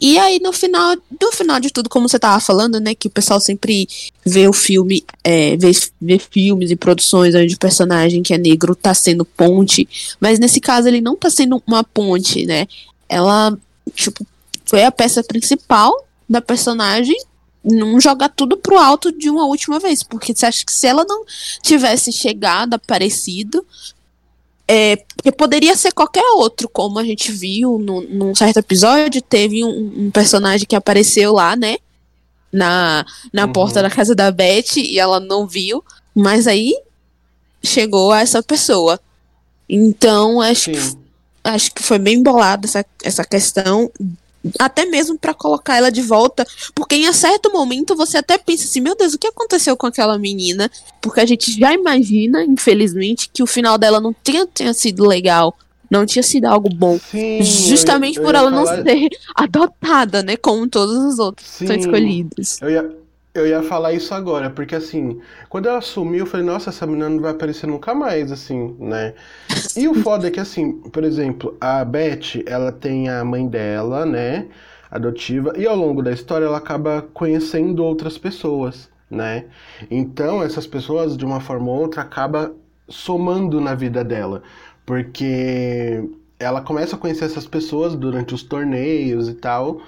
E 0.00 0.18
aí 0.18 0.38
no 0.40 0.52
final, 0.52 0.96
no 1.20 1.32
final 1.32 1.60
de 1.60 1.70
tudo, 1.70 1.88
como 1.88 2.08
você 2.08 2.18
tava 2.18 2.40
falando, 2.40 2.80
né, 2.80 2.94
que 2.94 3.08
o 3.08 3.10
pessoal 3.10 3.40
sempre 3.40 3.88
vê 4.24 4.46
o 4.48 4.52
filme, 4.52 5.04
é, 5.22 5.56
vê, 5.56 5.70
vê 6.00 6.18
filmes 6.18 6.70
e 6.70 6.76
produções 6.76 7.34
onde 7.34 7.54
o 7.54 7.58
personagem 7.58 8.22
que 8.22 8.34
é 8.34 8.38
negro 8.38 8.74
tá 8.74 8.94
sendo 8.94 9.24
ponte, 9.24 9.88
mas 10.20 10.38
nesse 10.38 10.60
caso 10.60 10.88
ele 10.88 11.00
não 11.00 11.16
tá 11.16 11.30
sendo 11.30 11.62
uma 11.66 11.84
ponte, 11.84 12.46
né? 12.46 12.66
Ela, 13.08 13.56
tipo, 13.94 14.26
foi 14.64 14.84
a 14.84 14.92
peça 14.92 15.22
principal 15.22 15.92
da 16.28 16.40
personagem 16.40 17.16
não 17.64 17.98
jogar 17.98 18.28
tudo 18.28 18.58
pro 18.58 18.78
alto 18.78 19.10
de 19.10 19.30
uma 19.30 19.46
última 19.46 19.80
vez, 19.80 20.02
porque 20.02 20.34
você 20.34 20.44
acha 20.44 20.64
que 20.64 20.72
se 20.72 20.86
ela 20.86 21.04
não 21.04 21.24
tivesse 21.62 22.12
chegado, 22.12 22.74
aparecido, 22.74 23.66
é, 24.66 24.96
porque 24.96 25.30
poderia 25.30 25.76
ser 25.76 25.92
qualquer 25.92 26.24
outro, 26.36 26.68
como 26.68 26.98
a 26.98 27.04
gente 27.04 27.30
viu 27.30 27.78
no, 27.78 28.00
num 28.02 28.34
certo 28.34 28.58
episódio, 28.58 29.20
teve 29.20 29.62
um, 29.62 30.06
um 30.06 30.10
personagem 30.10 30.66
que 30.66 30.76
apareceu 30.76 31.34
lá, 31.34 31.54
né, 31.54 31.76
na, 32.52 33.04
na 33.32 33.46
uhum. 33.46 33.52
porta 33.52 33.82
da 33.82 33.90
casa 33.90 34.14
da 34.14 34.30
Beth 34.30 34.76
e 34.76 34.98
ela 34.98 35.20
não 35.20 35.46
viu, 35.46 35.84
mas 36.14 36.46
aí 36.46 36.74
chegou 37.62 38.12
a 38.12 38.20
essa 38.20 38.42
pessoa. 38.42 39.00
Então, 39.68 40.40
acho 40.40 40.70
que, 40.70 40.96
acho 41.42 41.74
que 41.74 41.82
foi 41.82 41.98
bem 41.98 42.22
bolada 42.22 42.66
essa, 42.66 42.84
essa 43.02 43.24
questão 43.24 43.90
até 44.58 44.84
mesmo 44.84 45.18
para 45.18 45.34
colocar 45.34 45.76
ela 45.76 45.90
de 45.90 46.02
volta, 46.02 46.46
porque 46.74 46.94
em 46.94 47.12
certo 47.12 47.52
momento 47.52 47.96
você 47.96 48.18
até 48.18 48.36
pensa 48.36 48.64
assim, 48.64 48.80
meu 48.80 48.96
Deus, 48.96 49.14
o 49.14 49.18
que 49.18 49.26
aconteceu 49.26 49.76
com 49.76 49.86
aquela 49.86 50.18
menina? 50.18 50.70
Porque 51.00 51.20
a 51.20 51.26
gente 51.26 51.58
já 51.58 51.72
imagina, 51.72 52.44
infelizmente, 52.44 53.30
que 53.32 53.42
o 53.42 53.46
final 53.46 53.78
dela 53.78 54.00
não 54.00 54.14
tinha, 54.22 54.46
tinha 54.52 54.74
sido 54.74 55.06
legal, 55.06 55.56
não 55.90 56.04
tinha 56.04 56.22
sido 56.22 56.46
algo 56.46 56.68
bom, 56.68 56.98
Sim, 57.10 57.42
justamente 57.42 58.16
eu, 58.16 58.22
eu 58.22 58.26
por 58.26 58.34
ela 58.34 58.50
falar... 58.50 58.76
não 58.76 58.84
ser 58.84 59.08
adotada, 59.34 60.22
né, 60.22 60.36
como 60.36 60.68
todos 60.68 60.96
os 60.96 61.18
outros 61.18 61.46
Sim, 61.46 61.66
são 61.66 61.76
escolhidos. 61.76 62.60
Eu 62.60 62.70
ia, 62.70 63.03
eu 63.34 63.46
ia 63.48 63.62
falar 63.64 63.92
isso 63.92 64.14
agora, 64.14 64.48
porque 64.48 64.76
assim, 64.76 65.20
quando 65.48 65.68
ela 65.68 65.80
sumiu, 65.80 66.20
eu 66.20 66.26
falei, 66.26 66.46
nossa, 66.46 66.70
essa 66.70 66.86
menina 66.86 67.08
não 67.08 67.20
vai 67.20 67.32
aparecer 67.32 67.66
nunca 67.66 67.92
mais, 67.92 68.30
assim, 68.30 68.76
né? 68.78 69.12
E 69.76 69.88
o 69.88 69.94
foda 69.94 70.28
é 70.28 70.30
que, 70.30 70.38
assim, 70.38 70.72
por 70.72 71.02
exemplo, 71.02 71.56
a 71.60 71.84
Beth, 71.84 72.44
ela 72.46 72.70
tem 72.70 73.08
a 73.08 73.24
mãe 73.24 73.48
dela, 73.48 74.06
né? 74.06 74.46
Adotiva, 74.88 75.52
e 75.56 75.66
ao 75.66 75.74
longo 75.74 76.00
da 76.00 76.12
história 76.12 76.44
ela 76.44 76.58
acaba 76.58 77.02
conhecendo 77.12 77.82
outras 77.82 78.16
pessoas, 78.16 78.88
né? 79.10 79.46
Então, 79.90 80.40
essas 80.40 80.66
pessoas, 80.66 81.16
de 81.16 81.24
uma 81.24 81.40
forma 81.40 81.72
ou 81.72 81.80
outra, 81.80 82.02
acaba 82.02 82.54
somando 82.88 83.60
na 83.60 83.74
vida 83.74 84.04
dela, 84.04 84.44
porque 84.86 86.08
ela 86.38 86.60
começa 86.60 86.94
a 86.94 86.98
conhecer 86.98 87.24
essas 87.24 87.46
pessoas 87.48 87.96
durante 87.96 88.32
os 88.32 88.44
torneios 88.44 89.28
e 89.28 89.34
tal. 89.34 89.80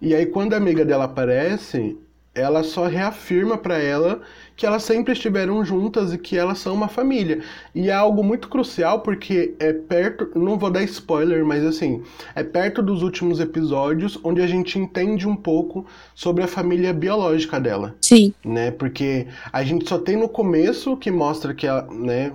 E 0.00 0.14
aí, 0.14 0.24
quando 0.24 0.54
a 0.54 0.56
amiga 0.56 0.86
dela 0.86 1.04
aparece, 1.04 1.98
ela 2.34 2.64
só 2.64 2.86
reafirma 2.86 3.56
para 3.56 3.78
ela 3.78 4.20
que 4.56 4.66
elas 4.66 4.82
sempre 4.82 5.12
estiveram 5.12 5.64
juntas 5.64 6.12
e 6.12 6.18
que 6.18 6.36
elas 6.36 6.58
são 6.58 6.74
uma 6.74 6.88
família. 6.88 7.40
E 7.74 7.88
é 7.90 7.92
algo 7.92 8.22
muito 8.22 8.48
crucial 8.48 9.00
porque 9.00 9.54
é 9.58 9.72
perto, 9.72 10.30
não 10.38 10.58
vou 10.58 10.70
dar 10.70 10.82
spoiler, 10.82 11.44
mas 11.44 11.64
assim, 11.64 12.02
é 12.34 12.42
perto 12.42 12.82
dos 12.82 13.02
últimos 13.02 13.40
episódios 13.40 14.18
onde 14.22 14.40
a 14.40 14.46
gente 14.46 14.78
entende 14.78 15.28
um 15.28 15.36
pouco 15.36 15.86
sobre 16.14 16.44
a 16.44 16.48
família 16.48 16.92
biológica 16.92 17.60
dela. 17.60 17.94
Sim. 18.00 18.32
Né? 18.44 18.70
Porque 18.70 19.26
a 19.52 19.62
gente 19.64 19.88
só 19.88 19.98
tem 19.98 20.16
no 20.16 20.28
começo 20.28 20.96
que 20.96 21.10
mostra 21.10 21.54
que 21.54 21.66
ela, 21.66 21.86
né, 21.90 22.32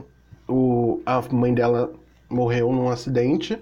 o, 0.47 1.01
a 1.05 1.21
mãe 1.31 1.53
dela 1.53 1.91
morreu 2.29 2.71
num 2.71 2.89
acidente, 2.89 3.57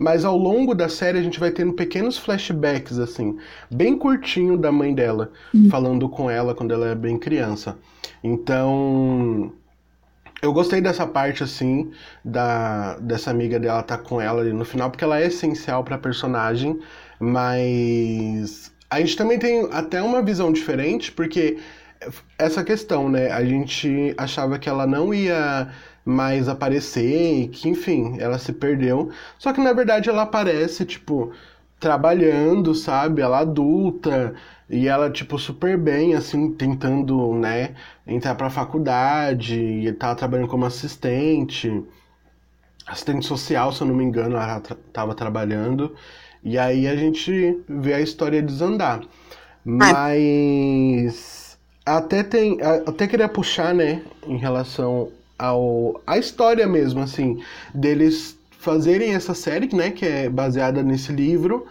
mas 0.00 0.24
ao 0.24 0.36
longo 0.36 0.74
da 0.74 0.88
série 0.88 1.18
a 1.18 1.22
gente 1.22 1.38
vai 1.40 1.52
tendo 1.52 1.74
pequenos 1.74 2.18
flashbacks, 2.18 2.98
assim, 2.98 3.38
bem 3.70 3.96
curtinho 3.98 4.58
da 4.58 4.72
mãe 4.72 4.94
dela, 4.94 5.32
Hum. 5.54 5.68
falando 5.70 6.08
com 6.08 6.30
ela 6.30 6.54
quando 6.56 6.72
ela 6.74 6.88
é 6.88 6.94
bem 6.96 7.18
criança. 7.18 7.78
Então, 8.24 9.52
eu 10.42 10.52
gostei 10.52 10.80
dessa 10.80 11.06
parte, 11.06 11.42
assim, 11.44 11.92
da, 12.24 12.98
dessa 13.00 13.30
amiga 13.30 13.60
dela 13.60 13.80
estar 13.80 13.98
com 13.98 14.20
ela 14.20 14.40
ali 14.40 14.52
no 14.52 14.64
final, 14.64 14.90
porque 14.90 15.04
ela 15.04 15.20
é 15.20 15.26
essencial 15.26 15.84
pra 15.84 15.98
personagem, 15.98 16.80
mas 17.20 18.72
a 18.90 19.00
gente 19.00 19.16
também 19.16 19.38
tem 19.38 19.68
até 19.72 20.02
uma 20.02 20.22
visão 20.22 20.52
diferente, 20.52 21.12
porque 21.12 21.58
essa 22.38 22.64
questão, 22.64 23.08
né? 23.08 23.30
A 23.30 23.44
gente 23.44 24.14
achava 24.16 24.58
que 24.58 24.68
ela 24.68 24.86
não 24.86 25.12
ia 25.12 25.68
mais 26.10 26.48
aparecer 26.48 27.42
e 27.42 27.48
que, 27.48 27.68
enfim, 27.68 28.16
ela 28.18 28.38
se 28.38 28.52
perdeu. 28.52 29.10
Só 29.38 29.52
que 29.52 29.60
na 29.60 29.72
verdade 29.72 30.10
ela 30.10 30.22
aparece, 30.22 30.84
tipo, 30.84 31.32
trabalhando, 31.78 32.74
sabe? 32.74 33.22
Ela 33.22 33.40
adulta 33.40 34.34
e 34.68 34.86
ela, 34.86 35.10
tipo, 35.10 35.38
super 35.38 35.76
bem, 35.78 36.14
assim, 36.14 36.52
tentando, 36.52 37.34
né, 37.34 37.74
entrar 38.06 38.34
pra 38.34 38.50
faculdade 38.50 39.58
e 39.58 39.92
tá 39.92 40.14
trabalhando 40.14 40.48
como 40.48 40.66
assistente. 40.66 41.82
Assistente 42.86 43.26
social, 43.26 43.72
se 43.72 43.82
eu 43.82 43.86
não 43.86 43.94
me 43.94 44.04
engano, 44.04 44.36
ela 44.36 44.60
tra 44.60 44.76
tava 44.92 45.14
trabalhando. 45.14 45.94
E 46.42 46.58
aí 46.58 46.86
a 46.86 46.96
gente 46.96 47.62
vê 47.68 47.94
a 47.94 48.00
história 48.00 48.42
desandar. 48.42 49.00
Mas 49.64 51.58
até 51.84 52.22
tem. 52.22 52.58
Até 52.86 53.06
queria 53.06 53.28
puxar, 53.28 53.74
né, 53.74 54.02
em 54.26 54.38
relação 54.38 55.10
ao 55.40 56.00
a 56.06 56.18
história 56.18 56.66
mesmo, 56.66 57.00
assim, 57.00 57.42
deles 57.74 58.36
fazerem 58.58 59.14
essa 59.14 59.32
série, 59.34 59.74
né, 59.74 59.90
que 59.90 60.04
é 60.04 60.28
baseada 60.28 60.82
nesse 60.82 61.12
livro, 61.12 61.66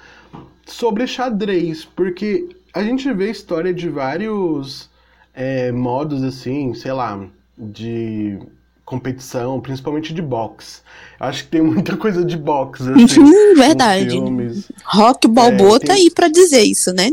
sobre 0.66 1.06
xadrez, 1.06 1.86
porque 1.86 2.50
a 2.74 2.82
gente 2.84 3.12
vê 3.14 3.30
história 3.30 3.74
de 3.74 3.88
vários 3.90 4.90
é, 5.34 5.72
modos, 5.72 6.24
assim, 6.24 6.74
sei 6.74 6.92
lá, 6.92 7.28
de 7.58 8.40
competição, 8.84 9.60
principalmente 9.62 10.14
de 10.16 10.22
boxe. 10.22 10.82
Acho 11.20 11.44
que 11.44 11.52
tem 11.52 11.62
muita 11.64 11.96
coisa 11.96 12.26
de 12.26 12.36
boxe, 12.36 12.84
assim. 12.92 13.20
Uhum, 13.20 13.56
verdade. 13.56 14.10
Filmes. 14.10 14.72
Rock 14.84 15.28
Balboa 15.28 15.76
É, 15.76 15.80
tá 15.80 15.94
tem- 15.94 15.96
aí 15.96 16.10
pra 16.12 16.28
dizer 16.28 16.62
isso, 16.64 16.92
né? 16.92 17.12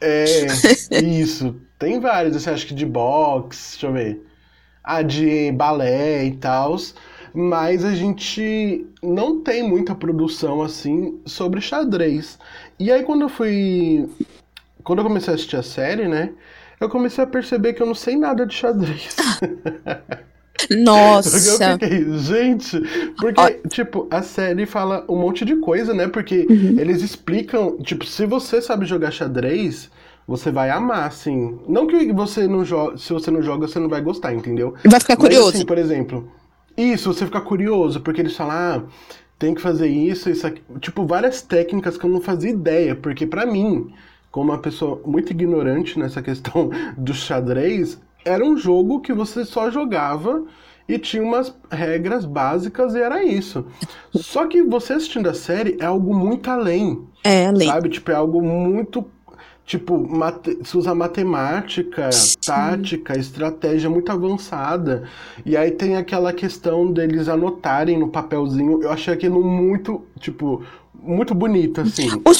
É, 0.00 0.46
isso. 1.02 1.56
Tem 1.78 1.98
vários, 1.98 2.36
assim, 2.36 2.50
acho 2.50 2.66
que 2.66 2.74
de 2.74 2.86
boxe, 2.86 3.72
deixa 3.72 3.86
eu 3.88 3.92
ver. 3.92 4.22
De 5.02 5.52
balé 5.52 6.24
e 6.26 6.32
tal. 6.36 6.76
Mas 7.34 7.84
a 7.84 7.94
gente 7.94 8.86
não 9.02 9.40
tem 9.42 9.62
muita 9.62 9.94
produção, 9.94 10.62
assim, 10.62 11.20
sobre 11.26 11.60
xadrez. 11.60 12.38
E 12.78 12.90
aí 12.90 13.02
quando 13.02 13.22
eu 13.22 13.28
fui. 13.28 14.08
Quando 14.84 15.00
eu 15.00 15.04
comecei 15.04 15.32
a 15.32 15.34
assistir 15.34 15.56
a 15.56 15.62
série, 15.62 16.08
né? 16.08 16.32
Eu 16.80 16.88
comecei 16.88 17.24
a 17.24 17.26
perceber 17.26 17.72
que 17.74 17.82
eu 17.82 17.86
não 17.86 17.94
sei 17.94 18.16
nada 18.16 18.46
de 18.46 18.54
xadrez. 18.54 19.16
Nossa. 20.70 21.78
fiquei, 21.78 22.18
gente, 22.18 22.80
porque, 23.18 23.60
tipo, 23.68 24.06
a 24.10 24.22
série 24.22 24.66
fala 24.66 25.04
um 25.08 25.16
monte 25.16 25.44
de 25.44 25.56
coisa, 25.56 25.92
né? 25.94 26.08
Porque 26.08 26.46
Uhum. 26.48 26.76
eles 26.78 27.02
explicam, 27.02 27.76
tipo, 27.82 28.04
se 28.04 28.24
você 28.26 28.60
sabe 28.62 28.86
jogar 28.86 29.10
xadrez, 29.10 29.90
você 30.26 30.50
vai 30.50 30.70
amar, 30.70 31.06
assim. 31.06 31.58
Não 31.68 31.86
que 31.86 32.12
você 32.12 32.48
não 32.48 32.64
joga, 32.64 32.98
se 32.98 33.12
você 33.12 33.30
não 33.30 33.42
joga, 33.42 33.68
você 33.68 33.78
não 33.78 33.88
vai 33.88 34.00
gostar, 34.00 34.34
entendeu? 34.34 34.74
Vai 34.84 35.00
ficar 35.00 35.14
Mas, 35.14 35.22
curioso. 35.22 35.56
assim, 35.56 35.66
por 35.66 35.78
exemplo, 35.78 36.28
isso, 36.76 37.12
você 37.12 37.24
fica 37.24 37.40
curioso, 37.40 38.00
porque 38.00 38.20
eles 38.20 38.36
falam, 38.36 38.54
ah, 38.54 38.82
tem 39.38 39.54
que 39.54 39.60
fazer 39.60 39.88
isso, 39.88 40.28
isso 40.28 40.46
aqui. 40.46 40.62
Tipo, 40.80 41.06
várias 41.06 41.42
técnicas 41.42 41.96
que 41.96 42.04
eu 42.04 42.10
não 42.10 42.20
fazia 42.20 42.50
ideia, 42.50 42.94
porque 42.96 43.26
pra 43.26 43.46
mim, 43.46 43.92
como 44.30 44.50
uma 44.50 44.58
pessoa 44.58 45.00
muito 45.06 45.30
ignorante 45.30 45.98
nessa 45.98 46.20
questão 46.22 46.70
do 46.96 47.14
xadrez, 47.14 48.00
era 48.24 48.44
um 48.44 48.56
jogo 48.56 49.00
que 49.00 49.12
você 49.12 49.44
só 49.44 49.70
jogava 49.70 50.44
e 50.88 50.98
tinha 50.98 51.22
umas 51.22 51.54
regras 51.70 52.24
básicas 52.24 52.94
e 52.94 53.00
era 53.00 53.22
isso. 53.24 53.66
Só 54.14 54.46
que 54.46 54.62
você 54.62 54.94
assistindo 54.94 55.28
a 55.28 55.34
série 55.34 55.76
é 55.80 55.84
algo 55.84 56.14
muito 56.14 56.50
além. 56.50 57.06
É, 57.24 57.46
além. 57.46 57.68
Sabe? 57.68 57.88
Tipo, 57.88 58.10
é 58.10 58.14
algo 58.14 58.42
muito. 58.42 59.04
Tipo, 59.66 59.98
mate- 59.98 60.58
se 60.64 60.76
usa 60.76 60.94
matemática, 60.94 62.08
tática, 62.44 63.18
estratégia 63.18 63.90
muito 63.90 64.12
avançada. 64.12 65.08
E 65.44 65.56
aí 65.56 65.72
tem 65.72 65.96
aquela 65.96 66.32
questão 66.32 66.92
deles 66.92 67.28
anotarem 67.28 67.98
no 67.98 68.08
papelzinho. 68.08 68.80
Eu 68.80 68.92
achei 68.92 69.12
aquilo 69.12 69.42
muito, 69.42 70.06
tipo, 70.20 70.64
muito 70.94 71.34
bonito, 71.34 71.80
assim. 71.80 72.08
O, 72.24 72.32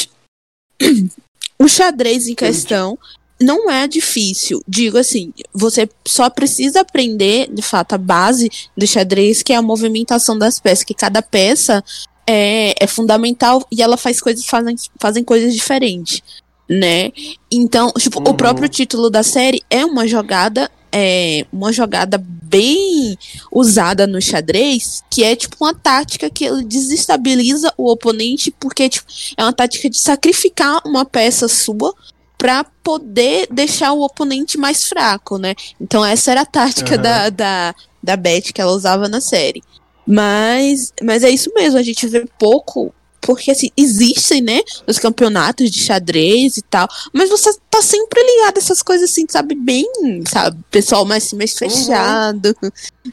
o 1.65 1.69
xadrez 1.69 2.29
em 2.29 2.35
questão 2.37 2.97
não 3.41 3.69
é 3.69 3.89
difícil. 3.89 4.63
Digo 4.67 4.97
assim, 4.97 5.33
você 5.53 5.89
só 6.07 6.31
precisa 6.31 6.83
aprender, 6.83 7.53
de 7.53 7.63
fato, 7.63 7.95
a 7.95 7.99
base 7.99 8.49
do 8.77 8.87
xadrez, 8.87 9.43
que 9.43 9.53
é 9.53 9.57
a 9.57 9.63
movimentação 9.63 10.39
das 10.39 10.61
peças, 10.61 10.85
que 10.85 10.95
cada 10.95 11.21
peça 11.21 11.83
é, 12.27 12.75
é 12.83 12.87
fundamental 12.87 13.67
e 13.71 13.83
ela 13.83 13.97
faz 13.97 14.21
coisas, 14.21 14.45
fazem, 14.47 14.77
fazem 14.99 15.23
coisas 15.23 15.55
diferentes, 15.55 16.23
né? 16.69 17.11
Então, 17.51 17.93
tipo, 17.99 18.21
o 18.21 18.31
Uhum. 18.31 18.37
próprio 18.37 18.69
título 18.69 19.09
da 19.11 19.23
série 19.23 19.63
é 19.71 19.85
uma 19.85 20.07
jogada, 20.07 20.71
é 20.93 21.47
uma 21.53 21.73
jogada 21.73 22.19
bem 22.19 23.17
usada 23.53 24.07
no 24.07 24.21
xadrez, 24.21 25.03
que 25.11 25.25
é 25.25 25.35
tipo 25.35 25.57
uma 25.61 25.75
tática 25.75 26.31
que 26.31 26.45
ele 26.45 26.65
desestabiliza 26.65 27.73
o 27.77 27.91
oponente, 27.91 28.51
porque 28.53 28.89
tipo, 28.89 29.07
é 29.37 29.43
uma 29.43 29.53
tática 29.53 29.91
de 29.91 29.99
sacrificar 29.99 30.81
uma 30.87 31.05
peça 31.05 31.49
sua 31.49 31.95
pra 32.39 32.65
poder 32.83 33.49
deixar 33.51 33.93
o 33.93 34.03
oponente 34.03 34.59
mais 34.59 34.85
fraco, 34.85 35.39
né? 35.39 35.55
Então 35.81 36.05
essa 36.05 36.31
era 36.31 36.43
a 36.43 36.47
tática 36.47 36.95
Aham. 36.95 37.03
da, 37.03 37.31
da, 37.31 37.75
da 38.03 38.17
Beth 38.17 38.53
que 38.55 38.61
ela 38.61 38.73
usava 38.73 39.09
na 39.09 39.21
série. 39.21 39.63
Mas, 40.07 40.93
mas 41.03 41.25
é 41.25 41.31
isso 41.31 41.51
mesmo, 41.55 41.79
a 41.79 41.83
gente 41.83 42.07
vê 42.07 42.25
pouco, 42.39 42.95
porque 43.27 43.51
assim, 43.51 43.71
existem, 43.77 44.41
né, 44.41 44.61
os 44.87 44.99
campeonatos 44.99 45.71
de 45.71 45.83
xadrez 45.83 46.57
e 46.57 46.63
tal, 46.63 46.89
mas 47.13 47.29
você 47.29 47.53
tá 47.69 47.83
sempre 47.83 48.23
ligado 48.23 48.57
a 48.57 48.61
essas 48.61 48.83
coisas 48.83 49.11
assim, 49.11 49.27
sabe, 49.29 49.55
bem, 49.55 49.85
sabe, 50.31 50.57
pessoal 50.71 51.05
mais, 51.05 51.33
mais 51.33 51.53
fechado, 51.59 52.57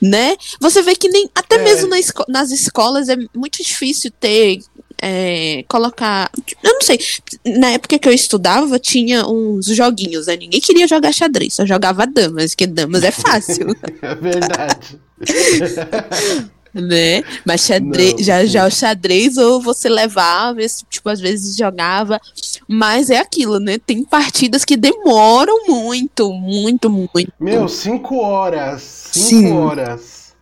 né? 0.01 0.37
Você 0.61 0.81
vê 0.81 0.95
que 0.95 1.09
nem, 1.09 1.29
até 1.35 1.55
É. 1.55 1.63
mesmo 1.63 1.89
na 1.89 1.99
esco- 1.99 2.25
nas 2.29 2.51
escolas 2.51 3.09
é 3.09 3.17
muito 3.35 3.61
difícil 3.63 4.11
ter, 4.19 4.59
é, 5.01 5.65
colocar, 5.67 6.31
eu 6.63 6.73
não 6.75 6.81
sei, 6.81 6.97
na 7.45 7.71
época 7.71 7.99
que 7.99 8.07
eu 8.07 8.13
estudava 8.13 8.79
tinha 8.79 9.25
uns 9.27 9.65
joguinhos, 9.65 10.27
né, 10.27 10.37
ninguém 10.37 10.61
queria 10.61 10.87
jogar 10.87 11.11
xadrez, 11.11 11.55
só 11.55 11.65
jogava 11.65 12.05
damas, 12.07 12.51
porque 12.51 12.67
damas 12.67 13.03
é 13.03 13.11
fácil. 13.11 13.67
É 14.01 14.15
verdade. 14.15 14.99
né? 16.73 17.23
Mas 17.45 17.61
xadrez, 17.61 18.13
Não, 18.13 18.23
já, 18.23 18.45
já 18.45 18.65
o 18.65 18.71
xadrez, 18.71 19.37
ou 19.37 19.61
você 19.61 19.87
levava, 19.87 20.59
tipo, 20.89 21.09
às 21.09 21.19
vezes 21.19 21.55
jogava. 21.55 22.19
Mas 22.67 23.09
é 23.09 23.19
aquilo, 23.19 23.59
né? 23.59 23.77
Tem 23.77 24.03
partidas 24.03 24.65
que 24.65 24.75
demoram 24.75 25.67
muito, 25.67 26.31
muito, 26.33 26.89
muito. 26.89 27.31
Meu, 27.39 27.67
cinco 27.67 28.17
horas. 28.17 28.81
Cinco 29.11 29.47
Sim. 29.47 29.51
horas. 29.53 30.35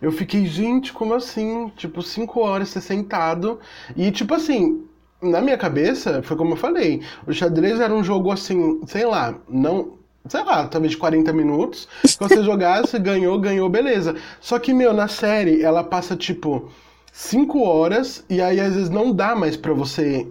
Eu 0.00 0.10
fiquei, 0.10 0.46
gente, 0.46 0.92
como 0.92 1.14
assim? 1.14 1.70
Tipo, 1.76 2.02
cinco 2.02 2.40
horas 2.40 2.70
você 2.70 2.80
sentado. 2.80 3.60
E, 3.94 4.10
tipo 4.10 4.34
assim, 4.34 4.82
na 5.20 5.40
minha 5.40 5.58
cabeça, 5.58 6.22
foi 6.22 6.36
como 6.36 6.52
eu 6.54 6.56
falei. 6.56 7.02
O 7.26 7.32
xadrez 7.32 7.78
era 7.80 7.94
um 7.94 8.02
jogo 8.02 8.30
assim, 8.30 8.80
sei 8.86 9.04
lá, 9.04 9.38
não. 9.48 9.99
Sei 10.28 10.44
lá, 10.44 10.66
talvez 10.66 10.92
de 10.92 10.98
40 10.98 11.32
minutos. 11.32 11.88
Se 12.04 12.18
você 12.18 12.42
jogasse, 12.42 12.98
ganhou, 12.98 13.38
ganhou, 13.38 13.68
beleza. 13.68 14.14
Só 14.40 14.58
que, 14.58 14.72
meu, 14.72 14.92
na 14.92 15.08
série, 15.08 15.62
ela 15.62 15.82
passa, 15.82 16.14
tipo, 16.14 16.70
cinco 17.12 17.62
horas. 17.62 18.24
E 18.28 18.40
aí, 18.40 18.60
às 18.60 18.74
vezes, 18.74 18.90
não 18.90 19.12
dá 19.12 19.34
mais 19.34 19.56
pra 19.56 19.72
você 19.72 20.26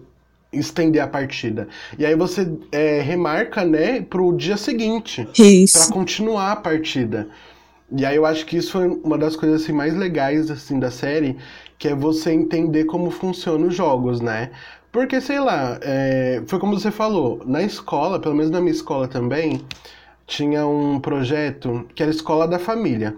estender 0.51 1.01
a 1.01 1.07
partida. 1.07 1.67
E 1.97 2.05
aí 2.05 2.15
você 2.15 2.51
é, 2.71 3.01
remarca, 3.01 3.63
né, 3.63 4.01
pro 4.01 4.35
dia 4.35 4.57
seguinte 4.57 5.27
para 5.71 5.93
continuar 5.93 6.51
a 6.51 6.55
partida. 6.55 7.27
E 7.91 8.05
aí 8.05 8.15
eu 8.15 8.25
acho 8.25 8.45
que 8.45 8.57
isso 8.57 8.71
foi 8.73 8.87
uma 8.87 9.17
das 9.17 9.35
coisas 9.35 9.63
assim, 9.63 9.71
mais 9.71 9.95
legais 9.95 10.49
assim 10.51 10.79
da 10.79 10.91
série, 10.91 11.37
que 11.77 11.87
é 11.87 11.95
você 11.95 12.31
entender 12.31 12.85
como 12.85 13.09
funcionam 13.09 13.67
os 13.67 13.75
jogos, 13.75 14.21
né? 14.21 14.51
Porque, 14.91 15.21
sei 15.21 15.39
lá, 15.39 15.77
é, 15.83 16.41
foi 16.47 16.59
como 16.59 16.79
você 16.79 16.89
falou, 16.91 17.43
na 17.45 17.61
escola, 17.61 18.19
pelo 18.19 18.33
menos 18.35 18.49
na 18.51 18.59
minha 18.59 18.71
escola 18.71 19.07
também, 19.07 19.63
tinha 20.27 20.65
um 20.67 20.99
projeto 20.99 21.87
que 21.95 22.03
era 22.03 22.11
Escola 22.11 22.47
da 22.47 22.59
Família. 22.59 23.15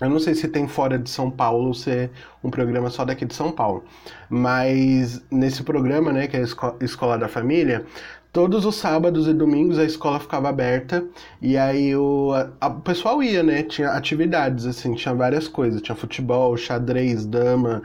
Eu 0.00 0.10
não 0.10 0.20
sei 0.20 0.34
se 0.34 0.48
tem 0.48 0.68
fora 0.68 0.98
de 0.98 1.10
São 1.10 1.30
Paulo 1.30 1.68
ou 1.68 1.74
se 1.74 1.90
é 1.90 2.10
um 2.44 2.50
programa 2.50 2.90
só 2.90 3.04
daqui 3.04 3.24
de 3.26 3.34
São 3.34 3.52
Paulo. 3.52 3.84
Mas 4.30 5.22
nesse 5.30 5.62
programa, 5.64 6.12
né, 6.12 6.28
que 6.28 6.36
é 6.36 6.40
a 6.40 6.44
Esco- 6.44 6.76
Escola 6.80 7.18
da 7.18 7.28
Família, 7.28 7.86
todos 8.32 8.64
os 8.66 8.76
sábados 8.76 9.28
e 9.28 9.34
domingos 9.34 9.78
a 9.78 9.84
escola 9.84 10.20
ficava 10.20 10.48
aberta 10.48 11.04
e 11.42 11.56
aí 11.58 11.96
o, 11.96 12.32
a, 12.60 12.68
o 12.68 12.80
pessoal 12.80 13.22
ia, 13.22 13.42
né? 13.42 13.62
Tinha 13.64 13.90
atividades, 13.90 14.66
assim, 14.66 14.94
tinha 14.94 15.14
várias 15.14 15.48
coisas. 15.48 15.82
Tinha 15.82 15.96
futebol, 15.96 16.56
xadrez, 16.56 17.26
dama, 17.26 17.82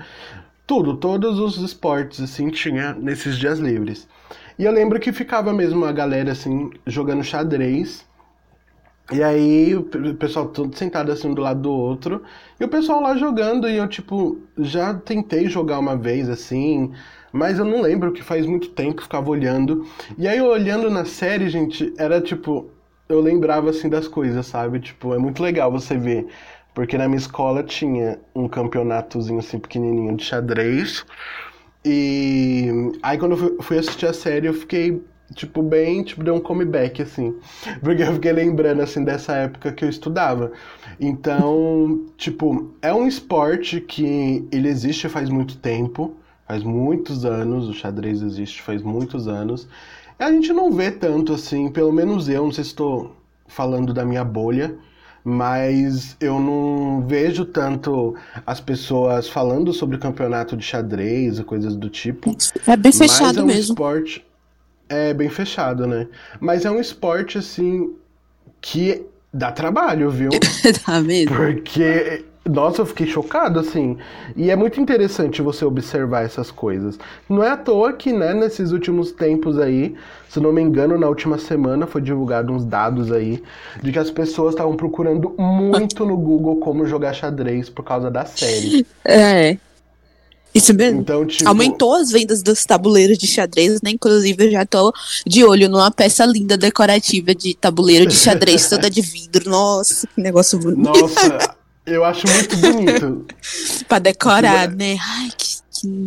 tudo, 0.67 0.97
todos 0.97 1.39
os 1.39 1.58
esportes, 1.58 2.19
assim, 2.21 2.49
tinha 2.49 2.93
nesses 2.93 3.38
dias 3.38 3.60
livres. 3.60 4.08
E 4.58 4.63
eu 4.63 4.71
lembro 4.71 4.99
que 4.99 5.12
ficava 5.12 5.54
mesmo 5.54 5.86
a 5.86 5.91
galera, 5.91 6.32
assim, 6.32 6.71
jogando 6.88 7.23
xadrez. 7.23 8.06
E 9.12 9.21
aí, 9.21 9.75
o 9.75 9.84
pessoal 10.15 10.47
todo 10.47 10.75
sentado 10.75 11.12
assim 11.12 11.32
do 11.34 11.41
lado 11.41 11.62
do 11.62 11.71
outro. 11.71 12.23
E 12.60 12.63
o 12.63 12.67
pessoal 12.67 13.01
lá 13.01 13.15
jogando. 13.15 13.69
E 13.69 13.78
eu, 13.78 13.88
tipo, 13.88 14.39
já 14.58 14.93
tentei 14.95 15.47
jogar 15.47 15.78
uma 15.80 15.95
vez 15.95 16.28
assim. 16.30 16.91
Mas 17.32 17.60
eu 17.60 17.65
não 17.65 17.82
lembro 17.82 18.12
que 18.12 18.23
faz 18.23 18.45
muito 18.47 18.69
tempo 18.69 19.01
ficava 19.04 19.30
olhando. 19.30 19.86
E 20.17 20.28
aí, 20.28 20.41
olhando 20.41 20.89
na 20.89 21.06
série, 21.06 21.49
gente, 21.49 21.93
era 21.97 22.19
tipo. 22.21 22.71
Eu 23.08 23.21
lembrava 23.21 23.69
assim 23.69 23.88
das 23.88 24.08
coisas, 24.08 24.47
sabe? 24.47 24.80
Tipo, 24.80 25.13
é 25.13 25.19
muito 25.19 25.43
legal 25.43 25.71
você 25.71 25.95
ver. 25.95 26.28
Porque 26.75 26.97
na 26.97 27.07
minha 27.07 27.17
escola 27.17 27.63
tinha 27.63 28.19
um 28.35 28.47
campeonatozinho 28.47 29.39
assim 29.39 29.57
pequenininho 29.57 30.15
de 30.15 30.23
xadrez. 30.23 31.03
E 31.83 32.69
aí 33.01 33.17
quando 33.17 33.31
eu 33.31 33.63
fui 33.63 33.79
assistir 33.79 34.05
a 34.05 34.13
série, 34.13 34.47
eu 34.47 34.53
fiquei 34.53 35.01
tipo, 35.33 35.63
bem, 35.63 36.03
tipo, 36.03 36.23
deu 36.23 36.35
um 36.35 36.39
comeback, 36.39 37.01
assim. 37.01 37.35
Porque 37.81 38.03
eu 38.03 38.13
fiquei 38.13 38.31
lembrando, 38.31 38.81
assim, 38.81 39.03
dessa 39.03 39.33
época 39.35 39.71
que 39.71 39.83
eu 39.83 39.89
estudava. 39.89 40.51
Então, 40.99 42.05
tipo, 42.17 42.73
é 42.81 42.93
um 42.93 43.07
esporte 43.07 43.81
que 43.81 44.47
ele 44.51 44.67
existe 44.67 45.09
faz 45.09 45.29
muito 45.29 45.57
tempo, 45.57 46.15
faz 46.47 46.63
muitos 46.63 47.25
anos, 47.25 47.67
o 47.67 47.73
xadrez 47.73 48.21
existe 48.21 48.61
faz 48.61 48.81
muitos 48.81 49.27
anos. 49.27 49.67
E 50.19 50.23
a 50.23 50.31
gente 50.31 50.53
não 50.53 50.71
vê 50.71 50.91
tanto, 50.91 51.33
assim, 51.33 51.69
pelo 51.71 51.91
menos 51.91 52.29
eu, 52.29 52.43
não 52.43 52.51
sei 52.51 52.63
se 52.63 52.71
estou 52.71 53.15
falando 53.47 53.93
da 53.93 54.05
minha 54.05 54.23
bolha, 54.23 54.75
mas 55.27 56.15
eu 56.21 56.39
não 56.39 57.03
vejo 57.07 57.45
tanto 57.45 58.15
as 58.45 58.61
pessoas 58.61 59.27
falando 59.27 59.73
sobre 59.73 59.97
campeonato 59.97 60.55
de 60.55 60.63
xadrez 60.63 61.39
e 61.39 61.43
coisas 61.43 61.75
do 61.75 61.89
tipo. 61.89 62.38
É 62.67 62.77
bem 62.77 62.91
fechado 62.91 63.39
é 63.39 63.43
um 63.43 63.47
mesmo. 63.47 63.73
Esporte, 63.73 64.23
é 64.88 65.15
bem 65.15 65.27
fechado, 65.27 65.88
né? 65.88 66.07
Mas 66.39 66.63
é 66.63 66.69
um 66.69 66.79
esporte, 66.79 67.39
assim, 67.39 67.95
que 68.61 69.03
dá 69.33 69.51
trabalho, 69.51 70.11
viu? 70.11 70.29
tá 70.85 71.01
mesmo? 71.01 71.35
Porque, 71.35 72.23
nossa, 72.47 72.81
eu 72.81 72.86
fiquei 72.86 73.08
chocado, 73.08 73.60
assim. 73.60 73.97
E 74.36 74.51
é 74.51 74.55
muito 74.55 74.79
interessante 74.79 75.41
você 75.41 75.65
observar 75.65 76.23
essas 76.23 76.51
coisas. 76.51 76.99
Não 77.27 77.43
é 77.43 77.49
à 77.49 77.58
toa 77.58 77.91
que, 77.93 78.13
né, 78.13 78.36
nesses 78.36 78.71
últimos 78.71 79.12
tempos 79.12 79.58
aí, 79.58 79.95
se 80.29 80.39
não 80.39 80.53
me 80.53 80.62
engano, 80.62 80.97
na 80.97 81.08
última 81.08 81.39
semana 81.39 81.88
foi 81.88 82.01
divulgado 82.01 82.53
uns 82.53 82.63
dados 82.63 83.12
aí 83.12 83.41
de 83.81 83.91
que 83.91 83.97
as 83.97 84.12
pessoas 84.12 84.53
estavam 84.53 84.75
procurando 84.75 85.34
muito 85.39 86.05
no 86.05 86.15
Google 86.15 86.58
como 86.58 86.86
jogar 86.86 87.13
xadrez 87.13 87.67
por 87.67 87.84
causa 87.84 88.12
da 88.12 88.25
série. 88.25 88.86
É. 89.03 89.58
Isso 90.53 90.73
mesmo. 90.73 91.01
Então, 91.01 91.25
tipo, 91.25 91.49
Aumentou 91.49 91.95
as 91.95 92.12
vendas 92.12 92.41
dos 92.41 92.63
tabuleiros 92.63 93.17
de 93.17 93.27
xadrez, 93.27 93.81
né? 93.81 93.89
Inclusive, 93.89 94.45
eu 94.45 94.51
já 94.51 94.65
tô 94.65 94.93
de 95.25 95.43
olho 95.43 95.67
numa 95.67 95.91
peça 95.91 96.25
linda 96.25 96.55
decorativa 96.55 97.36
de 97.36 97.55
tabuleiro 97.55 98.05
de 98.05 98.15
xadrez 98.15 98.69
toda 98.69 98.89
de 98.89 99.01
vidro. 99.01 99.49
Nossa, 99.49 100.08
que 100.08 100.21
negócio 100.21 100.58
bonito. 100.58 100.97
Nossa, 101.01 101.55
eu 101.85 102.03
acho 102.03 102.25
muito 102.27 102.57
bonito. 102.57 103.25
pra 103.87 103.99
decorar, 103.99 104.69
né? 104.69 104.97
Ai, 104.99 105.29
que. 105.37 105.55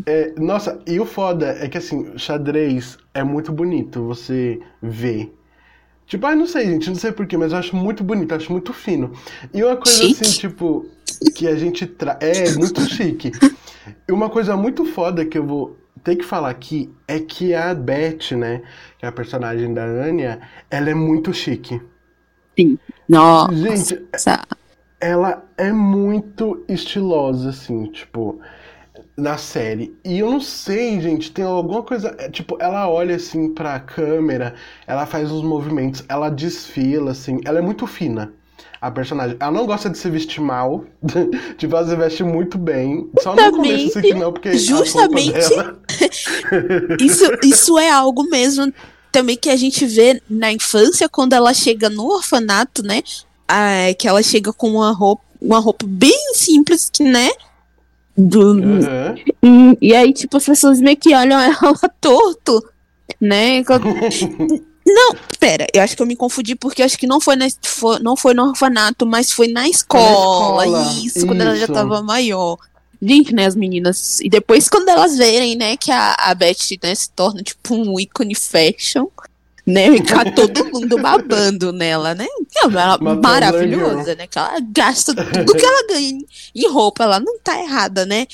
É, 0.06 0.32
nossa, 0.36 0.80
e 0.86 0.98
o 0.98 1.04
foda 1.04 1.56
é 1.60 1.68
que 1.68 1.78
assim, 1.78 2.16
xadrez 2.16 2.98
é 3.12 3.22
muito 3.22 3.52
bonito 3.52 4.02
você 4.02 4.58
ver. 4.82 5.34
Tipo, 6.06 6.26
ai, 6.26 6.34
não 6.34 6.46
sei, 6.46 6.64
gente, 6.64 6.88
não 6.88 6.96
sei 6.96 7.12
porquê, 7.12 7.36
mas 7.36 7.52
eu 7.52 7.58
acho 7.58 7.76
muito 7.76 8.02
bonito, 8.02 8.34
acho 8.34 8.50
muito 8.50 8.72
fino. 8.72 9.12
E 9.52 9.62
uma 9.62 9.76
coisa 9.76 9.98
Chique. 9.98 10.22
assim, 10.22 10.38
tipo, 10.38 10.86
que 11.34 11.46
a 11.46 11.54
gente 11.54 11.86
traz. 11.86 12.18
É, 12.20 12.56
muito 12.56 12.80
chique. 12.88 13.30
E 14.08 14.12
uma 14.12 14.30
coisa 14.30 14.56
muito 14.56 14.86
foda 14.86 15.24
que 15.24 15.36
eu 15.36 15.46
vou 15.46 15.76
ter 16.02 16.16
que 16.16 16.24
falar 16.24 16.48
aqui 16.48 16.90
é 17.06 17.18
que 17.18 17.54
a 17.54 17.74
Beth, 17.74 18.32
né, 18.32 18.62
que 18.98 19.04
é 19.04 19.08
a 19.08 19.12
personagem 19.12 19.72
da 19.74 19.84
Anya, 19.84 20.40
ela 20.70 20.88
é 20.88 20.94
muito 20.94 21.32
chique. 21.34 21.80
Sim. 22.58 22.78
Nossa. 23.06 23.54
Gente, 23.54 24.02
ela 25.00 25.44
é 25.56 25.72
muito 25.72 26.64
estilosa, 26.68 27.50
assim, 27.50 27.86
tipo, 27.86 28.40
na 29.16 29.36
série. 29.36 29.96
E 30.04 30.18
eu 30.18 30.30
não 30.30 30.40
sei, 30.40 31.00
gente, 31.00 31.30
tem 31.32 31.44
alguma 31.44 31.82
coisa. 31.82 32.14
é, 32.18 32.28
Tipo, 32.30 32.56
ela 32.60 32.88
olha 32.88 33.16
assim 33.16 33.52
pra 33.54 33.78
câmera, 33.80 34.54
ela 34.86 35.06
faz 35.06 35.30
os 35.30 35.42
movimentos, 35.42 36.04
ela 36.08 36.28
desfila, 36.30 37.12
assim, 37.12 37.40
ela 37.44 37.58
é 37.58 37.62
muito 37.62 37.86
fina. 37.86 38.32
A 38.80 38.92
personagem. 38.92 39.36
Ela 39.40 39.50
não 39.50 39.66
gosta 39.66 39.90
de 39.90 39.98
se 39.98 40.08
vestir 40.08 40.40
mal. 40.40 40.84
tipo, 41.58 41.74
ela 41.76 41.84
se 41.88 41.96
veste 41.96 42.22
muito 42.22 42.56
bem. 42.56 43.10
Só 43.20 43.34
no 43.34 43.36
começo, 43.50 43.98
assim, 43.98 44.08
que 44.08 44.14
não, 44.14 44.32
porque. 44.32 44.56
Justamente. 44.56 45.32
dela- 45.32 45.78
Isso, 47.00 47.24
isso 47.42 47.78
é 47.78 47.90
algo 47.90 48.22
mesmo 48.30 48.72
também 49.10 49.36
que 49.36 49.48
a 49.50 49.56
gente 49.56 49.84
vê 49.84 50.22
na 50.30 50.52
infância, 50.52 51.08
quando 51.08 51.32
ela 51.32 51.52
chega 51.54 51.90
no 51.90 52.06
orfanato, 52.06 52.82
né? 52.84 53.02
Ah, 53.48 53.94
que 53.98 54.06
ela 54.06 54.22
chega 54.22 54.52
com 54.52 54.70
uma 54.72 54.92
roupa, 54.92 55.22
uma 55.40 55.58
roupa 55.58 55.86
bem 55.88 56.34
simples, 56.34 56.90
que, 56.92 57.02
né? 57.02 57.30
Do, 58.16 58.50
Aham. 58.52 59.14
Hum, 59.42 59.76
E 59.80 59.94
aí, 59.94 60.12
tipo, 60.12 60.36
as 60.36 60.44
pessoas 60.44 60.80
meio 60.80 60.96
que 60.96 61.14
olham 61.14 61.40
ela 61.40 61.74
torto, 62.00 62.62
né? 63.20 63.62
Não, 64.90 65.14
pera, 65.38 65.66
eu 65.74 65.82
acho 65.82 65.94
que 65.94 66.00
eu 66.02 66.06
me 66.06 66.16
confundi 66.16 66.54
porque 66.56 66.82
acho 66.82 66.96
que 66.98 67.06
não 67.06 67.20
foi, 67.20 67.36
na, 67.36 67.46
foi- 67.62 67.98
não 67.98 68.16
foi 68.16 68.32
no 68.32 68.48
orfanato, 68.48 69.04
mas 69.04 69.30
foi 69.30 69.48
na 69.48 69.68
escola. 69.68 70.66
escola, 70.66 70.92
isso, 71.04 71.26
quando 71.26 71.42
ela 71.42 71.54
já 71.56 71.64
isso. 71.64 71.72
tava 71.74 72.02
maior. 72.02 72.56
Gente, 73.00 73.34
né, 73.34 73.44
as 73.46 73.54
meninas. 73.54 74.18
E 74.20 74.30
depois, 74.30 74.66
quando 74.68 74.88
elas 74.88 75.16
verem, 75.18 75.56
né, 75.56 75.76
que 75.76 75.90
a, 75.92 76.14
a 76.18 76.34
Beth 76.34 76.56
né, 76.82 76.94
se 76.94 77.10
torna, 77.10 77.42
tipo, 77.42 77.74
um 77.74 78.00
ícone 78.00 78.34
fashion, 78.34 79.06
né? 79.68 79.92
Ficar 79.92 80.34
todo 80.34 80.64
mundo 80.72 80.98
babando 80.98 81.72
nela, 81.72 82.14
né? 82.14 82.26
É 82.56 82.64
ela 82.64 82.98
maravilhosa, 82.98 84.14
né? 84.14 84.26
Que 84.26 84.38
ela 84.38 84.58
gasta 84.72 85.14
tudo 85.14 85.54
que 85.54 85.64
ela 85.64 85.86
ganha 85.86 86.18
em- 86.54 86.68
roupa. 86.68 87.04
Ela 87.04 87.20
não 87.20 87.38
tá 87.38 87.60
errada, 87.60 88.06
né? 88.06 88.26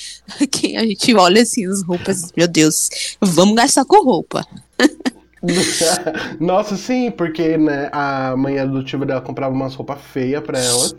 Que 0.49 0.77
a 0.77 0.81
gente 0.85 1.13
olha 1.13 1.41
assim 1.41 1.67
as 1.67 1.83
roupas, 1.83 2.31
meu 2.35 2.47
Deus, 2.47 2.89
vamos 3.21 3.55
gastar 3.55 3.83
com 3.85 4.03
roupa. 4.03 4.45
Nossa, 6.39 6.75
sim, 6.75 7.11
porque 7.11 7.57
né, 7.57 7.89
a 7.91 8.35
mãe 8.35 8.57
adotiva 8.57 9.05
dela 9.05 9.21
comprava 9.21 9.53
umas 9.53 9.75
roupas 9.75 9.99
feias 10.01 10.41
pra 10.41 10.59
ela. 10.59 10.89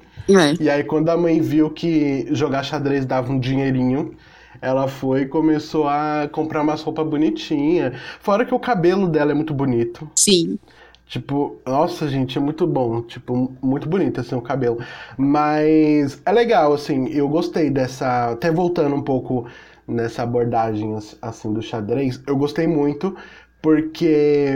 E 0.61 0.69
aí, 0.69 0.85
quando 0.85 1.09
a 1.09 1.17
mãe 1.17 1.41
viu 1.41 1.71
que 1.71 2.27
jogar 2.31 2.63
xadrez 2.63 3.05
dava 3.05 3.33
um 3.33 3.41
dinheirinho, 3.41 4.15
ela 4.61 4.89
foi 4.89 5.23
e 5.23 5.27
começou 5.27 5.89
a 5.89 6.29
comprar 6.33 6.63
umas 6.63 6.83
roupas 6.83 7.07
bonitinhas. 7.07 7.95
Fora 8.21 8.45
que 8.45 8.55
o 8.55 8.59
cabelo 8.59 9.09
dela 9.09 9.33
é 9.33 9.35
muito 9.35 9.55
bonito. 9.55 10.11
Sim. 10.17 10.59
Tipo, 11.07 11.57
nossa, 11.65 12.09
gente, 12.09 12.37
é 12.37 12.41
muito 12.41 12.67
bom. 12.67 13.03
Tipo, 13.03 13.53
muito 13.63 13.89
bonito, 13.89 14.21
assim, 14.21 14.35
o 14.35 14.41
cabelo. 14.41 14.79
Mas 15.17 16.21
é 16.27 16.33
legal, 16.33 16.73
assim, 16.73 17.09
eu 17.09 17.29
gostei 17.29 17.71
dessa. 17.71 18.33
Até 18.33 18.51
voltando 18.51 18.97
um 18.97 19.03
pouco 19.03 19.47
nessa 19.87 20.23
abordagem, 20.25 20.97
assim, 21.23 21.53
do 21.53 21.63
xadrez, 21.63 22.21
eu 22.27 22.37
gostei 22.37 22.67
muito 22.67 23.17
porque 23.63 24.51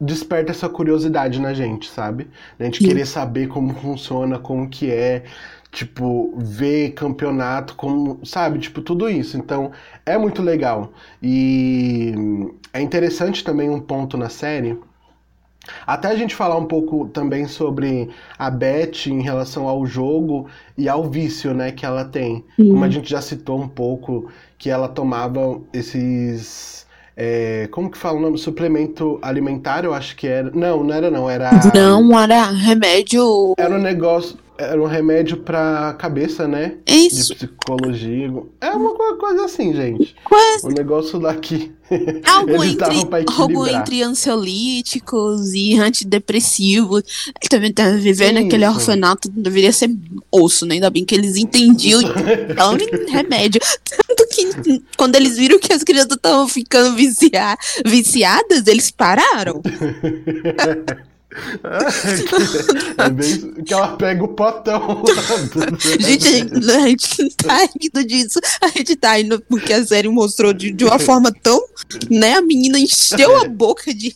desperta 0.00 0.52
essa 0.52 0.68
curiosidade 0.68 1.40
na 1.40 1.54
gente, 1.54 1.88
sabe? 1.88 2.28
A 2.58 2.64
gente 2.64 2.78
Sim. 2.78 2.88
querer 2.88 3.06
saber 3.06 3.48
como 3.48 3.74
funciona, 3.74 4.38
como 4.38 4.68
que 4.68 4.90
é. 4.90 5.24
Tipo, 5.76 6.32
ver 6.38 6.92
campeonato, 6.92 7.74
como, 7.74 8.24
sabe? 8.24 8.58
Tipo, 8.58 8.80
tudo 8.80 9.10
isso. 9.10 9.36
Então, 9.36 9.72
é 10.06 10.16
muito 10.16 10.40
legal. 10.40 10.90
E 11.22 12.14
é 12.72 12.80
interessante 12.80 13.44
também 13.44 13.68
um 13.68 13.78
ponto 13.78 14.16
na 14.16 14.30
série. 14.30 14.78
Até 15.86 16.08
a 16.08 16.16
gente 16.16 16.34
falar 16.34 16.56
um 16.56 16.64
pouco 16.64 17.08
também 17.08 17.46
sobre 17.46 18.08
a 18.38 18.48
Beth 18.48 19.06
em 19.06 19.20
relação 19.20 19.68
ao 19.68 19.84
jogo 19.84 20.48
e 20.78 20.88
ao 20.88 21.04
vício, 21.10 21.52
né, 21.52 21.70
que 21.72 21.84
ela 21.84 22.06
tem. 22.06 22.42
Sim. 22.56 22.70
Como 22.70 22.82
a 22.82 22.88
gente 22.88 23.10
já 23.10 23.20
citou 23.20 23.60
um 23.60 23.68
pouco, 23.68 24.30
que 24.56 24.70
ela 24.70 24.88
tomava 24.88 25.60
esses. 25.74 26.86
é, 27.14 27.68
como 27.70 27.90
que 27.90 27.98
fala 27.98 28.16
o 28.16 28.22
nome? 28.22 28.38
Suplemento 28.38 29.18
alimentar, 29.20 29.84
eu 29.84 29.92
acho 29.92 30.16
que 30.16 30.26
era. 30.26 30.50
Não, 30.52 30.82
não 30.82 30.94
era 30.94 31.10
não, 31.10 31.28
era. 31.28 31.50
Não 31.74 32.18
era 32.18 32.44
remédio. 32.44 33.52
Era 33.58 33.74
um 33.74 33.82
negócio. 33.82 34.45
Era 34.58 34.80
um 34.80 34.86
remédio 34.86 35.36
pra 35.38 35.94
cabeça, 35.98 36.46
né? 36.48 36.74
É 36.86 36.94
isso. 36.96 37.34
De 37.34 37.46
psicologia. 37.46 38.32
É 38.60 38.70
uma 38.70 38.94
co- 38.94 39.16
coisa 39.16 39.44
assim, 39.44 39.74
gente. 39.74 40.14
Quase 40.24 40.66
O 40.66 40.70
negócio 40.70 41.18
daqui. 41.18 41.72
algo 42.26 42.64
entre, 42.64 42.96
algo 43.38 43.66
entre 43.66 44.02
ansiolíticos 44.02 45.54
e 45.54 45.78
antidepressivos. 45.78 47.02
Ele 47.40 47.48
também 47.48 47.72
tá 47.72 47.90
vivendo 47.90 48.38
Isso. 48.38 48.46
aquele 48.46 48.66
orfanato, 48.66 49.28
deveria 49.30 49.72
ser 49.72 49.90
osso, 50.32 50.66
né? 50.66 50.74
Ainda 50.74 50.90
bem 50.90 51.04
que 51.04 51.14
eles 51.14 51.36
entendiam 51.36 52.00
então 52.50 52.76
remédio. 53.08 53.60
Tanto 54.06 54.28
que 54.30 54.82
quando 54.96 55.14
eles 55.16 55.36
viram 55.36 55.58
que 55.60 55.72
as 55.72 55.84
crianças 55.84 56.12
estavam 56.16 56.48
ficando 56.48 56.96
vicia- 56.96 57.56
viciadas, 57.84 58.66
eles 58.66 58.90
pararam. 58.90 59.60
é 62.98 63.10
bem 63.10 63.52
que 63.64 63.74
ela 63.74 63.96
pega 63.96 64.24
o 64.24 64.28
potão. 64.28 65.04
Gente, 66.00 66.28
a 66.28 66.86
gente, 66.86 67.22
a 67.22 67.26
gente 67.26 67.36
tá 67.36 67.58
rindo 67.58 68.04
disso. 68.06 68.40
A 68.60 68.68
gente 68.68 68.96
tá 68.96 69.20
indo 69.20 69.40
porque 69.42 69.72
a 69.72 69.84
série 69.84 70.08
mostrou 70.08 70.52
de, 70.52 70.72
de 70.72 70.84
uma 70.84 70.98
forma 70.98 71.32
tão. 71.42 71.62
Né? 72.10 72.34
A 72.34 72.42
menina 72.42 72.78
encheu 72.78 73.36
a 73.36 73.48
boca 73.48 73.92
de. 73.92 74.12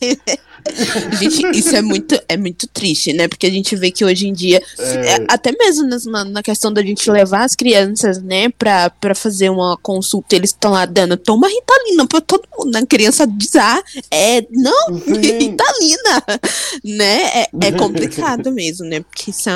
Gente, 1.19 1.57
isso 1.57 1.75
é 1.75 1.81
muito, 1.81 2.19
é 2.27 2.37
muito 2.37 2.67
triste, 2.67 3.13
né? 3.13 3.27
Porque 3.27 3.45
a 3.47 3.49
gente 3.49 3.75
vê 3.75 3.91
que 3.91 4.03
hoje 4.05 4.27
em 4.27 4.33
dia, 4.33 4.61
É. 4.79 5.15
é, 5.15 5.25
até 5.27 5.51
mesmo 5.51 5.87
na, 6.11 6.25
na 6.25 6.43
questão 6.43 6.71
da 6.71 6.81
gente 6.81 7.09
levar 7.09 7.43
as 7.43 7.55
crianças, 7.55 8.21
né, 8.21 8.49
pra, 8.49 8.89
pra 8.89 9.15
fazer 9.15 9.49
uma 9.49 9.77
consulta, 9.77 10.35
eles 10.35 10.51
estão 10.51 10.71
lá 10.71 10.85
dando, 10.85 11.17
toma 11.17 11.47
Ritalina 11.47 12.07
pra 12.07 12.21
todo 12.21 12.43
mundo. 12.57 12.75
A 12.75 12.85
criança 12.85 13.25
diz, 13.27 13.55
ah, 13.55 13.81
é, 14.09 14.45
não, 14.51 14.99
Sim. 14.99 15.13
Ritalina, 15.21 16.23
né? 16.83 17.21
É, 17.41 17.49
é 17.63 17.71
complicado 17.71 18.51
mesmo, 18.53 18.85
né? 18.85 19.01
Porque 19.01 19.31
são. 19.31 19.51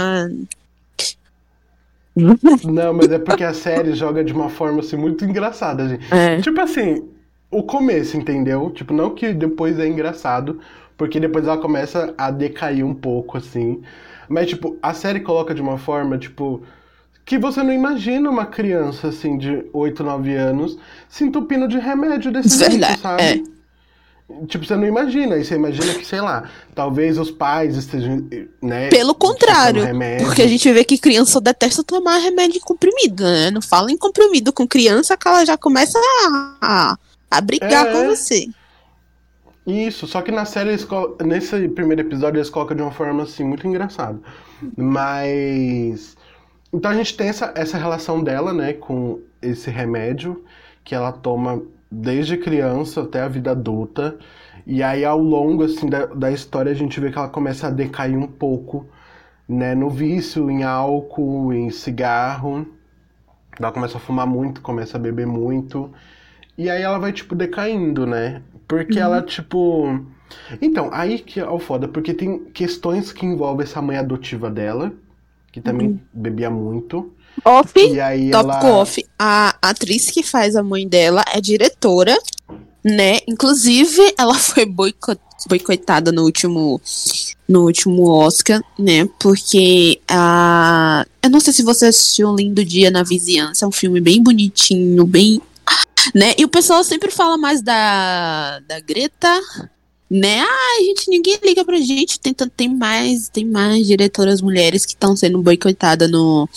Não, 2.63 2.93
mas 2.93 3.11
é 3.11 3.19
porque 3.19 3.43
a 3.43 3.53
série 3.53 3.93
joga 3.93 4.23
de 4.23 4.31
uma 4.31 4.49
forma 4.49 4.79
assim 4.79 4.95
muito 4.95 5.25
engraçada, 5.25 5.87
gente. 5.89 6.05
É. 6.13 6.39
Tipo 6.41 6.61
assim, 6.61 7.03
o 7.49 7.63
começo, 7.63 8.17
entendeu? 8.17 8.69
Tipo, 8.71 8.93
não 8.93 9.13
que 9.13 9.33
depois 9.33 9.79
é 9.79 9.87
engraçado, 9.87 10.59
porque 10.97 11.19
depois 11.19 11.45
ela 11.45 11.57
começa 11.57 12.13
a 12.17 12.31
decair 12.31 12.85
um 12.85 12.93
pouco, 12.93 13.37
assim. 13.37 13.81
Mas, 14.27 14.49
tipo, 14.49 14.77
a 14.81 14.93
série 14.93 15.19
coloca 15.19 15.53
de 15.53 15.61
uma 15.61 15.77
forma, 15.77 16.17
tipo, 16.17 16.63
que 17.25 17.37
você 17.37 17.63
não 17.63 17.73
imagina 17.73 18.29
uma 18.29 18.45
criança, 18.45 19.07
assim, 19.07 19.37
de 19.37 19.65
8, 19.73 20.03
9 20.03 20.35
anos 20.35 20.77
se 21.09 21.23
entupindo 21.23 21.67
de 21.67 21.79
remédio 21.79 22.31
desse 22.31 22.57
Verdade, 22.57 22.85
jeito, 22.85 23.01
sabe? 23.01 23.55
Tipo, 24.47 24.65
você 24.65 24.75
não 24.75 24.87
imagina, 24.87 25.37
e 25.37 25.45
você 25.45 25.53
imagina 25.53 25.93
que, 25.93 26.05
sei 26.05 26.19
lá, 26.19 26.49
talvez 26.73 27.19
os 27.19 27.29
pais 27.29 27.77
estejam, 27.77 28.27
né? 28.59 28.89
Pelo 28.89 29.13
contrário. 29.13 29.83
Porque 30.23 30.41
a 30.41 30.47
gente 30.47 30.71
vê 30.73 30.83
que 30.83 30.97
criança 30.97 31.39
detesta 31.39 31.83
tomar 31.83 32.17
remédio 32.17 32.59
comprimido, 32.61 33.23
né? 33.23 33.51
Não 33.51 33.61
fala 33.61 33.91
em 33.91 33.97
comprimido 33.97 34.51
com 34.51 34.67
criança 34.67 35.15
que 35.15 35.27
ela 35.27 35.45
já 35.45 35.55
começa 35.55 35.99
a, 36.59 36.97
a, 37.29 37.41
brigar 37.41 37.87
É. 37.87 37.91
com 37.91 38.05
você. 38.05 38.47
Isso, 39.65 40.05
só 40.07 40.21
que 40.21 40.31
na 40.31 40.45
série, 40.45 40.69
eles 40.69 40.87
nesse 41.25 41.67
primeiro 41.69 42.01
episódio, 42.01 42.37
eles 42.37 42.49
colocam 42.49 42.75
de 42.77 42.83
uma 42.83 42.91
forma 42.91 43.23
assim 43.23 43.43
muito 43.43 43.67
engraçada. 43.67 44.19
Mas. 44.75 46.15
Então 46.73 46.91
a 46.91 46.95
gente 46.95 47.15
tem 47.17 47.29
essa, 47.29 47.53
essa 47.55 47.77
relação 47.77 48.23
dela, 48.23 48.53
né, 48.53 48.73
com 48.73 49.21
esse 49.41 49.69
remédio 49.71 50.43
que 50.83 50.93
ela 50.95 51.11
toma 51.11 51.63
desde 51.91 52.37
criança 52.37 53.03
até 53.03 53.21
a 53.21 53.27
vida 53.27 53.51
adulta. 53.51 54.17
E 54.67 54.83
aí, 54.83 55.05
ao 55.05 55.19
longo 55.19 55.63
assim, 55.63 55.89
da, 55.89 56.05
da 56.07 56.31
história, 56.31 56.71
a 56.71 56.75
gente 56.75 56.99
vê 56.99 57.11
que 57.11 57.17
ela 57.17 57.29
começa 57.29 57.67
a 57.67 57.71
decair 57.71 58.17
um 58.17 58.27
pouco, 58.27 58.87
né, 59.47 59.75
no 59.75 59.89
vício, 59.89 60.49
em 60.51 60.63
álcool, 60.63 61.53
em 61.53 61.69
cigarro. 61.71 62.67
Ela 63.59 63.71
começa 63.71 63.97
a 63.97 64.01
fumar 64.01 64.27
muito, 64.27 64.61
começa 64.61 64.97
a 64.97 64.99
beber 64.99 65.27
muito. 65.27 65.91
E 66.57 66.69
aí 66.69 66.81
ela 66.81 66.97
vai, 66.97 67.11
tipo, 67.11 67.35
decaindo, 67.35 68.05
né? 68.05 68.41
Porque 68.67 68.97
ela, 68.99 69.21
tipo. 69.21 69.99
Então, 70.61 70.89
aí 70.91 71.19
que 71.19 71.39
é 71.39 71.47
o 71.47 71.59
foda, 71.59 71.87
porque 71.87 72.13
tem 72.13 72.45
questões 72.53 73.11
que 73.11 73.25
envolvem 73.25 73.63
essa 73.63 73.81
mãe 73.81 73.97
adotiva 73.97 74.49
dela, 74.49 74.91
que 75.51 75.61
também 75.61 75.99
bebia 76.13 76.49
muito. 76.49 77.11
Off, 77.43 77.71
E 77.77 77.99
aí 77.99 78.31
tópico 78.31 78.65
ela. 78.65 78.77
off. 78.77 79.05
A 79.19 79.55
atriz 79.61 80.09
que 80.09 80.23
faz 80.23 80.55
a 80.55 80.63
mãe 80.63 80.87
dela 80.87 81.23
é 81.33 81.39
diretora, 81.41 82.17
né? 82.83 83.19
Inclusive, 83.27 84.13
ela 84.17 84.33
foi 84.35 84.65
boico- 84.65 85.17
boicotada 85.47 86.11
no 86.11 86.23
último, 86.23 86.81
no 87.47 87.63
último 87.65 88.09
Oscar, 88.09 88.61
né? 88.79 89.07
Porque 89.19 89.99
a. 90.09 91.05
Eu 91.21 91.29
não 91.29 91.39
sei 91.41 91.51
se 91.53 91.61
você 91.61 91.87
assistiu 91.87 92.29
Um 92.29 92.35
Lindo 92.35 92.63
Dia 92.63 92.89
na 92.89 93.03
Vizinhança, 93.03 93.65
é 93.65 93.67
um 93.67 93.71
filme 93.71 93.99
bem 93.99 94.23
bonitinho, 94.23 95.05
bem. 95.05 95.41
Né? 96.13 96.33
E 96.37 96.45
o 96.45 96.49
pessoal 96.49 96.83
sempre 96.83 97.11
fala 97.11 97.37
mais 97.37 97.61
da, 97.61 98.59
da 98.59 98.79
Greta, 98.79 99.41
né? 100.09 100.41
Ah, 100.41 100.81
gente, 100.81 101.09
ninguém 101.09 101.39
liga 101.43 101.65
pra 101.65 101.79
gente. 101.79 102.19
Tem, 102.19 102.33
tem 102.33 102.69
mais, 102.69 103.29
tem 103.29 103.45
mais 103.45 103.87
diretoras 103.87 104.41
mulheres 104.41 104.85
que 104.85 104.93
estão 104.93 105.15
sendo 105.15 105.41
boicotadas 105.41 106.09
no, 106.09 106.47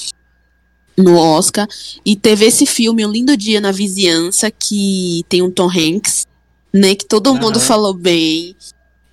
no 0.96 1.16
Oscar. 1.16 1.66
E 2.04 2.16
teve 2.16 2.46
esse 2.46 2.66
filme, 2.66 3.06
Um 3.06 3.10
Lindo 3.10 3.36
Dia 3.36 3.60
na 3.60 3.72
Vizinhança, 3.72 4.50
que 4.50 5.24
tem 5.28 5.42
um 5.42 5.50
Tom 5.50 5.70
Hanks, 5.70 6.26
né? 6.72 6.94
Que 6.94 7.06
todo 7.06 7.34
mundo 7.34 7.56
Aham. 7.56 7.66
falou 7.66 7.94
bem. 7.94 8.54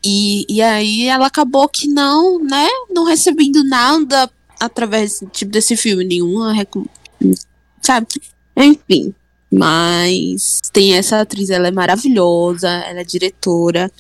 E, 0.04 0.46
e 0.50 0.62
aí 0.62 1.08
ela 1.08 1.28
acabou 1.28 1.68
que 1.68 1.88
não, 1.88 2.44
né? 2.44 2.68
Não 2.90 3.06
recebendo 3.06 3.64
nada 3.64 4.30
através 4.60 5.24
tipo, 5.32 5.52
desse 5.52 5.76
filme, 5.76 6.04
nenhuma. 6.04 6.54
Sabe? 7.82 8.08
Enfim. 8.56 9.14
Mas 9.52 10.60
tem 10.74 10.96
essa 10.96 11.22
atriz, 11.22 11.50
ela 11.50 11.68
é 11.68 11.72
maravilhosa, 11.72 12.70
ela 12.70 13.02
é 13.02 13.04
diretora, 13.04 13.92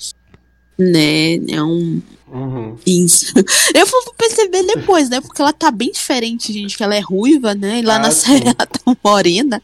né? 0.77 1.35
É 1.49 1.63
um. 1.63 2.01
Uhum. 2.27 2.75
Isso. 2.85 3.33
Eu 3.73 3.85
fui 3.87 4.01
perceber 4.17 4.63
depois, 4.63 5.09
né? 5.09 5.21
Porque 5.21 5.41
ela 5.41 5.53
tá 5.53 5.71
bem 5.71 5.91
diferente, 5.91 6.51
gente, 6.51 6.75
que 6.75 6.83
ela 6.83 6.95
é 6.95 6.99
ruiva, 6.99 7.53
né? 7.55 7.79
E 7.79 7.81
lá 7.83 7.95
Ah, 7.95 7.99
na 7.99 8.11
sim. 8.11 8.25
série 8.33 8.45
ela 8.47 8.55
tá 8.65 8.97
morena. 9.03 9.61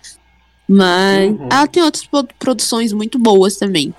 Mas 0.68 1.32
Uhum. 1.32 1.50
ela 1.52 1.68
tem 1.68 1.84
outras 1.84 2.06
pro- 2.06 2.28
produções 2.40 2.94
muito 2.94 3.20
boas 3.20 3.58
também. 3.58 3.94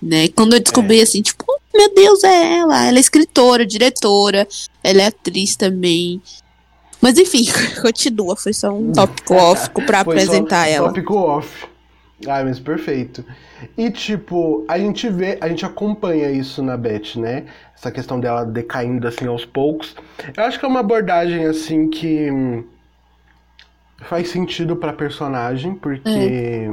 Né? 0.00 0.28
Quando 0.28 0.54
eu 0.54 0.60
descobri 0.60 1.00
assim, 1.00 1.22
tipo, 1.22 1.44
"Oh, 1.48 1.58
meu 1.76 1.94
Deus, 1.94 2.24
é 2.24 2.58
ela. 2.58 2.86
Ela 2.86 2.96
é 2.98 3.00
escritora, 3.00 3.64
diretora, 3.64 4.48
ela 4.82 5.02
é 5.02 5.06
atriz 5.06 5.54
também. 5.54 6.20
Mas 7.02 7.18
enfim, 7.18 7.44
continua, 7.82 8.36
foi 8.36 8.52
só 8.52 8.72
um 8.72 8.92
tópico 8.92 9.34
off 9.34 9.68
pra 9.84 10.00
apresentar 10.00 10.68
ela. 10.68 10.88
Tópico 10.88 11.16
off. 11.16 11.66
Ai, 12.28 12.44
mas 12.44 12.60
perfeito. 12.60 13.24
E 13.76 13.90
tipo, 13.90 14.64
a 14.68 14.78
gente 14.78 15.08
vê, 15.08 15.36
a 15.40 15.48
gente 15.48 15.66
acompanha 15.66 16.30
isso 16.30 16.62
na 16.62 16.76
Beth, 16.76 17.16
né? 17.16 17.46
Essa 17.76 17.90
questão 17.90 18.20
dela 18.20 18.44
decaindo 18.44 19.08
assim 19.08 19.26
aos 19.26 19.44
poucos. 19.44 19.96
Eu 20.36 20.44
acho 20.44 20.60
que 20.60 20.64
é 20.64 20.68
uma 20.68 20.80
abordagem 20.80 21.44
assim 21.44 21.90
que 21.90 22.64
faz 24.02 24.28
sentido 24.28 24.76
pra 24.76 24.92
personagem, 24.92 25.74
porque 25.74 26.68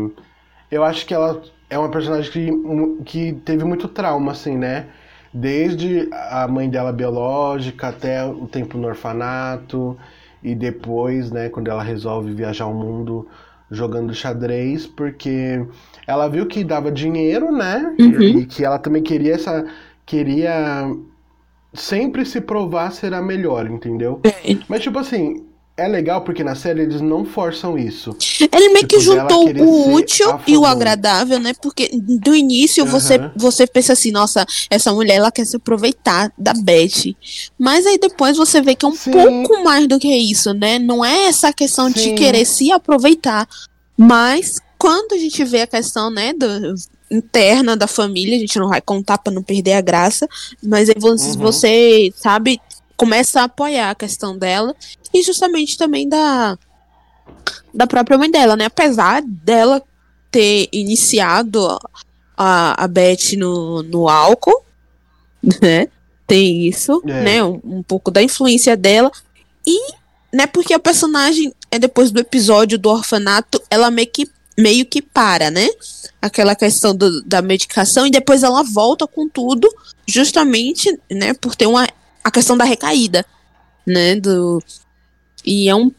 eu 0.69 0.83
acho 0.83 1.05
que 1.07 1.13
ela 1.13 1.41
é 1.67 1.77
uma 1.77 1.89
personagem 1.89 2.31
que, 2.31 3.03
que 3.03 3.33
teve 3.43 3.63
muito 3.63 3.87
trauma, 3.87 4.31
assim, 4.31 4.55
né? 4.55 4.85
Desde 5.33 6.07
a 6.11 6.47
mãe 6.47 6.69
dela 6.69 6.91
biológica 6.91 7.87
até 7.87 8.23
o 8.23 8.47
tempo 8.47 8.77
no 8.77 8.87
orfanato 8.87 9.97
e 10.43 10.56
depois, 10.56 11.32
né, 11.32 11.49
quando 11.49 11.69
ela 11.69 11.84
resolve 11.84 12.34
viajar 12.34 12.65
o 12.65 12.73
mundo 12.73 13.28
jogando 13.71 14.13
xadrez, 14.13 14.88
porque 14.88 15.63
ela 16.08 16.28
viu 16.28 16.45
que 16.47 16.63
dava 16.63 16.91
dinheiro, 16.91 17.52
né? 17.52 17.95
Uhum. 17.99 18.21
E 18.21 18.45
que 18.45 18.65
ela 18.65 18.80
também 18.80 19.04
queria 19.04 19.36
essa 19.36 19.65
queria 20.06 20.91
sempre 21.74 22.26
se 22.26 22.41
provar 22.41 22.91
ser 22.91 23.13
a 23.13 23.22
melhor, 23.22 23.70
entendeu? 23.70 24.20
É. 24.24 24.57
Mas 24.68 24.82
tipo 24.82 24.97
assim, 24.97 25.45
é 25.80 25.88
legal 25.88 26.21
porque 26.21 26.43
na 26.43 26.55
série 26.55 26.82
eles 26.82 27.01
não 27.01 27.23
forçam 27.25 27.77
isso. 27.77 28.15
Ele 28.51 28.69
meio 28.69 28.88
que 28.88 28.97
Tipo, 28.99 29.13
dela 29.15 29.30
juntou 29.30 29.65
o 29.65 29.93
útil 29.93 30.39
e 30.45 30.57
o 30.57 30.65
agradável, 30.65 31.39
né? 31.39 31.53
Porque 31.61 31.89
do 31.93 32.36
início 32.36 32.86
você, 32.86 33.15
Aham. 33.15 33.32
você 33.36 33.65
pensa 33.65 33.93
assim, 33.93 34.11
nossa, 34.11 34.45
essa 34.69 34.93
mulher 34.93 35.15
ela 35.15 35.32
quer 35.32 35.45
se 35.45 35.55
aproveitar 35.55 36.32
da 36.38 36.53
Beth. 36.53 37.15
Mas 37.57 37.86
aí 37.86 37.97
depois 37.97 38.38
você 38.38 38.61
vê 38.61 38.75
que 38.75 38.86
é 38.86 38.89
um 38.89 38.95
Sim. 38.95 39.11
pouco 39.11 39.63
mais 39.63 39.88
do 39.88 39.97
que 39.99 40.13
isso, 40.13 40.53
né? 40.53 40.77
Não 40.80 41.03
é 41.03 41.25
essa 41.25 41.51
questão 41.53 41.89
de 41.89 42.01
Sim. 42.01 42.15
querer 42.15 42.45
se 42.45 42.71
aproveitar. 42.71 43.47
Mas 43.97 44.59
quando 44.77 45.13
a 45.13 45.17
gente 45.17 45.43
vê 45.43 45.61
a 45.61 45.67
questão, 45.67 46.09
né, 46.09 46.32
do, 46.34 46.73
interna 47.11 47.75
da 47.75 47.88
família, 47.88 48.36
a 48.38 48.39
gente 48.39 48.57
não 48.59 48.69
vai 48.69 48.82
contar 48.82 49.17
pra 49.17 49.34
não 49.34 49.41
perder 49.43 49.73
a 49.73 49.82
graça, 49.82 50.27
mas 50.63 50.89
aí 50.89 50.95
você, 50.97 51.30
Uhum. 51.32 51.38
você 51.38 52.13
sabe, 52.15 52.61
começa 53.00 53.39
a 53.39 53.43
apoiar 53.45 53.91
a 53.91 53.95
questão 53.95 54.38
dela 54.38 54.76
e 55.14 55.24
justamente 55.24 55.78
também 55.78 56.08
da 56.08 56.58
da 57.74 57.88
própria 57.88 58.18
mãe 58.18 58.30
dela, 58.30 58.58
né? 58.58 58.66
Apesar 58.66 59.22
dela 59.24 59.82
ter 60.30 60.68
iniciado 60.74 61.80
a, 62.38 62.84
a 62.84 62.88
Beth 62.88 63.38
no, 63.38 63.82
no 63.84 64.10
álcool, 64.10 64.66
né? 65.62 65.88
Tem 66.28 66.68
isso, 66.68 67.02
É. 67.08 67.24
né? 67.24 67.43
Um, 67.43 67.62
um 67.64 67.84
pouco 67.84 68.12
da 68.12 68.22
influência 68.22 68.76
dela. 68.76 69.10
E, 69.66 69.93
né, 70.34 70.45
porque 70.45 70.74
a 70.74 70.80
personagem, 70.80 71.54
é 71.72 71.80
depois 71.80 72.12
do 72.12 72.20
episódio 72.20 72.78
do 72.78 72.89
orfanato, 72.89 73.62
ela 73.70 73.89
meio 73.89 74.08
que, 74.08 74.30
meio 74.58 74.86
que 74.86 75.02
para, 75.02 75.50
né? 75.50 75.68
Aquela 76.22 76.56
questão 76.56 76.93
do, 76.93 77.22
da 77.24 77.41
medicação, 77.41 78.06
e 78.06 78.12
depois 78.12 78.43
ela 78.43 78.62
volta 78.64 79.08
com 79.08 79.30
tudo, 79.30 79.68
justamente, 80.08 81.00
né, 81.10 81.34
por 81.34 81.56
ter 81.56 81.68
uma, 81.68 81.88
a 82.30 82.32
questão 82.32 82.57
da 82.57 82.63
recaída, 82.63 83.25
né, 83.86 84.15
do... 84.15 84.61
E 85.45 85.69
é 85.69 85.75
um... 85.75 85.91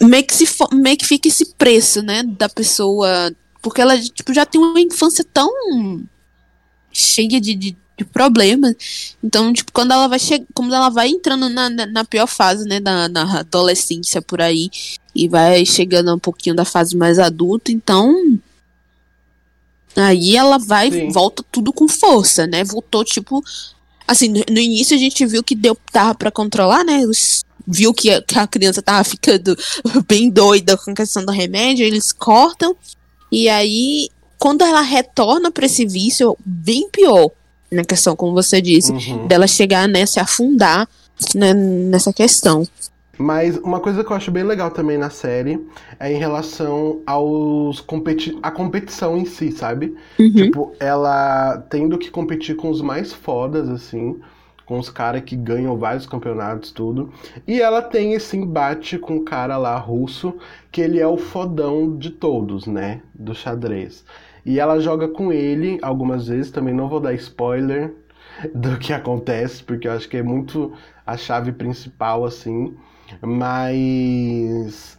Meio 0.00 0.24
que, 0.24 0.34
se, 0.34 0.46
meio 0.72 0.96
que 0.96 1.06
fica 1.06 1.28
esse 1.28 1.54
preço, 1.54 2.02
né, 2.02 2.22
da 2.22 2.48
pessoa... 2.48 3.32
Porque 3.60 3.80
ela, 3.80 3.98
tipo, 4.00 4.32
já 4.32 4.46
tem 4.46 4.60
uma 4.60 4.80
infância 4.80 5.24
tão 5.24 5.50
cheia 6.92 7.40
de, 7.40 7.54
de 7.54 7.76
de 7.98 8.04
problemas. 8.04 9.16
Então, 9.22 9.52
tipo, 9.52 9.72
quando 9.72 9.92
ela 9.92 10.06
vai 10.06 10.18
chegar, 10.18 10.46
quando 10.54 10.72
ela 10.72 10.88
vai 10.88 11.08
entrando 11.08 11.48
na, 11.48 11.68
na, 11.68 11.84
na, 11.84 12.04
pior 12.04 12.28
fase, 12.28 12.64
né, 12.64 12.78
da 12.78 13.08
na 13.08 13.40
adolescência 13.40 14.22
por 14.22 14.40
aí, 14.40 14.70
e 15.14 15.28
vai 15.28 15.66
chegando 15.66 16.14
um 16.14 16.18
pouquinho 16.18 16.54
da 16.54 16.64
fase 16.64 16.96
mais 16.96 17.18
adulta, 17.18 17.72
então 17.72 18.38
aí 19.96 20.36
ela 20.36 20.58
vai 20.58 20.92
Sim. 20.92 21.10
volta 21.10 21.44
tudo 21.50 21.72
com 21.72 21.88
força, 21.88 22.46
né? 22.46 22.62
Voltou 22.62 23.04
tipo 23.04 23.42
assim, 24.08 24.28
no, 24.28 24.42
no 24.50 24.58
início 24.58 24.96
a 24.96 24.98
gente 24.98 25.24
viu 25.26 25.44
que 25.44 25.54
deu 25.54 25.76
tava 25.92 26.14
para 26.14 26.30
controlar, 26.30 26.82
né? 26.84 27.02
Viu 27.66 27.92
que 27.92 28.10
a, 28.10 28.22
que 28.22 28.38
a 28.38 28.46
criança 28.46 28.80
tava 28.80 29.04
ficando 29.04 29.56
bem 30.08 30.30
doida 30.30 30.76
com 30.76 30.90
a 30.90 30.94
questão 30.94 31.24
do 31.24 31.30
remédio, 31.30 31.84
eles 31.84 32.10
cortam 32.10 32.74
e 33.30 33.48
aí 33.48 34.08
quando 34.38 34.62
ela 34.62 34.80
retorna 34.80 35.50
para 35.50 35.66
esse 35.66 35.84
vício, 35.84 36.36
bem 36.44 36.88
pior 36.90 37.30
na 37.70 37.84
questão, 37.84 38.16
como 38.16 38.32
você 38.32 38.62
disse, 38.62 38.92
uhum. 38.92 39.26
dela 39.26 39.46
chegar, 39.46 39.86
né, 39.86 40.06
se 40.06 40.18
afundar 40.18 40.88
né, 41.34 41.52
nessa 41.52 42.12
questão. 42.12 42.66
Mas 43.18 43.58
uma 43.58 43.80
coisa 43.80 44.04
que 44.04 44.12
eu 44.12 44.16
acho 44.16 44.30
bem 44.30 44.44
legal 44.44 44.70
também 44.70 44.96
na 44.96 45.10
série 45.10 45.66
é 45.98 46.12
em 46.12 46.16
relação 46.16 47.02
aos 47.04 47.80
competi 47.80 48.38
a 48.40 48.50
competição 48.50 49.18
em 49.18 49.24
si, 49.24 49.50
sabe? 49.50 49.96
Uhum. 50.18 50.32
Tipo, 50.32 50.72
ela 50.78 51.58
tendo 51.68 51.98
que 51.98 52.10
competir 52.10 52.54
com 52.54 52.70
os 52.70 52.80
mais 52.80 53.12
fodas, 53.12 53.68
assim, 53.68 54.20
com 54.64 54.78
os 54.78 54.88
caras 54.88 55.22
que 55.22 55.34
ganham 55.34 55.76
vários 55.76 56.06
campeonatos, 56.06 56.70
tudo. 56.70 57.12
E 57.46 57.60
ela 57.60 57.82
tem 57.82 58.12
esse 58.12 58.36
embate 58.36 58.98
com 58.98 59.16
o 59.16 59.24
cara 59.24 59.56
lá 59.56 59.76
russo, 59.78 60.34
que 60.70 60.80
ele 60.80 61.00
é 61.00 61.06
o 61.06 61.16
fodão 61.16 61.96
de 61.96 62.10
todos, 62.10 62.66
né? 62.66 63.00
Do 63.14 63.34
xadrez. 63.34 64.04
E 64.46 64.60
ela 64.60 64.78
joga 64.78 65.08
com 65.08 65.32
ele 65.32 65.78
algumas 65.82 66.28
vezes, 66.28 66.50
também 66.52 66.72
não 66.72 66.88
vou 66.88 67.00
dar 67.00 67.14
spoiler 67.14 67.94
do 68.54 68.78
que 68.78 68.92
acontece, 68.94 69.62
porque 69.64 69.88
eu 69.88 69.92
acho 69.92 70.08
que 70.08 70.18
é 70.18 70.22
muito 70.22 70.72
a 71.06 71.16
chave 71.16 71.50
principal, 71.52 72.24
assim. 72.24 72.76
Mas 73.20 74.98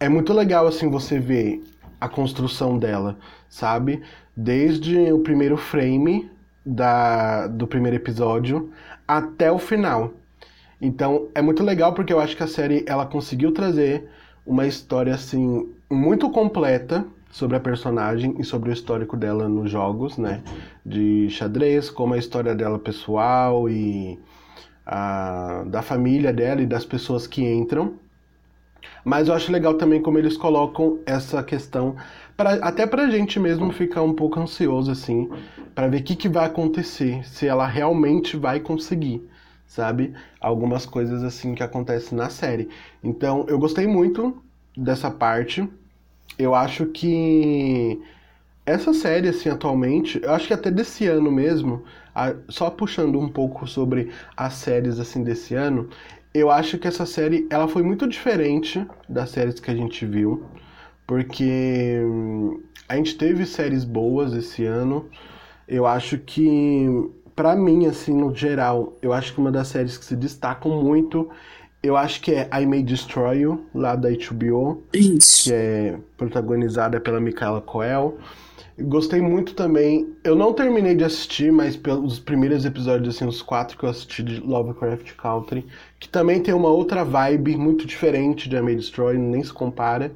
é 0.00 0.08
muito 0.08 0.32
legal, 0.32 0.66
assim, 0.66 0.90
você 0.90 1.18
ver 1.18 1.62
a 2.00 2.08
construção 2.08 2.78
dela, 2.78 3.18
sabe? 3.48 4.02
Desde 4.36 5.12
o 5.12 5.20
primeiro 5.20 5.56
frame 5.56 6.30
da, 6.64 7.46
do 7.46 7.66
primeiro 7.66 7.96
episódio 7.96 8.70
até 9.06 9.50
o 9.50 9.58
final. 9.58 10.12
Então 10.80 11.28
é 11.34 11.42
muito 11.42 11.64
legal 11.64 11.92
porque 11.92 12.12
eu 12.12 12.20
acho 12.20 12.36
que 12.36 12.42
a 12.42 12.48
série 12.48 12.84
ela 12.86 13.06
conseguiu 13.06 13.52
trazer 13.52 14.08
uma 14.46 14.66
história 14.66 15.14
assim 15.14 15.68
muito 15.90 16.30
completa 16.30 17.04
sobre 17.30 17.56
a 17.56 17.60
personagem 17.60 18.34
e 18.38 18.44
sobre 18.44 18.70
o 18.70 18.72
histórico 18.72 19.16
dela 19.16 19.48
nos 19.48 19.70
jogos, 19.70 20.16
né? 20.16 20.42
De 20.84 21.28
xadrez, 21.30 21.90
como 21.90 22.14
a 22.14 22.18
história 22.18 22.54
dela 22.54 22.78
pessoal 22.78 23.68
e 23.68 24.18
a, 24.88 25.64
da 25.66 25.82
família 25.82 26.32
dela 26.32 26.62
e 26.62 26.66
das 26.66 26.84
pessoas 26.84 27.26
que 27.26 27.44
entram. 27.44 27.94
Mas 29.04 29.28
eu 29.28 29.34
acho 29.34 29.52
legal 29.52 29.74
também 29.74 30.00
como 30.00 30.18
eles 30.18 30.36
colocam 30.36 30.98
essa 31.04 31.42
questão, 31.42 31.96
pra, 32.36 32.54
até 32.54 32.86
pra 32.86 33.10
gente 33.10 33.38
mesmo 33.38 33.70
ficar 33.72 34.02
um 34.02 34.14
pouco 34.14 34.40
ansioso, 34.40 34.90
assim, 34.90 35.30
para 35.74 35.88
ver 35.88 36.00
o 36.00 36.02
que, 36.02 36.16
que 36.16 36.28
vai 36.28 36.46
acontecer, 36.46 37.26
se 37.26 37.46
ela 37.46 37.66
realmente 37.66 38.36
vai 38.36 38.60
conseguir, 38.60 39.22
sabe? 39.66 40.14
Algumas 40.40 40.86
coisas 40.86 41.22
assim 41.22 41.54
que 41.54 41.62
acontecem 41.62 42.16
na 42.16 42.30
série. 42.30 42.68
Então 43.04 43.44
eu 43.48 43.58
gostei 43.58 43.86
muito 43.86 44.42
dessa 44.76 45.10
parte 45.10 45.68
eu 46.38 46.54
acho 46.54 46.86
que 46.86 48.00
essa 48.64 48.92
série, 48.92 49.28
assim, 49.28 49.48
atualmente, 49.48 50.20
eu 50.22 50.32
acho 50.32 50.46
que 50.46 50.54
até 50.54 50.70
desse 50.70 51.06
ano 51.06 51.30
mesmo, 51.30 51.84
a, 52.18 52.34
só 52.48 52.70
puxando 52.70 53.18
um 53.18 53.28
pouco 53.28 53.66
sobre 53.66 54.10
as 54.36 54.54
séries, 54.54 54.98
assim, 54.98 55.22
desse 55.22 55.54
ano, 55.54 55.88
eu 56.34 56.50
acho 56.50 56.78
que 56.78 56.88
essa 56.88 57.06
série, 57.06 57.46
ela 57.50 57.68
foi 57.68 57.82
muito 57.82 58.06
diferente 58.08 58.84
das 59.08 59.30
séries 59.30 59.60
que 59.60 59.70
a 59.70 59.74
gente 59.74 60.04
viu, 60.04 60.44
porque 61.06 62.00
hum, 62.04 62.60
a 62.88 62.96
gente 62.96 63.16
teve 63.16 63.46
séries 63.46 63.84
boas 63.84 64.32
esse 64.34 64.64
ano, 64.64 65.08
eu 65.66 65.86
acho 65.86 66.18
que, 66.18 66.86
para 67.36 67.54
mim, 67.54 67.86
assim, 67.86 68.14
no 68.14 68.34
geral, 68.34 68.96
eu 69.00 69.12
acho 69.12 69.32
que 69.32 69.40
uma 69.40 69.52
das 69.52 69.68
séries 69.68 69.96
que 69.96 70.04
se 70.04 70.16
destacam 70.16 70.82
muito 70.82 71.30
eu 71.82 71.96
acho 71.96 72.20
que 72.20 72.32
é 72.32 72.48
I 72.52 72.66
May 72.66 72.82
Destroy 72.82 73.38
You, 73.38 73.66
lá 73.72 73.94
da 73.94 74.08
HBO. 74.10 74.82
Isso. 74.92 75.44
Que 75.44 75.54
é 75.54 75.98
protagonizada 76.16 77.00
pela 77.00 77.20
Michaela 77.20 77.60
Coel. 77.60 78.18
Gostei 78.80 79.20
muito 79.20 79.54
também. 79.54 80.14
Eu 80.22 80.36
não 80.36 80.52
terminei 80.52 80.94
de 80.94 81.04
assistir, 81.04 81.50
mas 81.50 81.76
pelos 81.76 82.18
primeiros 82.18 82.64
episódios, 82.64 83.16
assim, 83.16 83.26
os 83.26 83.42
quatro 83.42 83.76
que 83.76 83.84
eu 83.84 83.88
assisti 83.88 84.22
de 84.22 84.40
Lovecraft 84.40 85.14
Country, 85.16 85.66
que 85.98 86.08
também 86.08 86.40
tem 86.42 86.54
uma 86.54 86.68
outra 86.68 87.04
vibe 87.04 87.56
muito 87.56 87.86
diferente 87.86 88.48
de 88.48 88.56
I 88.56 88.62
May 88.62 88.76
Destroy, 88.76 89.18
nem 89.18 89.42
se 89.42 89.52
compara. 89.52 90.12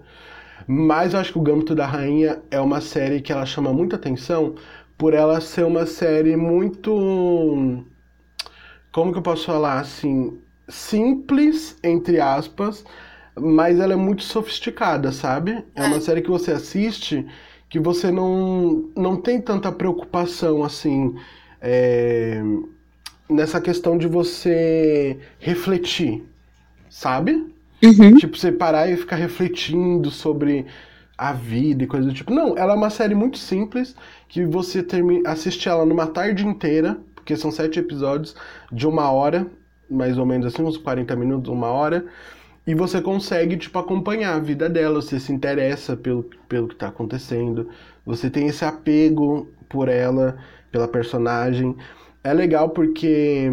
Mas 0.66 1.12
eu 1.12 1.20
acho 1.20 1.32
que 1.32 1.38
o 1.38 1.42
Gâmbito 1.42 1.74
da 1.74 1.86
Rainha 1.86 2.40
é 2.50 2.60
uma 2.60 2.80
série 2.80 3.20
que 3.20 3.32
ela 3.32 3.44
chama 3.44 3.72
muita 3.72 3.96
atenção 3.96 4.54
por 4.96 5.12
ela 5.14 5.40
ser 5.40 5.64
uma 5.64 5.86
série 5.86 6.36
muito. 6.36 7.84
Como 8.92 9.12
que 9.12 9.18
eu 9.18 9.22
posso 9.22 9.46
falar 9.46 9.80
assim? 9.80 10.38
simples, 10.68 11.76
entre 11.82 12.20
aspas, 12.20 12.84
mas 13.36 13.78
ela 13.78 13.92
é 13.92 13.96
muito 13.96 14.22
sofisticada, 14.22 15.12
sabe? 15.12 15.64
É 15.74 15.84
uma 15.84 15.96
é. 15.96 16.00
série 16.00 16.22
que 16.22 16.30
você 16.30 16.52
assiste 16.52 17.26
que 17.72 17.80
você 17.80 18.10
não, 18.10 18.90
não 18.94 19.16
tem 19.16 19.40
tanta 19.40 19.72
preocupação 19.72 20.62
assim 20.62 21.16
é, 21.58 22.42
nessa 23.26 23.62
questão 23.62 23.96
de 23.96 24.06
você 24.06 25.18
refletir, 25.38 26.22
sabe? 26.90 27.32
Uhum. 27.82 28.14
Tipo, 28.16 28.36
você 28.36 28.52
parar 28.52 28.90
e 28.90 28.96
ficar 28.98 29.16
refletindo 29.16 30.10
sobre 30.10 30.66
a 31.16 31.32
vida 31.32 31.84
e 31.84 31.86
coisa 31.86 32.08
do 32.08 32.12
tipo. 32.12 32.30
Não, 32.30 32.58
ela 32.58 32.74
é 32.74 32.76
uma 32.76 32.90
série 32.90 33.14
muito 33.14 33.38
simples 33.38 33.96
que 34.28 34.44
você 34.44 34.82
termina, 34.82 35.30
assiste 35.30 35.66
ela 35.66 35.86
numa 35.86 36.06
tarde 36.06 36.46
inteira, 36.46 36.98
porque 37.14 37.34
são 37.36 37.50
sete 37.50 37.78
episódios 37.78 38.36
de 38.70 38.86
uma 38.86 39.10
hora 39.10 39.50
mais 39.88 40.18
ou 40.18 40.26
menos 40.26 40.46
assim, 40.46 40.62
uns 40.62 40.76
40 40.76 41.16
minutos, 41.16 41.50
uma 41.50 41.68
hora, 41.68 42.04
e 42.66 42.74
você 42.74 43.00
consegue, 43.00 43.56
tipo, 43.56 43.78
acompanhar 43.78 44.34
a 44.36 44.38
vida 44.38 44.68
dela, 44.68 45.00
você 45.02 45.18
se 45.18 45.32
interessa 45.32 45.96
pelo, 45.96 46.24
pelo 46.48 46.68
que 46.68 46.74
está 46.74 46.88
acontecendo, 46.88 47.68
você 48.06 48.30
tem 48.30 48.46
esse 48.46 48.64
apego 48.64 49.48
por 49.68 49.88
ela, 49.88 50.38
pela 50.70 50.86
personagem. 50.88 51.76
É 52.22 52.32
legal 52.32 52.70
porque 52.70 53.50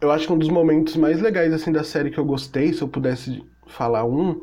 eu 0.00 0.10
acho 0.10 0.26
que 0.26 0.32
um 0.32 0.38
dos 0.38 0.48
momentos 0.48 0.96
mais 0.96 1.20
legais, 1.20 1.52
assim, 1.52 1.72
da 1.72 1.84
série 1.84 2.10
que 2.10 2.18
eu 2.18 2.24
gostei, 2.24 2.72
se 2.72 2.82
eu 2.82 2.88
pudesse 2.88 3.44
falar 3.66 4.04
um, 4.04 4.40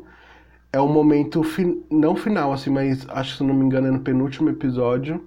é 0.72 0.80
o 0.80 0.88
momento, 0.88 1.42
fi 1.42 1.82
não 1.90 2.14
final, 2.16 2.52
assim, 2.52 2.70
mas 2.70 3.06
acho 3.08 3.32
que, 3.32 3.38
se 3.38 3.44
não 3.44 3.54
me 3.54 3.64
engano, 3.64 3.88
é 3.88 3.90
no 3.90 4.00
penúltimo 4.00 4.50
episódio, 4.50 5.24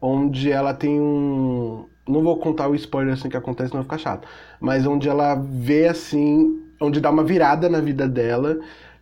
onde 0.00 0.50
ela 0.50 0.74
tem 0.74 1.00
um, 1.00 1.86
não 2.08 2.22
vou 2.22 2.38
contar 2.38 2.68
o 2.68 2.74
spoiler 2.74 3.14
assim 3.14 3.28
que 3.28 3.36
acontece, 3.36 3.72
não 3.72 3.82
vai 3.82 3.84
ficar 3.84 3.98
chato. 3.98 4.28
Mas 4.60 4.86
onde 4.86 5.08
ela 5.08 5.34
vê 5.34 5.88
assim. 5.88 6.61
Onde 6.82 7.00
dá 7.00 7.10
uma 7.10 7.24
virada 7.24 7.68
na 7.68 7.80
vida 7.80 8.08
dela 8.08 8.58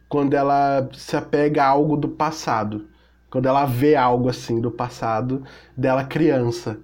quando 0.09 0.35
ela 0.35 0.89
se 0.93 1.17
apega 1.17 1.63
a 1.63 1.69
algo 1.69 1.97
do 1.97 2.09
passado. 2.09 2.87
Quando 3.31 3.47
ela 3.47 3.65
vê 3.65 3.95
algo 3.95 4.29
assim 4.29 4.61
do 4.61 4.71
passado 4.71 5.43
dela 5.77 6.05
criança. 6.05 6.79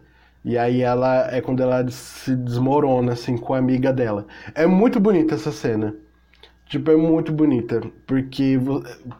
E 0.44 0.56
aí 0.56 0.80
ela 0.80 1.28
é 1.34 1.40
quando 1.40 1.60
ela 1.60 1.86
se 1.90 2.36
desmorona 2.36 3.12
assim 3.12 3.36
com 3.36 3.52
a 3.52 3.58
amiga 3.58 3.92
dela. 3.92 4.26
É 4.54 4.64
muito 4.64 5.00
bonita 5.00 5.34
essa 5.34 5.50
cena. 5.50 5.94
Tipo, 6.66 6.92
é 6.92 6.96
muito 6.96 7.32
bonita. 7.32 7.82
Porque 8.06 8.58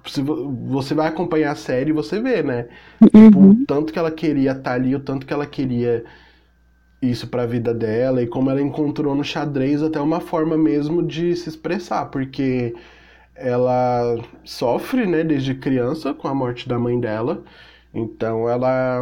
se 0.06 0.22
você 0.22 0.94
vai 0.94 1.08
acompanhar 1.08 1.52
a 1.52 1.56
série, 1.56 1.92
você 1.92 2.20
vê, 2.20 2.42
né? 2.42 2.68
Tipo, 3.02 3.18
uhum. 3.18 3.28
Tipo, 3.28 3.40
o 3.40 3.66
tanto 3.66 3.92
que 3.92 3.98
ela 3.98 4.10
queria 4.10 4.52
estar 4.52 4.62
tá 4.62 4.72
ali, 4.74 4.94
o 4.94 5.00
tanto 5.00 5.26
que 5.26 5.32
ela 5.32 5.46
queria 5.46 6.04
isso 7.00 7.28
para 7.28 7.42
a 7.42 7.46
vida 7.46 7.74
dela 7.74 8.22
e 8.22 8.26
como 8.26 8.50
ela 8.50 8.60
encontrou 8.60 9.14
no 9.14 9.24
xadrez 9.24 9.82
até 9.82 10.00
uma 10.00 10.20
forma 10.20 10.56
mesmo 10.56 11.02
de 11.02 11.34
se 11.36 11.48
expressar, 11.48 12.06
porque 12.06 12.74
ela 13.34 14.16
sofre, 14.44 15.06
né, 15.06 15.22
desde 15.24 15.54
criança 15.54 16.14
com 16.14 16.28
a 16.28 16.34
morte 16.34 16.68
da 16.68 16.78
mãe 16.78 16.98
dela. 16.98 17.44
Então 17.94 18.48
ela 18.48 19.00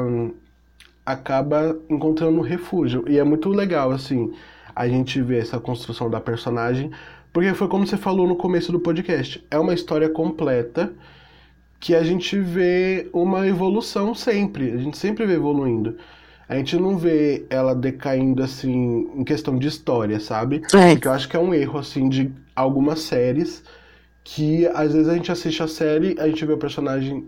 acaba 1.06 1.78
encontrando 1.88 2.40
refúgio 2.40 3.04
e 3.08 3.18
é 3.18 3.24
muito 3.24 3.48
legal 3.50 3.90
assim 3.92 4.32
a 4.74 4.88
gente 4.88 5.20
ver 5.22 5.42
essa 5.42 5.60
construção 5.60 6.10
da 6.10 6.20
personagem 6.20 6.90
Porque 7.32 7.52
foi 7.54 7.68
como 7.68 7.86
você 7.86 7.96
falou 7.96 8.28
no 8.28 8.36
começo 8.36 8.70
do 8.72 8.80
podcast. 8.80 9.44
É 9.50 9.58
uma 9.58 9.74
história 9.74 10.08
completa 10.08 10.92
que 11.80 11.94
a 11.94 12.02
gente 12.04 12.38
vê 12.38 13.08
uma 13.12 13.46
evolução 13.46 14.14
sempre. 14.14 14.70
A 14.72 14.78
gente 14.78 14.96
sempre 14.96 15.26
vê 15.26 15.34
evoluindo. 15.34 15.96
A 16.48 16.56
gente 16.56 16.76
não 16.76 16.96
vê 16.98 17.46
ela 17.48 17.74
decaindo 17.74 18.42
assim 18.42 19.08
em 19.16 19.24
questão 19.24 19.56
de 19.58 19.66
história, 19.66 20.20
sabe? 20.20 20.62
É. 20.74 20.92
Porque 20.94 21.08
eu 21.08 21.12
acho 21.12 21.28
que 21.28 21.36
é 21.36 21.40
um 21.40 21.54
erro 21.54 21.78
assim 21.78 22.08
de 22.08 22.30
algumas 22.54 23.00
séries 23.00 23.62
que 24.22 24.66
às 24.68 24.92
vezes 24.92 25.08
a 25.08 25.14
gente 25.14 25.30
assiste 25.32 25.62
a 25.62 25.68
série, 25.68 26.16
a 26.18 26.26
gente 26.26 26.44
vê 26.44 26.52
o 26.52 26.58
personagem 26.58 27.26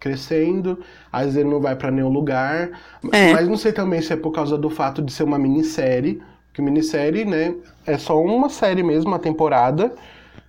crescendo, 0.00 0.78
às 1.12 1.24
vezes 1.24 1.38
ele 1.38 1.50
não 1.50 1.60
vai 1.60 1.74
pra 1.76 1.90
nenhum 1.90 2.08
lugar, 2.08 2.70
É. 3.12 3.32
mas 3.32 3.48
não 3.48 3.56
sei 3.56 3.72
também 3.72 4.00
se 4.00 4.12
é 4.12 4.16
por 4.16 4.30
causa 4.30 4.56
do 4.56 4.70
fato 4.70 5.02
de 5.02 5.12
ser 5.12 5.24
uma 5.24 5.38
minissérie, 5.38 6.22
que 6.54 6.62
minissérie, 6.62 7.24
né, 7.24 7.54
é 7.86 7.98
só 7.98 8.20
uma 8.22 8.48
série 8.48 8.82
mesmo, 8.82 9.10
uma 9.10 9.18
temporada 9.18 9.92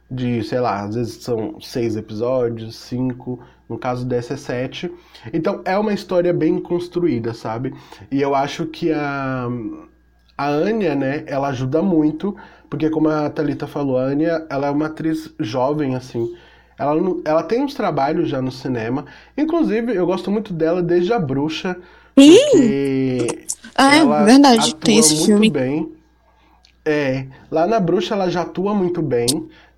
de, 0.10 0.44
sei 0.44 0.60
lá, 0.60 0.82
às 0.84 0.96
vezes 0.96 1.16
são 1.24 1.60
seis 1.60 1.96
episódios, 1.96 2.76
cinco, 2.76 3.40
no 3.70 3.78
caso 3.78 4.06
dessa 4.06 4.34
é 4.34 4.38
sete. 4.38 4.92
Então 5.32 5.62
é 5.64 5.78
uma 5.78 5.94
história 5.94 6.34
bem 6.34 6.60
construída, 6.60 7.34
sabe? 7.34 7.74
E 8.12 8.20
eu 8.20 8.34
acho 8.34 8.66
que 8.66 8.92
a, 8.92 9.48
a 10.38 10.48
Anya, 10.48 10.96
né, 10.96 11.24
ela 11.28 11.50
ajuda 11.50 11.82
muito, 11.82 12.36
porque 12.70 12.90
como 12.90 13.10
a 13.10 13.30
Thalita 13.30 13.68
falou, 13.68 13.98
a 13.98 14.04
Anya, 14.04 14.46
ela 14.50 14.68
é 14.68 14.72
uma 14.72 14.88
atriz 14.88 15.32
jovem, 15.40 15.96
assim. 15.96 16.28
Ela, 16.78 16.96
ela 17.26 17.44
tem 17.44 17.62
uns 17.62 17.74
trabalhos 17.74 18.30
já 18.30 18.42
no 18.42 18.52
cinema. 18.52 19.06
Inclusive, 19.38 19.94
eu 19.94 20.06
gosto 20.06 20.32
muito 20.32 20.54
dela 20.54 20.82
desde 20.82 21.14
A 21.14 21.20
Bruxa. 21.20 21.78
Sim. 22.18 23.28
Ah, 23.76 23.96
é 23.96 24.26
verdade, 24.26 24.70
atua 24.72 24.80
tem 24.80 24.98
esse 24.98 25.14
muito 25.14 25.26
filme. 25.26 25.50
bem. 25.50 25.92
É, 26.86 27.28
lá 27.52 27.68
na 27.68 27.80
Bruxa 27.80 28.16
ela 28.16 28.30
já 28.30 28.42
atua 28.42 28.74
muito 28.74 29.02
bem. 29.02 29.28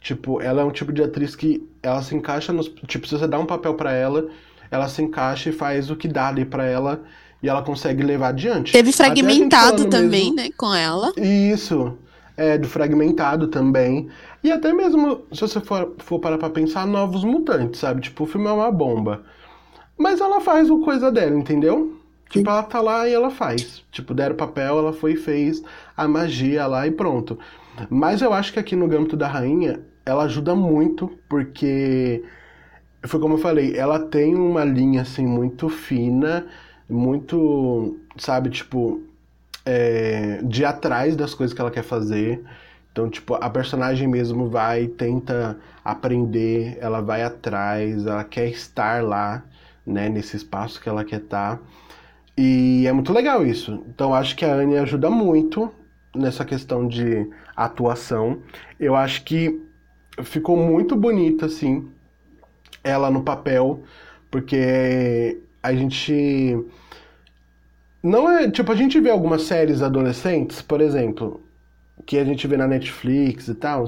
Tipo, 0.02 0.42
ela 0.42 0.62
é 0.62 0.66
um 0.66 0.72
tipo 0.72 0.92
de 0.92 1.04
atriz 1.04 1.36
que 1.36 1.66
ela 1.82 2.02
se 2.02 2.16
encaixa 2.16 2.52
nos. 2.52 2.68
Tipo, 2.88 3.08
se 3.08 3.18
você 3.18 3.28
dá 3.28 3.38
um 3.40 3.46
papel 3.46 3.76
pra 3.76 3.94
ela, 3.94 4.28
ela 4.72 4.88
se 4.88 5.02
encaixa 5.02 5.50
e 5.50 5.54
faz 5.54 5.90
o 5.92 5.96
que 5.96 6.08
dá 6.08 6.28
ali 6.28 6.44
pra 6.44 6.66
ela 6.66 7.02
e 7.42 7.48
ela 7.48 7.62
consegue 7.62 8.02
levar 8.04 8.30
adiante. 8.30 8.72
Teve 8.72 8.92
fragmentado 8.92 9.86
também, 9.86 10.10
mesmo- 10.32 10.36
né, 10.36 10.50
com 10.58 10.74
ela. 10.74 11.14
Isso. 11.18 11.98
É, 12.36 12.58
do 12.58 12.68
fragmentado 12.68 13.48
também. 13.48 14.10
E 14.44 14.52
até 14.52 14.74
mesmo, 14.74 15.22
se 15.32 15.42
você 15.42 15.60
for, 15.60 15.94
for 16.00 16.18
parar 16.20 16.40
pra 16.40 16.50
pensar, 16.50 16.88
novos 16.88 17.24
mutantes, 17.24 17.80
sabe? 17.80 18.02
Tipo, 18.02 18.24
o 18.24 18.28
filme 18.28 18.48
é 18.48 18.52
uma 18.52 18.72
bomba. 18.72 19.22
Mas 19.96 20.20
ela 20.20 20.42
faz 20.42 20.70
o 20.72 20.80
coisa 20.80 21.12
dela, 21.12 21.36
entendeu? 21.38 21.96
Tipo, 22.30 22.50
ela 22.50 22.64
tá 22.64 22.82
lá 22.82 23.08
e 23.08 23.14
ela 23.14 23.30
faz. 23.30 23.84
Tipo, 23.92 24.16
deram 24.16 24.36
papel, 24.36 24.80
ela 24.80 24.94
foi 24.94 25.14
e 25.14 25.18
fez 25.18 25.62
a 25.96 26.08
magia 26.08 26.66
lá 26.66 26.88
e 26.88 26.92
pronto. 26.92 27.38
Mas 27.90 28.22
eu 28.22 28.34
acho 28.34 28.52
que 28.54 28.60
aqui 28.60 28.76
no 28.76 28.88
Gâmbito 28.88 29.16
da 29.18 29.28
Rainha, 29.28 29.82
ela 30.06 30.24
ajuda 30.24 30.56
muito, 30.56 31.08
porque 31.30 32.24
foi 33.04 33.20
como 33.20 33.36
eu 33.36 33.38
falei, 33.38 33.76
ela 33.78 34.00
tem 34.00 34.36
uma 34.36 34.64
linha 34.64 35.02
assim 35.02 35.26
muito 35.26 35.70
fina, 35.70 36.48
muito, 36.90 37.98
sabe, 38.18 38.50
tipo, 38.50 39.02
é, 39.66 40.42
de 40.44 40.66
atrás 40.66 41.16
das 41.16 41.34
coisas 41.34 41.54
que 41.54 41.62
ela 41.62 41.72
quer 41.72 41.84
fazer. 41.84 42.44
Então, 42.92 43.10
tipo, 43.10 43.36
a 43.36 43.50
personagem 43.50 44.08
mesmo 44.08 44.50
vai, 44.50 44.88
tenta 44.88 45.58
aprender, 45.84 46.78
ela 46.82 47.02
vai 47.02 47.24
atrás, 47.24 48.06
ela 48.06 48.24
quer 48.24 48.50
estar 48.50 49.04
lá, 49.04 49.44
né, 49.86 50.10
nesse 50.10 50.36
espaço 50.36 50.82
que 50.82 50.90
ela 50.90 51.06
quer 51.06 51.22
estar. 51.22 51.60
E 52.38 52.86
é 52.86 52.92
muito 52.92 53.14
legal 53.14 53.46
isso. 53.46 53.84
Então, 53.88 54.14
acho 54.14 54.36
que 54.36 54.46
a 54.46 54.54
Anne 54.54 54.78
ajuda 54.78 55.10
muito 55.10 55.72
nessa 56.16 56.44
questão 56.44 56.88
de 56.88 57.30
atuação. 57.56 58.40
Eu 58.80 58.96
acho 58.96 59.24
que 59.24 59.62
ficou 60.24 60.58
muito 60.58 60.96
bonita, 60.96 61.46
assim, 61.48 61.90
ela 62.84 63.12
no 63.12 63.24
papel, 63.24 63.84
porque 64.32 65.42
a 65.64 65.74
gente. 65.74 66.56
Não 68.04 68.30
é. 68.30 68.50
Tipo, 68.50 68.72
a 68.72 68.76
gente 68.76 69.00
vê 69.00 69.10
algumas 69.10 69.44
séries 69.44 69.82
adolescentes, 69.82 70.62
por 70.62 70.82
exemplo, 70.82 71.42
que 72.06 72.18
a 72.18 72.26
gente 72.26 72.48
vê 72.48 72.58
na 72.58 72.68
Netflix 72.68 73.48
e 73.48 73.56
tal, 73.56 73.86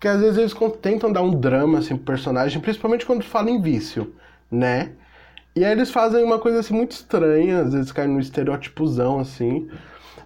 que 0.00 0.08
às 0.08 0.20
vezes 0.20 0.38
eles 0.38 0.54
tentam 0.82 1.12
dar 1.12 1.22
um 1.22 1.38
drama 1.38 1.78
assim, 1.78 1.96
pro 1.96 2.06
personagem, 2.06 2.60
principalmente 2.60 3.06
quando 3.06 3.24
fala 3.24 3.50
em 3.50 3.60
vício, 3.62 4.14
né? 4.50 4.92
E 5.56 5.64
aí 5.64 5.72
eles 5.72 5.90
fazem 5.90 6.24
uma 6.24 6.38
coisa 6.40 6.60
assim 6.60 6.74
muito 6.74 6.92
estranha, 6.92 7.62
às 7.62 7.74
vezes 7.74 7.92
caem 7.92 8.10
no 8.10 8.20
estereótipozão 8.20 9.20
assim. 9.20 9.68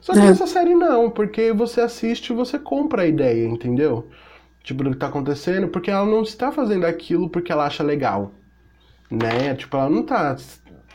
Só 0.00 0.16
que 0.16 0.22
É. 0.22 0.24
nessa 0.24 0.46
série 0.46 0.74
não, 0.74 1.10
porque 1.10 1.52
você 1.52 1.80
assiste 1.82 2.30
e 2.30 2.36
você 2.36 2.58
compra 2.58 3.02
a 3.02 3.06
ideia, 3.06 3.46
entendeu? 3.48 4.08
Tipo, 4.68 4.84
do 4.84 4.90
que 4.90 4.98
tá 4.98 5.06
acontecendo, 5.06 5.66
porque 5.68 5.90
ela 5.90 6.04
não 6.04 6.20
está 6.20 6.52
fazendo 6.52 6.84
aquilo 6.84 7.30
porque 7.30 7.50
ela 7.50 7.64
acha 7.64 7.82
legal, 7.82 8.32
né? 9.10 9.54
Tipo, 9.54 9.78
ela 9.78 9.88
não 9.88 10.02
tá 10.02 10.36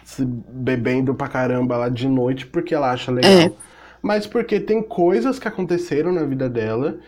se 0.03 0.23
bebendo 0.23 1.15
pra 1.15 1.27
caramba 1.27 1.75
lá 1.75 1.89
de 1.89 2.07
noite 2.07 2.45
porque 2.45 2.75
ela 2.75 2.91
acha 2.91 3.11
legal. 3.11 3.31
É. 3.31 3.51
Mas 3.99 4.27
porque 4.27 4.59
tem 4.59 4.79
coisas 4.83 5.39
que 5.39 5.47
aconteceram 5.47 6.13
na 6.13 6.23
vida 6.23 6.47
dela, 6.47 6.99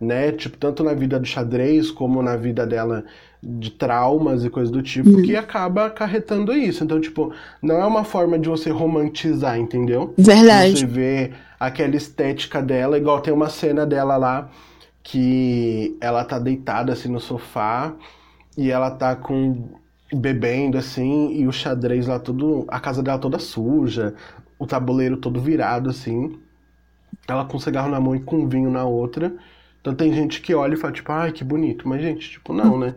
né? 0.00 0.30
Tipo, 0.30 0.56
tanto 0.58 0.84
na 0.84 0.94
vida 0.94 1.18
do 1.18 1.26
xadrez 1.26 1.90
como 1.90 2.22
na 2.22 2.36
vida 2.36 2.64
dela 2.64 3.04
de 3.42 3.72
traumas 3.72 4.44
e 4.44 4.48
coisas 4.48 4.70
do 4.70 4.80
tipo, 4.80 5.22
que 5.22 5.34
acaba 5.34 5.86
acarretando 5.86 6.52
isso. 6.52 6.84
Então, 6.84 7.00
tipo, 7.00 7.32
não 7.60 7.82
é 7.82 7.84
uma 7.84 8.04
forma 8.04 8.38
de 8.38 8.48
você 8.48 8.70
romantizar, 8.70 9.58
entendeu? 9.58 10.14
Verdade. 10.16 10.78
Você 10.78 10.86
vê 10.86 11.32
aquela 11.58 11.96
estética 11.96 12.62
dela, 12.62 12.96
igual 12.96 13.20
tem 13.20 13.34
uma 13.34 13.48
cena 13.48 13.84
dela 13.84 14.16
lá 14.16 14.48
que 15.02 15.96
ela 16.00 16.24
tá 16.24 16.38
deitada 16.38 16.92
assim 16.92 17.08
no 17.08 17.20
sofá 17.20 17.94
e 18.56 18.70
ela 18.70 18.90
tá 18.90 19.16
com 19.16 19.68
bebendo 20.12 20.78
assim 20.78 21.32
e 21.34 21.46
o 21.46 21.52
xadrez 21.52 22.06
lá 22.06 22.18
tudo, 22.18 22.64
a 22.68 22.78
casa 22.78 23.02
dela 23.02 23.18
toda 23.18 23.38
suja, 23.38 24.14
o 24.58 24.66
tabuleiro 24.66 25.16
todo 25.16 25.40
virado 25.40 25.90
assim. 25.90 26.38
Ela 27.26 27.44
com 27.44 27.56
um 27.56 27.60
cigarro 27.60 27.90
na 27.90 28.00
mão 28.00 28.14
e 28.14 28.20
com 28.20 28.36
um 28.36 28.48
vinho 28.48 28.70
na 28.70 28.84
outra. 28.84 29.34
Então 29.80 29.94
tem 29.94 30.12
gente 30.12 30.40
que 30.40 30.54
olha 30.54 30.74
e 30.74 30.76
fala 30.76 30.92
tipo, 30.92 31.10
ai, 31.10 31.32
que 31.32 31.42
bonito, 31.42 31.88
mas 31.88 32.00
gente, 32.00 32.30
tipo, 32.30 32.52
não, 32.52 32.78
né? 32.78 32.94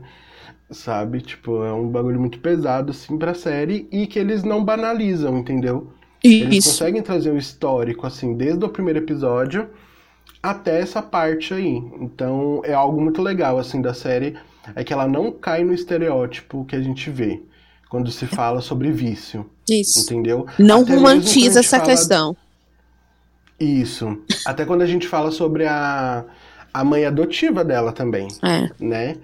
Sabe? 0.69 1.21
Tipo, 1.21 1.63
é 1.63 1.73
um 1.73 1.87
bagulho 1.89 2.19
muito 2.19 2.39
pesado 2.39 2.91
assim 2.91 3.17
pra 3.17 3.33
série 3.33 3.87
e 3.91 4.05
que 4.05 4.19
eles 4.19 4.43
não 4.43 4.63
banalizam, 4.63 5.37
entendeu? 5.37 5.91
Eles 6.23 6.65
Isso. 6.65 6.69
conseguem 6.71 7.01
trazer 7.01 7.31
o 7.31 7.37
histórico, 7.37 8.05
assim, 8.05 8.35
desde 8.35 8.63
o 8.63 8.69
primeiro 8.69 8.99
episódio 8.99 9.69
até 10.51 10.79
essa 10.79 11.01
parte 11.01 11.53
aí. 11.53 11.75
Então, 11.99 12.61
é 12.63 12.73
algo 12.73 13.01
muito 13.01 13.21
legal, 13.21 13.57
assim, 13.57 13.81
da 13.81 13.93
série, 13.93 14.35
é 14.75 14.83
que 14.83 14.91
ela 14.93 15.07
não 15.07 15.31
cai 15.31 15.63
no 15.63 15.73
estereótipo 15.73 16.65
que 16.65 16.75
a 16.75 16.81
gente 16.81 17.09
vê 17.09 17.41
quando 17.89 18.11
se 18.11 18.25
fala 18.25 18.61
sobre 18.61 18.91
vício, 18.91 19.49
Isso. 19.69 19.99
entendeu? 20.01 20.45
Não 20.57 20.81
Até 20.81 20.95
romantiza 20.95 21.59
essa 21.59 21.77
fala- 21.77 21.89
questão. 21.89 22.37
Isso. 23.59 24.17
Até 24.45 24.65
quando 24.65 24.81
a 24.81 24.85
gente 24.85 25.07
fala 25.07 25.31
sobre 25.31 25.65
a, 25.65 26.25
a 26.73 26.83
mãe 26.83 27.05
adotiva 27.05 27.63
dela 27.63 27.91
também, 27.91 28.27
É. 28.43 28.69
né? 28.79 29.15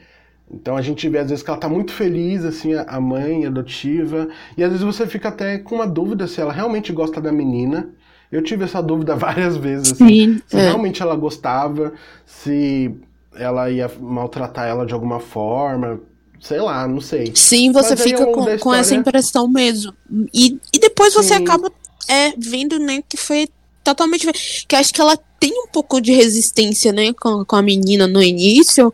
Então 0.53 0.75
a 0.75 0.81
gente 0.81 1.07
vê 1.07 1.17
às 1.17 1.29
vezes 1.29 1.43
que 1.43 1.49
ela 1.49 1.59
tá 1.59 1.69
muito 1.69 1.93
feliz, 1.93 2.43
assim, 2.43 2.73
a 2.73 2.99
mãe 2.99 3.45
adotiva. 3.45 4.27
E 4.57 4.63
às 4.63 4.69
vezes 4.69 4.85
você 4.85 5.07
fica 5.07 5.29
até 5.29 5.57
com 5.57 5.75
uma 5.75 5.87
dúvida 5.87 6.27
se 6.27 6.41
ela 6.41 6.51
realmente 6.51 6.91
gosta 6.91 7.21
da 7.21 7.31
menina. 7.31 7.89
Eu 8.31 8.41
tive 8.41 8.63
essa 8.63 8.81
dúvida 8.81 9.15
várias 9.17 9.57
vezes, 9.57 9.91
assim. 9.93 10.07
Sim. 10.07 10.41
Se 10.47 10.57
é. 10.57 10.61
realmente 10.61 11.01
ela 11.01 11.15
gostava, 11.15 11.93
se 12.25 12.91
ela 13.35 13.69
ia 13.69 13.89
maltratar 13.99 14.67
ela 14.67 14.85
de 14.85 14.93
alguma 14.93 15.19
forma. 15.19 15.99
Sei 16.39 16.59
lá, 16.59 16.87
não 16.87 16.99
sei. 16.99 17.31
Sim, 17.35 17.71
você 17.71 17.91
Mas 17.91 18.01
fica 18.01 18.25
com, 18.25 18.45
da 18.45 18.57
com 18.57 18.73
essa 18.73 18.81
história- 18.95 18.99
impressão 18.99 19.47
mesmo. 19.47 19.93
E, 20.33 20.57
e 20.73 20.79
depois 20.79 21.13
você 21.13 21.35
Sim. 21.35 21.43
acaba 21.43 21.71
é, 22.07 22.33
vendo, 22.35 22.79
né, 22.79 23.03
que 23.07 23.15
foi 23.15 23.47
totalmente. 23.83 24.27
Que 24.67 24.75
acho 24.75 24.91
que 24.91 24.99
ela 24.99 25.15
tem 25.39 25.51
um 25.53 25.67
pouco 25.67 26.01
de 26.01 26.11
resistência, 26.13 26.91
né, 26.91 27.13
com, 27.13 27.45
com 27.45 27.55
a 27.55 27.61
menina 27.61 28.07
no 28.07 28.21
início. 28.23 28.91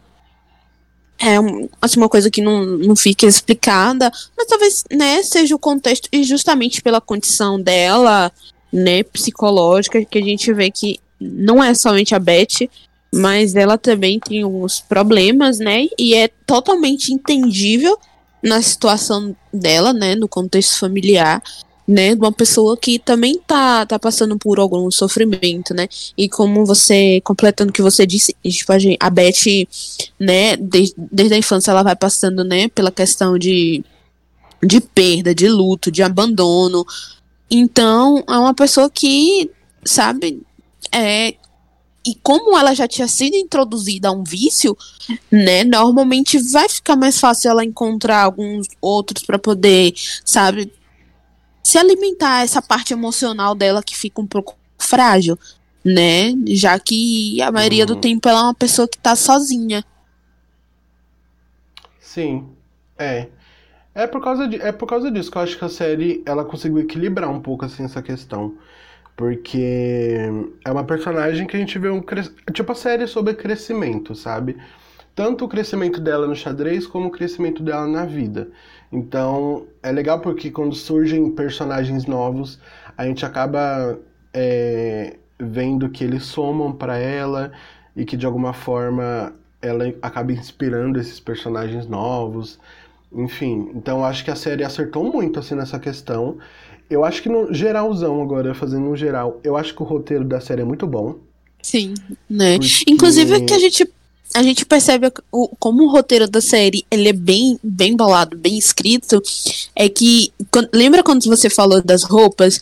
É 1.20 1.38
assim, 1.82 2.00
uma 2.00 2.10
coisa 2.10 2.30
que 2.30 2.42
não, 2.42 2.64
não 2.66 2.96
fica 2.96 3.26
explicada, 3.26 4.12
mas 4.38 4.46
talvez, 4.48 4.84
né, 4.92 5.24
seja 5.24 5.56
o 5.56 5.60
contexto, 5.60 6.08
e 6.12 6.24
justamente 6.24 6.80
pela 6.82 7.02
condição 7.02 7.60
dela, 7.60 8.32
né, 8.78 9.02
psicológica, 9.02 10.06
que 10.06 10.20
a 10.20 10.22
gente 10.22 10.54
vê 10.54 10.70
que 10.70 11.00
não 11.20 11.64
é 11.64 11.74
somente 11.74 12.14
a 12.14 12.20
Beth, 12.20 12.70
mas 13.12 13.56
ela 13.56 13.76
também 13.76 14.20
tem 14.20 14.44
alguns 14.44 14.80
problemas, 14.80 15.58
né, 15.58 15.88
e 15.98 16.14
é 16.14 16.28
totalmente 16.46 17.12
entendível 17.12 17.98
na 18.44 18.62
situação 18.62 19.36
dela, 19.52 19.94
né, 19.94 20.14
no 20.14 20.28
contexto 20.28 20.78
familiar, 20.78 21.42
né, 21.88 22.14
de 22.14 22.22
uma 22.22 22.32
pessoa 22.32 22.78
que 22.78 23.00
também 23.00 23.40
tá, 23.48 23.84
tá 23.86 23.98
passando 23.98 24.38
por 24.38 24.60
algum 24.60 24.92
sofrimento, 24.92 25.74
né, 25.74 25.88
e 26.16 26.30
como 26.30 26.64
você, 26.64 27.20
completando 27.22 27.72
o 27.72 27.74
que 27.74 27.82
você 27.82 28.06
disse, 28.06 28.36
tipo, 28.46 28.72
a, 28.72 28.78
gente, 28.78 28.98
a 29.00 29.10
Beth, 29.10 29.68
né, 30.20 30.56
desde, 30.58 30.94
desde 31.12 31.34
a 31.34 31.38
infância 31.38 31.72
ela 31.72 31.82
vai 31.82 31.96
passando, 31.96 32.44
né, 32.44 32.68
pela 32.68 32.92
questão 32.92 33.40
de, 33.40 33.84
de 34.62 34.80
perda, 34.82 35.34
de 35.34 35.48
luto, 35.50 35.90
de 35.90 36.04
abandono, 36.04 36.86
então 37.50 38.24
é 38.28 38.38
uma 38.38 38.54
pessoa 38.54 38.90
que, 38.90 39.50
sabe, 39.84 40.42
é 40.92 41.36
e 42.06 42.16
como 42.24 42.58
ela 42.58 42.74
já 42.74 42.88
tinha 42.88 43.08
sido 43.08 43.36
introduzida 43.36 44.08
a 44.08 44.14
um 44.14 44.24
vício, 44.24 44.78
né, 45.30 45.66
normalmente 45.66 46.40
vai 46.40 46.70
ficar 46.70 46.96
mais 46.96 47.20
fácil 47.20 47.52
ela 47.52 47.66
encontrar 47.66 48.24
alguns 48.24 48.66
outros 48.80 49.26
para 49.26 49.38
poder, 49.38 49.94
sabe, 50.24 50.72
se 51.62 51.78
alimentar 51.78 52.44
essa 52.46 52.62
parte 52.62 52.94
emocional 52.94 53.54
dela 53.54 53.84
que 53.84 53.94
fica 53.94 54.22
um 54.22 54.26
pouco 54.26 54.56
frágil, 54.80 55.38
né? 55.84 56.34
Já 56.48 56.80
que 56.80 57.42
a 57.42 57.52
maioria 57.52 57.84
uhum. 57.84 57.88
do 57.88 57.96
tempo 57.98 58.30
ela 58.30 58.40
é 58.40 58.44
uma 58.44 58.54
pessoa 58.54 58.88
que 58.88 58.98
tá 58.98 59.18
sozinha. 59.18 59.84
Sim, 62.00 62.48
é. 62.98 63.28
É 63.98 64.06
por 64.06 64.22
causa 64.22 64.48
de, 64.48 64.62
é 64.62 64.72
por 64.72 64.86
causa 64.86 65.10
disso 65.10 65.32
que 65.32 65.40
eu 65.40 65.42
acho 65.42 65.58
que 65.58 65.66
a 65.66 65.70
série 65.70 66.22
ela 66.24 66.46
conseguiu 66.46 66.78
equilibrar 66.78 67.32
um 67.32 67.42
pouco 67.42 67.66
assim 67.66 67.84
essa 67.84 68.00
questão. 68.00 68.56
Porque 69.16 70.30
é 70.64 70.72
uma 70.72 70.84
personagem 70.84 71.48
que 71.48 71.58
a 71.58 71.60
gente 71.60 71.80
vê 71.80 71.90
um 71.90 72.04
tipo 72.54 72.72
a 72.72 72.76
série 72.76 73.06
é 73.06 73.08
sobre 73.08 73.34
crescimento, 73.34 74.14
sabe? 74.14 74.56
Tanto 75.16 75.46
o 75.46 75.48
crescimento 75.48 76.00
dela 76.00 76.28
no 76.28 76.36
xadrez 76.36 76.86
como 76.86 77.08
o 77.08 77.12
crescimento 77.12 77.64
dela 77.64 77.88
na 77.88 78.06
vida. 78.06 78.50
Então, 78.92 79.66
é 79.82 79.92
legal 79.92 80.20
porque 80.20 80.52
quando 80.52 80.76
surgem 80.76 81.32
personagens 81.32 82.06
novos, 82.06 82.60
a 82.96 83.04
gente 83.04 83.26
acaba 83.26 83.98
é, 84.32 85.18
vendo 85.40 85.90
que 85.90 86.04
eles 86.04 86.24
somam 86.24 86.72
para 86.72 87.00
ela 87.00 87.52
e 87.96 88.06
que 88.06 88.16
de 88.16 88.28
alguma 88.28 88.54
forma 88.54 89.34
ela 89.60 89.86
acaba 90.04 90.32
inspirando 90.32 91.00
esses 91.00 91.20
personagens 91.20 91.88
novos. 91.88 92.60
Enfim, 93.12 93.72
então 93.74 94.04
acho 94.04 94.24
que 94.24 94.32
a 94.32 94.36
série 94.36 94.64
acertou 94.64 95.04
muito 95.04 95.40
assim 95.40 95.56
nessa 95.56 95.80
questão. 95.80 96.38
Eu 96.90 97.04
acho 97.04 97.22
que 97.22 97.30
no 97.30 97.54
geralzão 97.54 98.22
agora, 98.22 98.54
fazendo 98.54 98.86
no 98.86 98.96
geral, 98.96 99.40
eu 99.44 99.58
acho 99.58 99.74
que 99.74 99.82
o 99.82 99.86
roteiro 99.86 100.24
da 100.24 100.40
série 100.40 100.62
é 100.62 100.66
muito 100.66 100.88
bom. 100.88 101.16
Sim, 101.62 101.94
né? 102.30 102.58
Porque... 102.58 102.84
Inclusive 102.88 103.42
que 103.42 103.54
a 103.54 103.60
gente 103.60 103.88
a 104.36 104.44
gente 104.44 104.66
percebe 104.66 105.12
o, 105.32 105.48
como 105.58 105.84
o 105.84 105.90
roteiro 105.90 106.28
da 106.28 106.42
série 106.42 106.86
ele 106.92 107.10
é 107.10 107.14
bem 107.14 107.58
bem 107.64 107.96
balado, 107.96 108.38
bem 108.38 108.58
escrito, 108.58 109.22
é 109.76 109.88
que 109.88 110.32
quando, 110.52 110.70
lembra 110.74 111.02
quando 111.02 111.24
você 111.26 111.50
falou 111.50 111.82
das 111.82 112.04
roupas 112.04 112.60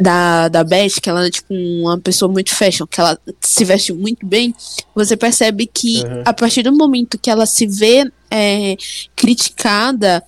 da, 0.00 0.48
da 0.48 0.64
Beth, 0.64 1.00
que 1.00 1.08
ela 1.08 1.26
é 1.26 1.30
tipo 1.30 1.54
uma 1.54 1.98
pessoa 1.98 2.30
muito 2.30 2.54
fashion, 2.54 2.86
que 2.86 3.00
ela 3.00 3.18
se 3.40 3.64
veste 3.64 3.92
muito 3.92 4.26
bem, 4.26 4.54
você 4.94 5.16
percebe 5.16 5.66
que 5.66 6.02
uhum. 6.02 6.22
a 6.24 6.32
partir 6.32 6.62
do 6.62 6.76
momento 6.76 7.18
que 7.18 7.30
ela 7.30 7.46
se 7.46 7.66
vê 7.66 8.10
é, 8.32 8.78
criticada 9.14 10.24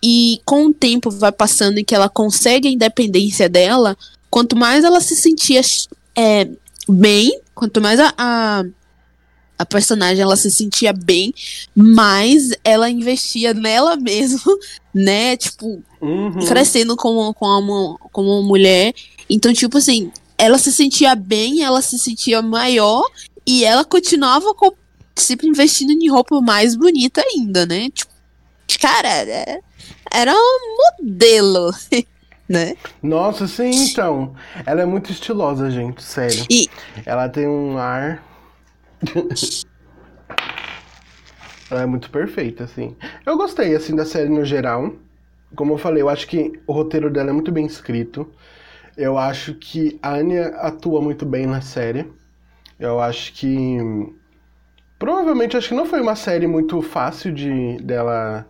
e 0.00 0.40
com 0.44 0.66
o 0.66 0.72
tempo 0.72 1.10
vai 1.10 1.32
passando 1.32 1.78
e 1.78 1.84
que 1.84 1.94
ela 1.94 2.08
consegue 2.08 2.68
a 2.68 2.70
independência 2.70 3.48
dela, 3.48 3.96
quanto 4.30 4.56
mais 4.56 4.84
ela 4.84 5.00
se 5.00 5.16
sentia 5.16 5.60
é, 6.16 6.48
bem, 6.88 7.40
quanto 7.52 7.80
mais 7.80 7.98
a, 7.98 8.14
a, 8.16 8.64
a, 9.58 9.66
personagem 9.66 10.22
ela 10.22 10.36
se 10.36 10.50
sentia 10.50 10.92
bem, 10.92 11.34
mais 11.74 12.50
ela 12.62 12.88
investia 12.88 13.52
nela 13.52 13.96
mesmo, 13.96 14.40
né? 14.94 15.36
Tipo, 15.36 15.82
uhum. 16.00 16.46
crescendo 16.46 16.96
como, 16.96 17.34
como, 17.34 17.98
como 18.12 18.38
uma 18.38 18.46
mulher. 18.46 18.94
Então, 19.28 19.52
tipo 19.52 19.78
assim, 19.78 20.12
ela 20.38 20.56
se 20.56 20.72
sentia 20.72 21.14
bem, 21.16 21.62
ela 21.62 21.82
se 21.82 21.98
sentia 21.98 22.40
maior 22.40 23.04
e 23.46 23.64
ela 23.64 23.84
continuava 23.84 24.54
com, 24.54 24.72
sempre 25.20 25.48
investindo 25.48 25.90
em 25.90 26.08
roupa 26.08 26.40
mais 26.40 26.74
bonita 26.74 27.22
ainda, 27.22 27.66
né? 27.66 27.88
Tipo, 27.90 28.12
cara, 28.80 29.08
é 29.08 29.60
era 30.12 30.32
um 30.34 30.76
modelo. 30.98 31.70
né? 32.48 32.76
Nossa, 33.00 33.46
sim, 33.46 33.70
então. 33.70 34.34
Ela 34.66 34.82
é 34.82 34.84
muito 34.84 35.12
estilosa, 35.12 35.70
gente, 35.70 36.02
sério. 36.02 36.44
E... 36.50 36.68
Ela 37.06 37.28
tem 37.28 37.46
um 37.46 37.78
ar. 37.78 38.24
Ela 41.70 41.82
é 41.82 41.86
muito 41.86 42.10
perfeita, 42.10 42.64
assim. 42.64 42.96
Eu 43.24 43.36
gostei, 43.36 43.74
assim, 43.76 43.94
da 43.94 44.04
série 44.04 44.28
no 44.28 44.44
geral. 44.44 44.92
Como 45.54 45.74
eu 45.74 45.78
falei, 45.78 46.02
eu 46.02 46.08
acho 46.08 46.26
que 46.26 46.60
o 46.66 46.72
roteiro 46.72 47.08
dela 47.08 47.30
é 47.30 47.32
muito 47.32 47.52
bem 47.52 47.66
escrito. 47.66 48.28
Eu 48.96 49.16
acho 49.16 49.54
que 49.54 49.98
a 50.02 50.14
Anya 50.14 50.48
atua 50.56 51.00
muito 51.00 51.24
bem 51.24 51.46
na 51.46 51.60
série. 51.60 52.10
Eu 52.78 53.00
acho 53.00 53.32
que. 53.32 53.78
Provavelmente, 55.00 55.56
acho 55.56 55.70
que 55.70 55.74
não 55.74 55.86
foi 55.86 56.00
uma 56.00 56.14
série 56.14 56.46
muito 56.46 56.80
fácil 56.80 57.32
de 57.34 57.76
dela 57.82 58.46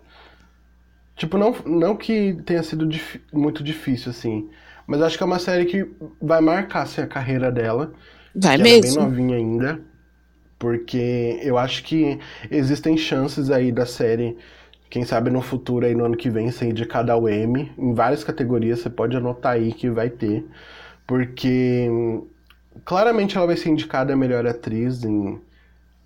Tipo, 1.21 1.37
não, 1.37 1.55
não 1.67 1.95
que 1.95 2.33
tenha 2.47 2.63
sido 2.63 2.87
dif 2.87 3.21
muito 3.31 3.63
difícil, 3.63 4.11
assim. 4.11 4.49
Mas 4.87 5.03
acho 5.03 5.19
que 5.19 5.23
é 5.23 5.27
uma 5.27 5.39
série 5.39 5.67
que 5.67 5.87
vai 6.19 6.41
marcar 6.41 6.85
assim, 6.85 7.03
a 7.03 7.07
carreira 7.07 7.53
dela. 7.53 7.93
Vai 8.35 8.57
mesmo. 8.57 9.03
Ela 9.03 9.07
é 9.07 9.11
bem 9.11 9.27
novinha 9.27 9.37
ainda. 9.37 9.81
Porque 10.59 11.39
eu 11.43 11.59
acho 11.59 11.85
que 11.85 12.19
existem 12.51 12.97
chances 12.97 13.51
aí 13.51 13.71
da 13.71 13.85
série, 13.85 14.39
quem 14.89 15.05
sabe 15.05 15.29
no 15.29 15.43
futuro 15.43 15.85
aí 15.85 15.95
no 15.95 16.07
ano 16.07 16.17
que 16.17 16.31
vem, 16.31 16.51
ser 16.51 16.69
indicada 16.71 17.13
ao 17.13 17.29
Emmy. 17.29 17.71
Em 17.77 17.93
várias 17.93 18.25
categorias, 18.25 18.81
você 18.81 18.89
pode 18.89 19.15
anotar 19.15 19.53
aí 19.53 19.75
que 19.75 19.91
vai 19.91 20.09
ter. 20.09 20.47
Porque 21.07 21.87
claramente 22.83 23.37
ela 23.37 23.47
vai 23.47 23.59
ser 23.59 23.69
indicada 23.69 24.15
a 24.15 24.17
melhor 24.17 24.47
atriz 24.47 25.05
em 25.05 25.39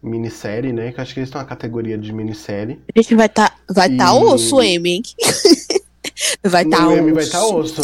minissérie, 0.05 0.73
né? 0.73 0.93
Que 0.93 1.01
acho 1.01 1.15
que 1.15 1.21
eles 1.21 1.29
estão 1.29 1.41
na 1.41 1.47
categoria 1.47 1.97
de 1.97 2.13
minissérie. 2.13 2.81
A 2.95 3.01
gente 3.01 3.15
vai 3.15 3.27
estar 3.27 3.49
tá, 3.49 3.57
vai 3.71 3.89
e... 3.91 3.97
tá 3.97 4.15
osso 4.15 4.57
o 4.57 4.63
M, 4.63 4.89
hein? 4.89 5.03
vai 6.45 6.63
estar 6.63 6.77
tá 6.77 6.89
osso. 6.89 6.99
M 6.99 7.13
vai 7.13 7.25
estar 7.25 7.39
tá 7.39 7.47
osso. 7.47 7.83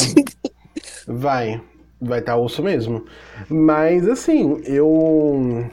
vai. 1.09 1.63
Vai 2.01 2.21
estar 2.21 2.33
tá 2.33 2.39
osso 2.39 2.63
mesmo. 2.63 3.05
Mas, 3.49 4.09
assim, 4.09 4.61
eu 4.65 5.67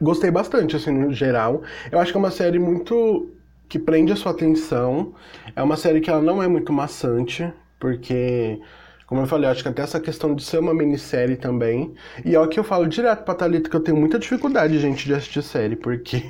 gostei 0.00 0.30
bastante, 0.30 0.76
assim, 0.76 0.90
no 0.90 1.12
geral. 1.12 1.62
Eu 1.90 1.98
acho 1.98 2.12
que 2.12 2.18
é 2.18 2.20
uma 2.20 2.30
série 2.30 2.58
muito... 2.58 3.30
que 3.68 3.78
prende 3.78 4.12
a 4.12 4.16
sua 4.16 4.32
atenção. 4.32 5.14
É 5.54 5.62
uma 5.62 5.76
série 5.76 6.00
que 6.00 6.10
ela 6.10 6.22
não 6.22 6.42
é 6.42 6.48
muito 6.48 6.72
maçante, 6.72 7.50
porque 7.80 8.60
como 9.08 9.22
eu 9.22 9.26
falei, 9.26 9.48
acho 9.48 9.62
que 9.62 9.68
até 9.70 9.80
essa 9.80 9.98
questão 9.98 10.34
de 10.34 10.44
ser 10.44 10.58
uma 10.58 10.74
minissérie 10.74 11.34
também. 11.34 11.94
E 12.26 12.34
é 12.34 12.40
o 12.40 12.46
que 12.46 12.60
eu 12.60 12.64
falo 12.64 12.86
direto 12.86 13.24
pra 13.24 13.34
Thalita, 13.34 13.70
que 13.70 13.74
eu 13.74 13.80
tenho 13.80 13.96
muita 13.96 14.18
dificuldade, 14.18 14.78
gente, 14.78 15.06
de 15.06 15.14
assistir 15.14 15.42
série, 15.42 15.76
porque 15.76 16.22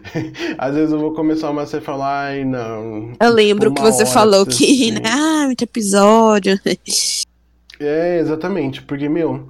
às 0.58 0.74
vezes 0.74 0.92
eu 0.92 0.98
vou 0.98 1.14
começar 1.14 1.48
uma 1.48 1.64
série 1.64 1.82
e 1.82 1.86
falar, 1.86 2.26
ai, 2.26 2.44
não. 2.44 3.14
Eu 3.18 3.32
lembro 3.32 3.72
que 3.72 3.80
você 3.80 4.04
falou 4.04 4.44
que, 4.44 4.90
né? 5.00 5.00
Ah, 5.06 5.46
muito 5.46 5.64
episódio. 5.64 6.60
É, 7.80 8.18
exatamente, 8.18 8.82
porque, 8.82 9.08
meu, 9.08 9.48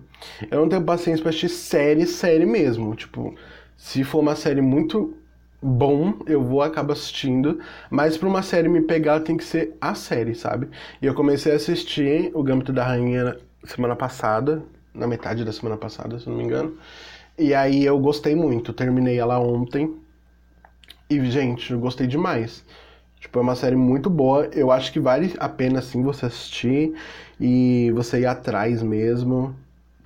eu 0.49 0.61
não 0.61 0.69
tenho 0.69 0.85
paciência 0.85 1.21
pra 1.21 1.31
assistir 1.31 1.49
série, 1.49 2.07
série 2.07 2.47
mesmo. 2.47 2.95
Tipo, 2.95 3.35
se 3.77 4.05
for 4.05 4.21
uma 4.21 4.37
série 4.37 4.61
muito 4.61 5.17
bom, 5.63 6.15
eu 6.27 6.43
vou 6.43 6.63
acabar 6.63 6.93
assistindo, 6.93 7.59
mas 7.91 8.17
para 8.17 8.29
uma 8.29 8.43
série 8.43 8.69
me 8.69 8.81
pegar 8.83 9.21
tem 9.21 9.37
que 9.37 9.45
ser 9.45 9.77
a 9.81 9.95
série, 9.95 10.35
sabe? 10.35 10.69
E 11.03 11.07
eu 11.07 11.15
comecei 11.15 11.53
a 11.53 11.57
assistir 11.57 12.31
O 12.35 12.43
Gambito 12.43 12.73
da 12.73 12.85
Rainha 12.85 13.37
semana 13.65 13.97
passada, 13.97 14.63
na 14.95 15.07
metade 15.07 15.45
da 15.45 15.53
semana 15.53 15.77
passada, 15.77 16.19
se 16.19 16.29
não 16.29 16.37
me 16.37 16.45
engano. 16.45 16.77
E 17.37 17.55
aí 17.55 17.85
eu 17.85 17.99
gostei 17.99 18.35
muito, 18.35 18.73
terminei 18.73 19.19
ela 19.19 19.39
ontem. 19.39 19.95
E 21.11 21.25
gente, 21.31 21.73
eu 21.73 21.79
gostei 21.79 22.07
demais. 22.07 22.65
Tipo, 23.21 23.39
é 23.39 23.43
uma 23.43 23.57
série 23.57 23.77
muito 23.77 24.09
boa. 24.09 24.47
Eu 24.53 24.71
acho 24.71 24.93
que 24.93 25.01
vale 25.01 25.35
a 25.39 25.49
pena 25.49 25.83
sim 25.83 26.03
você 26.03 26.27
assistir 26.27 26.95
e 27.41 27.91
você 27.95 28.21
ir 28.21 28.27
atrás 28.27 28.83
mesmo 28.83 29.55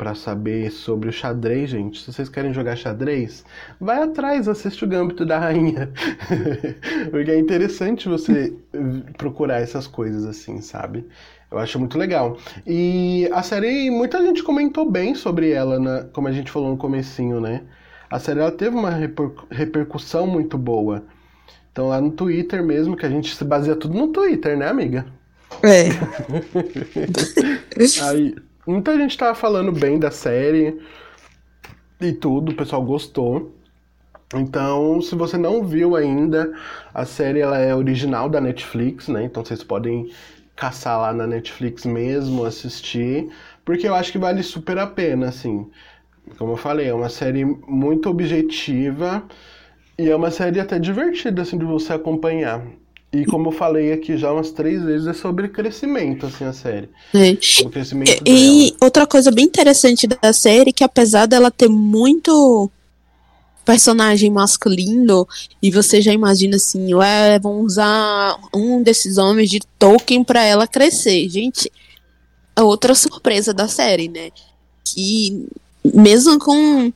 para 0.02 0.16
saber 0.16 0.72
sobre 0.72 1.08
o 1.08 1.12
xadrez, 1.12 1.70
gente. 1.70 2.00
Se 2.00 2.12
vocês 2.12 2.28
querem 2.28 2.52
jogar 2.52 2.74
xadrez, 2.74 3.44
vai 3.80 4.02
atrás, 4.02 4.48
assiste 4.48 4.84
o 4.84 4.88
Gambito 4.88 5.24
da 5.24 5.38
Rainha. 5.38 5.92
Porque 7.12 7.30
é 7.30 7.38
interessante 7.38 8.08
você 8.08 8.52
procurar 9.16 9.60
essas 9.60 9.86
coisas 9.86 10.24
assim, 10.24 10.60
sabe? 10.60 11.06
Eu 11.48 11.56
acho 11.56 11.78
muito 11.78 11.96
legal. 11.96 12.36
E 12.66 13.30
a 13.32 13.44
série, 13.44 13.92
muita 13.92 14.20
gente 14.20 14.42
comentou 14.42 14.90
bem 14.90 15.14
sobre 15.14 15.52
ela, 15.52 15.78
né? 15.78 16.08
como 16.12 16.26
a 16.26 16.32
gente 16.32 16.50
falou 16.50 16.70
no 16.70 16.76
comecinho, 16.76 17.40
né? 17.40 17.62
A 18.10 18.18
série 18.18 18.40
ela 18.40 18.50
teve 18.50 18.74
uma 18.74 18.90
reper 18.90 19.30
repercussão 19.52 20.26
muito 20.26 20.58
boa. 20.58 21.04
Então 21.70 21.86
lá 21.86 22.00
no 22.00 22.10
Twitter 22.10 22.60
mesmo, 22.64 22.96
que 22.96 23.06
a 23.06 23.08
gente 23.08 23.36
se 23.36 23.44
baseia 23.44 23.76
tudo 23.76 23.96
no 23.96 24.08
Twitter, 24.08 24.56
né, 24.58 24.66
amiga? 24.66 25.06
É. 25.62 25.90
Aí, 28.02 28.34
Muita 28.64 28.96
gente 28.96 29.18
tava 29.18 29.34
falando 29.34 29.72
bem 29.72 29.98
da 29.98 30.12
série 30.12 30.80
e 32.00 32.12
tudo, 32.12 32.52
o 32.52 32.54
pessoal 32.54 32.80
gostou. 32.80 33.56
Então, 34.34 35.02
se 35.02 35.16
você 35.16 35.36
não 35.36 35.64
viu 35.64 35.96
ainda, 35.96 36.52
a 36.94 37.04
série 37.04 37.40
ela 37.40 37.58
é 37.58 37.74
original 37.74 38.28
da 38.28 38.40
Netflix, 38.40 39.08
né? 39.08 39.24
Então 39.24 39.44
vocês 39.44 39.64
podem 39.64 40.10
caçar 40.54 41.00
lá 41.00 41.12
na 41.12 41.26
Netflix 41.26 41.84
mesmo, 41.84 42.44
assistir, 42.44 43.30
porque 43.64 43.88
eu 43.88 43.96
acho 43.96 44.12
que 44.12 44.18
vale 44.18 44.44
super 44.44 44.78
a 44.78 44.86
pena, 44.86 45.28
assim. 45.28 45.68
Como 46.38 46.52
eu 46.52 46.56
falei, 46.56 46.86
é 46.86 46.94
uma 46.94 47.08
série 47.08 47.44
muito 47.44 48.08
objetiva 48.08 49.24
e 49.98 50.08
é 50.08 50.14
uma 50.14 50.30
série 50.30 50.60
até 50.60 50.78
divertida, 50.78 51.42
assim, 51.42 51.58
de 51.58 51.64
você 51.64 51.92
acompanhar. 51.94 52.64
E 53.12 53.26
como 53.26 53.48
eu 53.48 53.52
falei 53.52 53.92
aqui 53.92 54.16
já 54.16 54.32
umas 54.32 54.50
três 54.52 54.82
vezes, 54.82 55.06
é 55.06 55.12
sobre 55.12 55.48
crescimento, 55.48 56.24
assim, 56.24 56.44
a 56.44 56.52
série. 56.52 56.88
É. 57.12 57.32
O 57.62 57.68
crescimento 57.68 58.22
E, 58.24 58.68
e 58.68 58.76
outra 58.80 59.06
coisa 59.06 59.30
bem 59.30 59.44
interessante 59.44 60.06
da 60.06 60.32
série, 60.32 60.72
que 60.72 60.82
apesar 60.82 61.26
dela 61.26 61.50
ter 61.50 61.68
muito 61.68 62.70
personagem 63.64 64.30
masculino, 64.30 65.28
e 65.62 65.70
você 65.70 66.00
já 66.00 66.12
imagina 66.12 66.56
assim, 66.56 66.94
ué, 66.94 67.38
vão 67.38 67.60
usar 67.60 68.36
um 68.54 68.82
desses 68.82 69.18
homens 69.18 69.50
de 69.50 69.60
Tolkien 69.78 70.24
pra 70.24 70.42
ela 70.42 70.66
crescer. 70.66 71.28
Gente, 71.28 71.70
é 72.56 72.62
outra 72.62 72.94
surpresa 72.94 73.52
da 73.52 73.68
série, 73.68 74.08
né? 74.08 74.30
Que 74.84 75.46
mesmo 75.84 76.38
com 76.38 76.92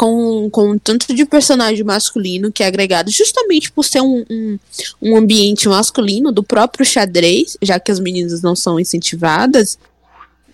com, 0.00 0.48
com 0.48 0.78
tanto 0.78 1.14
de 1.14 1.26
personagem 1.26 1.84
masculino 1.84 2.50
que 2.50 2.62
é 2.62 2.66
agregado, 2.66 3.10
justamente 3.10 3.70
por 3.70 3.84
ser 3.84 4.00
um, 4.00 4.24
um, 4.30 4.58
um 5.02 5.14
ambiente 5.14 5.68
masculino 5.68 6.32
do 6.32 6.42
próprio 6.42 6.86
xadrez, 6.86 7.58
já 7.60 7.78
que 7.78 7.92
as 7.92 8.00
meninas 8.00 8.40
não 8.40 8.56
são 8.56 8.80
incentivadas, 8.80 9.78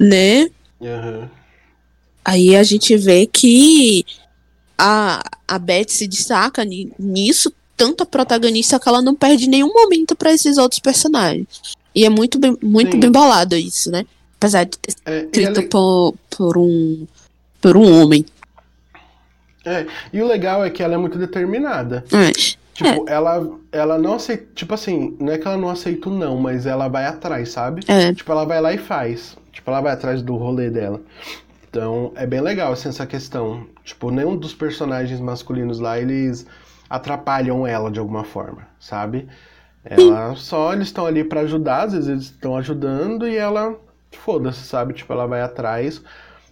né? 0.01 0.51
Aham. 0.83 1.31
Aí 2.25 2.57
a 2.57 2.65
gente 2.65 2.97
vê 2.97 3.25
que 3.25 4.05
a, 4.77 5.23
a 5.47 5.59
Beth 5.61 5.91
se 5.91 6.09
destaca 6.09 6.65
ni- 6.65 6.91
nisso, 6.99 7.53
tanto 7.77 8.03
a 8.03 8.07
protagonista 8.07 8.81
que 8.81 8.89
ela 8.89 9.01
não 9.01 9.15
perde 9.15 9.47
nenhum 9.47 9.73
momento 9.73 10.17
pra 10.17 10.33
esses 10.33 10.59
outros 10.59 10.81
personagens. 10.81 11.47
E 11.95 12.05
é 12.05 12.11
muito 12.11 12.37
bem, 12.41 12.57
muito 12.61 12.95
Sim. 12.95 12.99
bem 13.01 13.13
bolado 13.13 13.55
isso, 13.55 13.93
né? 13.93 14.05
Apesar 14.41 14.65
de 14.65 14.77
ter 14.77 14.93
É, 15.07 15.21
escrito 15.23 15.61
ela- 15.61 15.69
por, 15.69 16.15
por 16.31 16.59
um 16.59 17.07
por 17.61 17.77
um 17.77 18.03
homem. 18.03 18.25
É, 19.67 19.87
e 20.13 20.23
o 20.23 20.27
legal 20.27 20.65
é 20.65 20.71
que 20.71 20.83
ela 20.83 20.95
é 20.95 20.97
muito 20.97 21.19
determinada. 21.19 22.05
É. 22.13 22.31
Tipo, 22.73 23.09
ela, 23.09 23.49
ela 23.73 23.99
não 23.99 24.15
aceita. 24.15 24.47
Tipo 24.55 24.75
assim, 24.75 25.17
não 25.19 25.33
é 25.33 25.39
que 25.39 25.47
ela 25.47 25.57
não 25.57 25.71
aceita 25.71 26.09
o 26.09 26.13
não, 26.13 26.37
mas 26.37 26.67
ela 26.67 26.89
vai 26.89 27.07
atrás, 27.07 27.51
sabe? 27.51 27.83
É. 27.89 28.13
Tipo, 28.13 28.31
ela 28.33 28.45
vai 28.45 28.61
lá 28.61 28.73
e 28.73 28.79
faz. 28.79 29.37
Tipo, 29.51 29.71
ela 29.71 29.81
vai 29.81 29.93
atrás 29.93 30.23
do 30.23 30.37
rolê 30.37 30.71
dela. 30.71 31.01
Então, 31.69 32.13
é 32.15 32.27
bem 32.27 32.41
legal, 32.41 32.73
assim, 32.73 32.89
essa 32.89 33.07
questão. 33.07 33.67
Tipo, 33.83 34.11
nenhum 34.11 34.37
dos 34.37 34.55
personagens 34.55 35.21
masculinos 35.21 35.81
lá, 35.81 35.99
eles 35.99 36.47
atrapalham 36.89 37.67
ela 37.67 37.91
de 37.91 37.99
alguma 37.99 38.25
forma, 38.25 38.69
sabe? 38.79 39.27
Ela 39.85 40.35
só, 40.37 40.73
eles 40.73 40.89
estão 40.89 41.07
ali 41.07 41.25
pra 41.25 41.41
ajudar, 41.41 41.85
às 41.85 41.93
vezes 41.93 42.09
eles 42.09 42.25
estão 42.25 42.57
ajudando 42.57 43.27
e 43.27 43.37
ela, 43.37 43.75
foda-se, 44.11 44.65
sabe? 44.65 44.95
Tipo, 44.95 45.13
ela 45.13 45.27
vai 45.27 45.41
atrás. 45.41 46.03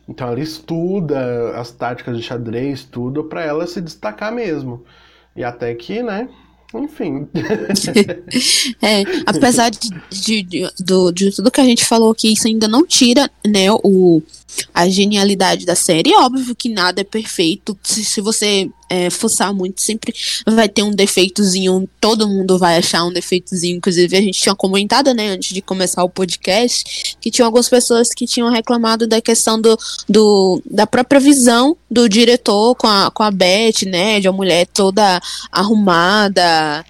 Então, 0.08 0.28
ela 0.28 0.40
estuda 0.40 1.52
as 1.58 1.70
táticas 1.70 2.16
de 2.16 2.22
xadrez, 2.22 2.84
tudo, 2.84 3.24
pra 3.24 3.42
ela 3.44 3.66
se 3.66 3.80
destacar 3.80 4.32
mesmo. 4.32 4.84
E 5.34 5.42
até 5.42 5.74
que, 5.74 6.02
né? 6.02 6.28
Enfim. 6.74 7.28
É, 8.82 9.02
apesar 9.26 9.70
de, 9.70 9.88
de, 10.10 10.42
de- 10.42 10.70
do, 10.80 11.10
de 11.12 11.30
tudo 11.34 11.50
que 11.50 11.60
a 11.60 11.64
gente 11.64 11.84
falou 11.84 12.10
aqui, 12.10 12.32
isso 12.32 12.46
ainda 12.46 12.66
não 12.68 12.84
tira, 12.86 13.30
né, 13.46 13.70
o, 13.72 14.20
a 14.72 14.88
genialidade 14.88 15.64
da 15.64 15.74
série. 15.74 16.12
É 16.12 16.18
óbvio 16.18 16.54
que 16.54 16.68
nada 16.68 17.00
é 17.00 17.04
perfeito. 17.04 17.78
Se, 17.82 18.04
se 18.04 18.20
você 18.20 18.68
é, 18.88 19.10
forçar 19.10 19.52
muito, 19.52 19.80
sempre 19.80 20.14
vai 20.46 20.68
ter 20.68 20.82
um 20.82 20.90
defeitozinho. 20.90 21.88
Todo 22.00 22.28
mundo 22.28 22.58
vai 22.58 22.78
achar 22.78 23.04
um 23.04 23.12
defeitozinho. 23.12 23.76
Inclusive, 23.76 24.16
a 24.16 24.20
gente 24.20 24.40
tinha 24.40 24.54
comentado, 24.54 25.12
né, 25.14 25.30
antes 25.30 25.54
de 25.54 25.62
começar 25.62 26.04
o 26.04 26.08
podcast, 26.08 27.16
que 27.20 27.30
tinha 27.30 27.44
algumas 27.44 27.68
pessoas 27.68 28.08
que 28.14 28.26
tinham 28.26 28.50
reclamado 28.50 29.06
da 29.06 29.20
questão 29.20 29.60
do, 29.60 29.76
do, 30.08 30.62
da 30.70 30.86
própria 30.86 31.20
visão 31.20 31.76
do 31.90 32.08
diretor 32.08 32.74
com 32.74 32.86
a, 32.86 33.10
com 33.10 33.22
a 33.22 33.30
Beth, 33.30 33.86
né, 33.86 34.20
de 34.20 34.28
uma 34.28 34.36
mulher 34.36 34.66
toda 34.66 35.20
arrumada, 35.50 36.84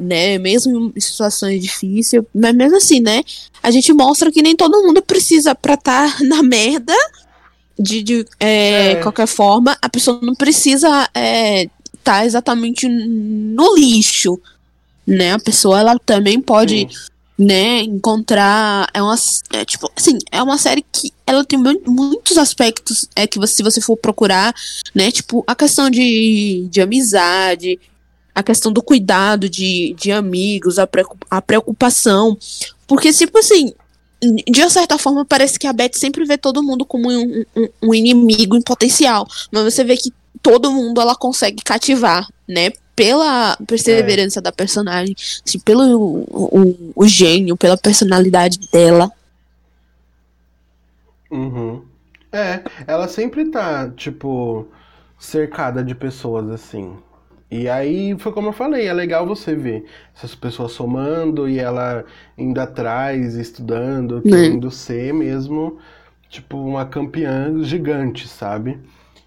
né, 0.00 0.38
mesmo 0.38 0.92
em 0.96 1.00
situações 1.00 1.60
difíceis, 1.62 2.22
mas 2.34 2.54
mesmo 2.54 2.76
assim, 2.78 3.00
né, 3.00 3.22
a 3.62 3.70
gente 3.70 3.92
mostra 3.92 4.32
que 4.32 4.40
nem 4.42 4.56
todo 4.56 4.82
mundo 4.82 5.02
precisa 5.02 5.54
pra 5.54 5.74
estar 5.74 6.20
na 6.24 6.42
merda 6.42 6.94
de, 7.78 8.02
de 8.02 8.26
é, 8.40 8.92
É. 8.92 8.94
qualquer 8.96 9.26
forma, 9.26 9.76
a 9.80 9.88
pessoa 9.88 10.18
não 10.22 10.34
precisa 10.34 11.08
estar 11.92 12.24
exatamente 12.24 12.88
no 12.88 13.76
lixo, 13.76 14.40
né, 15.06 15.32
a 15.34 15.38
pessoa 15.38 15.80
ela 15.80 15.98
também 15.98 16.40
pode 16.40 16.88
né, 17.38 17.80
encontrar 17.82 18.86
é 18.92 19.02
uma 19.02 19.16
é, 19.52 19.64
tipo 19.64 19.90
assim, 19.96 20.18
é 20.30 20.42
uma 20.42 20.58
série 20.58 20.84
que 20.92 21.10
ela 21.26 21.42
tem 21.42 21.58
mu- 21.58 21.80
muitos 21.86 22.36
aspectos 22.36 23.06
é 23.16 23.26
que 23.26 23.38
você, 23.38 23.54
se 23.54 23.62
você 23.62 23.80
for 23.80 23.96
procurar, 23.96 24.54
né, 24.94 25.10
tipo 25.10 25.42
a 25.46 25.54
questão 25.54 25.88
de, 25.88 26.66
de 26.70 26.80
amizade, 26.82 27.78
a 28.34 28.42
questão 28.42 28.72
do 28.72 28.82
cuidado 28.82 29.48
de, 29.48 29.94
de 29.98 30.12
amigos, 30.12 30.78
a, 30.78 30.86
preocu- 30.86 31.18
a 31.30 31.42
preocupação, 31.42 32.36
porque 32.86 33.12
tipo 33.12 33.38
assim, 33.38 33.72
de 34.48 34.60
uma 34.60 34.70
certa 34.70 34.98
forma 34.98 35.24
parece 35.24 35.58
que 35.58 35.66
a 35.66 35.72
Beth 35.72 35.92
sempre 35.94 36.24
vê 36.24 36.36
todo 36.36 36.62
mundo 36.62 36.84
como 36.84 37.10
um, 37.10 37.44
um, 37.56 37.68
um 37.82 37.94
inimigo 37.94 38.56
em 38.56 38.62
potencial, 38.62 39.26
mas 39.50 39.64
você 39.64 39.82
vê 39.82 39.96
que 39.96 40.12
todo 40.42 40.70
mundo 40.70 41.00
ela 41.00 41.14
consegue 41.14 41.62
cativar, 41.62 42.28
né? 42.48 42.70
Pela 42.94 43.56
perseverança 43.66 44.42
da 44.42 44.52
personagem, 44.52 45.14
assim, 45.46 45.58
pelo 45.58 45.82
o, 45.98 46.60
o, 46.60 46.92
o 46.96 47.08
gênio, 47.08 47.56
pela 47.56 47.76
personalidade 47.76 48.58
dela. 48.70 49.10
Uhum. 51.30 51.82
É, 52.32 52.62
ela 52.86 53.08
sempre 53.08 53.50
tá, 53.50 53.88
tipo, 53.90 54.68
cercada 55.18 55.82
de 55.82 55.94
pessoas 55.94 56.48
assim. 56.50 56.96
E 57.50 57.68
aí 57.68 58.16
foi 58.18 58.32
como 58.32 58.48
eu 58.48 58.52
falei, 58.52 58.86
é 58.86 58.92
legal 58.92 59.26
você 59.26 59.54
ver 59.56 59.84
essas 60.14 60.34
pessoas 60.34 60.72
somando 60.72 61.48
e 61.48 61.58
ela 61.58 62.04
indo 62.38 62.60
atrás, 62.60 63.34
estudando, 63.34 64.22
querendo 64.22 64.70
ser 64.70 65.12
mesmo, 65.12 65.78
tipo, 66.28 66.56
uma 66.56 66.86
campeã 66.86 67.60
gigante, 67.62 68.28
sabe? 68.28 68.78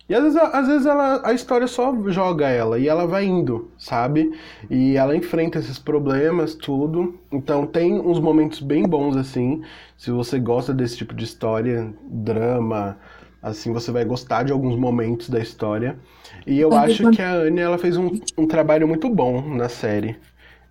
E 0.07 0.13
às 0.13 0.21
vezes, 0.24 0.38
às 0.38 0.67
vezes 0.67 0.86
ela, 0.86 1.21
a 1.26 1.34
história 1.34 1.65
só 1.67 1.93
joga 2.07 2.47
ela 2.47 2.78
e 2.78 2.88
ela 2.88 3.07
vai 3.07 3.26
indo, 3.26 3.71
sabe? 3.78 4.32
E 4.69 4.95
ela 4.95 5.15
enfrenta 5.15 5.59
esses 5.59 5.80
problemas, 5.80 6.55
tudo. 6.55 7.17
Então 7.32 7.65
tem 7.65 7.99
uns 7.99 8.19
momentos 8.19 8.59
bem 8.59 8.84
bons, 8.84 9.17
assim. 9.17 9.63
Se 9.97 10.11
você 10.11 10.39
gosta 10.39 10.74
desse 10.74 10.97
tipo 10.97 11.13
de 11.13 11.24
história, 11.24 11.93
drama, 12.05 12.97
assim, 13.41 13.74
você 13.74 13.91
vai 13.91 14.05
gostar 14.05 14.43
de 14.43 14.51
alguns 14.51 14.78
momentos 14.78 15.30
da 15.30 15.39
história. 15.39 15.97
E 16.46 16.60
eu 16.60 16.74
acho 16.74 17.10
que 17.12 17.22
a 17.22 17.34
Anne, 17.34 17.62
ela 17.62 17.78
fez 17.78 17.98
um, 17.98 18.12
um 18.38 18.48
trabalho 18.48 18.88
muito 18.88 19.10
bom 19.10 19.41
na 19.56 19.70
série. 19.70 20.18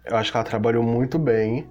Eu 0.04 0.16
acho 0.16 0.30
que 0.30 0.36
ela 0.36 0.44
trabalhou 0.44 0.82
muito 0.82 1.18
bem. 1.18 1.66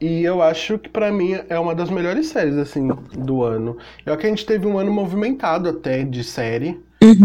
E 0.00 0.22
eu 0.22 0.42
acho 0.42 0.78
que 0.78 0.88
pra 0.88 1.12
mim 1.12 1.38
é 1.48 1.58
uma 1.58 1.74
das 1.74 1.90
melhores 1.90 2.28
séries, 2.28 2.56
assim, 2.56 2.88
do 3.12 3.42
ano. 3.42 3.76
Eu 4.04 4.12
acho 4.12 4.20
que 4.20 4.26
a 4.26 4.30
gente 4.30 4.46
teve 4.46 4.66
um 4.66 4.78
ano 4.78 4.92
movimentado 4.92 5.68
até 5.68 6.02
de 6.02 6.24
série. 6.24 6.80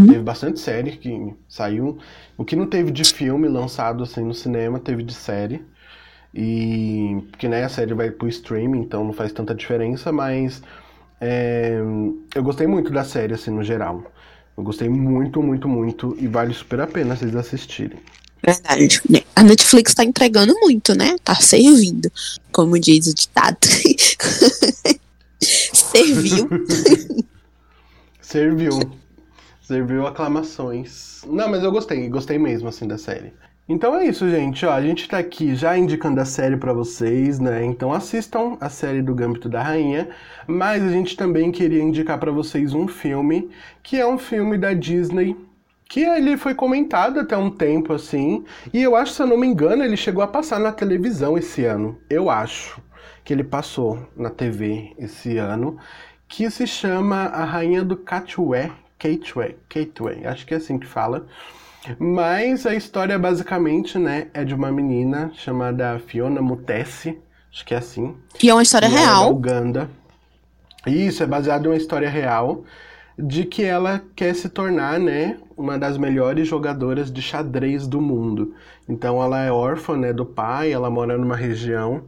Teve 0.07 0.19
bastante 0.23 0.59
série 0.59 0.91
que 0.97 1.33
saiu. 1.47 1.97
O 2.37 2.45
que 2.45 2.55
não 2.55 2.67
teve 2.67 2.91
de 2.91 3.03
filme 3.03 3.47
lançado 3.47 4.03
assim 4.03 4.23
no 4.23 4.33
cinema, 4.33 4.79
teve 4.79 5.03
de 5.03 5.13
série. 5.13 5.61
E 6.33 7.17
porque 7.31 7.47
né, 7.47 7.63
a 7.63 7.69
série 7.69 7.93
vai 7.93 8.11
pro 8.11 8.27
streaming, 8.27 8.81
então 8.81 9.03
não 9.03 9.13
faz 9.13 9.31
tanta 9.31 9.55
diferença, 9.55 10.11
mas 10.11 10.61
é, 11.19 11.79
eu 12.35 12.43
gostei 12.43 12.67
muito 12.67 12.91
da 12.91 13.03
série, 13.03 13.33
assim, 13.33 13.51
no 13.51 13.63
geral. 13.63 14.03
Eu 14.59 14.63
gostei 14.63 14.89
muito, 14.89 15.41
muito, 15.41 15.69
muito, 15.69 16.17
e 16.19 16.27
vale 16.27 16.53
super 16.53 16.81
a 16.81 16.87
pena 16.87 17.15
vocês 17.15 17.33
assistirem. 17.33 17.97
Verdade. 18.45 19.01
A 19.33 19.41
Netflix 19.41 19.93
tá 19.93 20.03
entregando 20.03 20.53
muito, 20.59 20.93
né? 20.93 21.15
Tá 21.23 21.33
servindo, 21.35 22.11
como 22.51 22.77
diz 22.77 23.07
o 23.07 23.15
ditado. 23.15 23.57
Serviu. 25.39 26.49
Serviu. 28.19 28.79
Serviu 29.61 30.05
aclamações. 30.05 31.21
Não, 31.25 31.47
mas 31.47 31.63
eu 31.63 31.71
gostei, 31.71 32.09
gostei 32.09 32.37
mesmo, 32.37 32.67
assim, 32.67 32.85
da 32.85 32.97
série. 32.97 33.31
Então 33.69 33.95
é 33.95 34.07
isso, 34.07 34.27
gente. 34.27 34.65
Ó, 34.65 34.73
a 34.73 34.81
gente 34.81 35.07
tá 35.07 35.19
aqui 35.19 35.53
já 35.53 35.77
indicando 35.77 36.19
a 36.19 36.25
série 36.25 36.57
pra 36.57 36.73
vocês, 36.73 37.39
né? 37.39 37.63
Então 37.63 37.93
assistam 37.93 38.57
a 38.59 38.67
série 38.67 38.99
do 38.99 39.13
Gâmbito 39.13 39.47
da 39.47 39.61
Rainha. 39.61 40.09
Mas 40.47 40.81
a 40.81 40.89
gente 40.89 41.15
também 41.15 41.51
queria 41.51 41.79
indicar 41.79 42.17
pra 42.17 42.31
vocês 42.31 42.73
um 42.73 42.87
filme, 42.87 43.51
que 43.83 43.99
é 43.99 44.07
um 44.07 44.17
filme 44.17 44.57
da 44.57 44.73
Disney, 44.73 45.37
que 45.87 45.99
ele 45.99 46.35
foi 46.35 46.55
comentado 46.55 47.19
até 47.19 47.37
um 47.37 47.51
tempo, 47.51 47.93
assim. 47.93 48.43
E 48.73 48.81
eu 48.81 48.95
acho, 48.95 49.13
se 49.13 49.21
eu 49.21 49.27
não 49.27 49.37
me 49.37 49.45
engano, 49.45 49.83
ele 49.83 49.95
chegou 49.95 50.23
a 50.23 50.27
passar 50.27 50.59
na 50.59 50.71
televisão 50.71 51.37
esse 51.37 51.63
ano. 51.63 51.95
Eu 52.09 52.27
acho 52.27 52.81
que 53.23 53.31
ele 53.31 53.43
passou 53.43 53.99
na 54.17 54.31
TV 54.31 54.95
esse 54.97 55.37
ano. 55.37 55.77
Que 56.27 56.49
se 56.49 56.65
chama 56.65 57.25
A 57.25 57.45
Rainha 57.45 57.83
do 57.83 57.95
Catway. 57.95 58.71
Catway, 58.97 59.57
Catway, 59.69 60.25
acho 60.25 60.47
que 60.47 60.55
é 60.55 60.57
assim 60.57 60.79
que 60.79 60.87
fala. 60.87 61.27
Mas 61.97 62.65
a 62.65 62.75
história 62.75 63.17
basicamente, 63.17 63.97
né, 63.97 64.27
é 64.33 64.43
de 64.43 64.53
uma 64.53 64.71
menina 64.71 65.31
chamada 65.33 65.99
Fiona 65.99 66.41
Mutesi, 66.41 67.17
acho 67.51 67.65
que 67.65 67.73
é 67.73 67.77
assim. 67.77 68.15
E 68.41 68.49
é 68.49 68.53
uma 68.53 68.63
história 68.63 68.87
é 68.87 68.89
da 68.89 68.97
real. 68.97 69.31
Uganda. 69.31 69.89
Isso, 70.85 71.23
é 71.23 71.25
baseado 71.25 71.65
em 71.65 71.69
uma 71.69 71.77
história 71.77 72.09
real. 72.09 72.63
de 73.21 73.43
que 73.43 73.63
ela 73.63 74.01
quer 74.15 74.33
se 74.33 74.47
tornar, 74.47 74.97
né, 74.99 75.37
uma 75.57 75.77
das 75.77 75.97
melhores 75.97 76.47
jogadoras 76.47 77.11
de 77.11 77.21
xadrez 77.21 77.85
do 77.85 77.99
mundo. 77.99 78.55
Então 78.87 79.21
ela 79.21 79.43
é 79.43 79.51
órfã, 79.51 79.97
né, 79.97 80.13
do 80.13 80.25
pai, 80.25 80.71
ela 80.71 80.89
mora 80.89 81.17
numa 81.17 81.35
região 81.35 82.03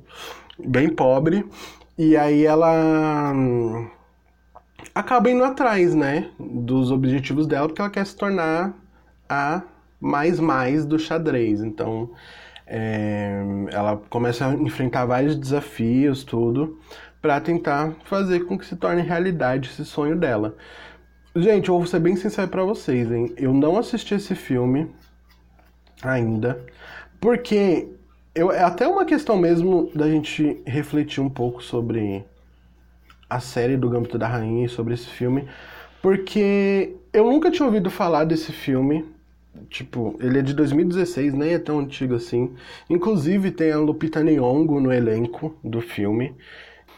bem 0.58 0.90
pobre 0.90 1.46
e 1.98 2.16
aí 2.16 2.46
ela 2.46 3.34
hum, 3.34 3.88
acaba 4.96 5.30
indo 5.30 5.44
atrás, 5.44 5.94
né, 5.94 6.30
dos 6.40 6.92
objetivos 6.92 7.46
dela 7.46 7.68
porque 7.68 7.82
ela 7.82 7.90
quer 7.90 8.06
se 8.06 8.16
tornar 8.16 8.74
a 9.32 9.64
mais 10.00 10.40
mais 10.40 10.86
do 10.86 11.00
xadrez. 11.00 11.62
Então 11.62 12.12
é, 12.68 13.42
ela 13.72 13.98
começa 14.10 14.46
a 14.46 14.54
enfrentar 14.54 15.06
vários 15.06 15.38
desafios, 15.38 16.24
tudo, 16.24 16.80
para 17.22 17.40
tentar 17.40 17.94
fazer 18.04 18.42
com 18.42 18.58
que 18.58 18.66
se 18.66 18.76
torne 18.76 19.02
realidade 19.02 19.70
esse 19.70 19.86
sonho 19.86 20.18
dela. 20.18 20.56
Gente, 21.36 21.70
eu 21.70 21.78
vou 21.78 21.88
ser 21.88 22.00
bem 22.00 22.16
sincero 22.18 22.50
para 22.50 22.64
vocês, 22.64 23.10
hein? 23.10 23.34
Eu 23.38 23.54
não 23.54 23.78
assisti 23.78 24.16
esse 24.16 24.36
filme 24.36 24.94
ainda, 26.04 26.60
porque 27.22 27.88
eu, 28.36 28.52
é 28.52 28.64
até 28.64 28.86
uma 28.88 29.06
questão 29.06 29.38
mesmo 29.38 29.90
da 29.96 30.10
gente 30.10 30.62
refletir 30.66 31.22
um 31.22 31.30
pouco 31.30 31.64
sobre 31.64 32.26
a 33.30 33.40
série 33.40 33.78
do 33.78 33.90
Gambito 33.90 34.18
da 34.18 34.28
Rainha 34.28 34.66
e 34.66 34.70
sobre 34.70 34.94
esse 34.94 35.08
filme, 35.08 35.48
porque 36.02 36.98
eu 37.14 37.26
nunca 37.26 37.50
tinha 37.50 37.66
ouvido 37.66 37.90
falar 37.90 38.26
desse 38.26 38.52
filme. 38.52 39.06
Tipo, 39.70 40.18
ele 40.20 40.40
é 40.40 40.42
de 40.42 40.54
2016, 40.54 41.34
nem 41.34 41.54
é 41.54 41.60
tão 41.60 41.80
antigo 41.80 42.16
assim. 42.16 42.54
Inclusive 42.90 43.52
tem 43.52 43.72
a 43.72 43.78
Lupita 43.78 44.22
Nyong'o 44.24 44.80
no 44.80 44.92
elenco 44.94 45.56
do 45.64 45.82
filme. 45.82 46.36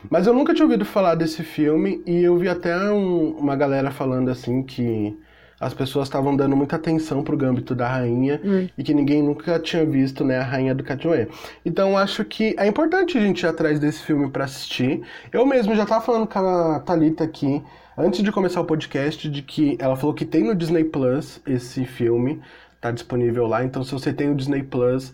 Mas 0.09 0.27
eu 0.27 0.33
nunca 0.33 0.53
tinha 0.53 0.65
ouvido 0.65 0.85
falar 0.85 1.15
desse 1.15 1.43
filme 1.43 2.01
e 2.05 2.23
eu 2.23 2.37
vi 2.37 2.49
até 2.49 2.75
um, 2.91 3.31
uma 3.37 3.55
galera 3.55 3.89
falando 3.91 4.29
assim 4.29 4.61
que 4.63 5.17
as 5.59 5.73
pessoas 5.73 6.07
estavam 6.09 6.35
dando 6.35 6.57
muita 6.57 6.75
atenção 6.75 7.23
pro 7.23 7.37
Gâmbito 7.37 7.73
da 7.73 7.87
Rainha 7.87 8.41
Hum. 8.43 8.67
e 8.77 8.83
que 8.83 8.93
ninguém 8.93 9.23
nunca 9.23 9.57
tinha 9.59 9.85
visto, 9.85 10.25
né, 10.25 10.39
a 10.39 10.43
Rainha 10.43 10.75
do 10.75 10.83
Catiuê. 10.83 11.27
Então 11.65 11.97
acho 11.97 12.25
que 12.25 12.53
é 12.57 12.67
importante 12.67 13.17
a 13.17 13.21
gente 13.21 13.43
ir 13.43 13.47
atrás 13.47 13.79
desse 13.79 14.01
filme 14.03 14.29
para 14.29 14.43
assistir. 14.43 15.01
Eu 15.31 15.45
mesmo 15.45 15.73
já 15.75 15.85
tava 15.85 16.03
falando 16.03 16.27
com 16.27 16.39
a 16.39 16.79
Thalita 16.81 17.23
aqui, 17.23 17.61
antes 17.97 18.23
de 18.23 18.31
começar 18.31 18.61
o 18.61 18.65
podcast, 18.65 19.29
de 19.29 19.41
que 19.41 19.77
ela 19.79 19.95
falou 19.95 20.13
que 20.13 20.25
tem 20.25 20.43
no 20.43 20.55
Disney 20.55 20.83
Plus 20.83 21.41
esse 21.45 21.85
filme, 21.85 22.41
tá 22.79 22.91
disponível 22.91 23.47
lá. 23.47 23.63
Então 23.63 23.83
se 23.83 23.91
você 23.91 24.11
tem 24.11 24.29
o 24.29 24.35
Disney 24.35 24.63
Plus, 24.63 25.13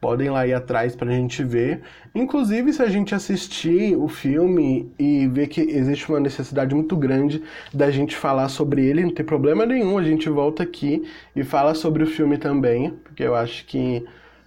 podem 0.00 0.30
lá 0.30 0.46
ir 0.46 0.54
atrás 0.54 0.94
pra 0.94 1.10
gente 1.10 1.42
ver. 1.42 1.80
Inclusive, 2.14 2.72
se 2.72 2.82
a 2.82 2.88
gente 2.88 3.14
assistir 3.14 3.96
o 3.96 4.08
filme 4.08 4.90
e 4.98 5.26
ver 5.28 5.48
que 5.48 5.60
existe 5.60 6.08
uma 6.08 6.20
necessidade 6.20 6.74
muito 6.74 6.96
grande 6.96 7.42
da 7.72 7.90
gente 7.90 8.16
falar 8.16 8.48
sobre 8.48 8.84
ele, 8.84 9.02
não 9.02 9.10
tem 9.10 9.24
problema 9.24 9.66
nenhum, 9.66 9.98
a 9.98 10.04
gente 10.04 10.28
volta 10.28 10.62
aqui 10.62 11.04
e 11.34 11.42
fala 11.42 11.74
sobre 11.74 12.02
o 12.02 12.06
filme 12.06 12.38
também, 12.38 12.90
porque 13.04 13.22
eu 13.22 13.34
acho 13.34 13.66
que 13.66 14.04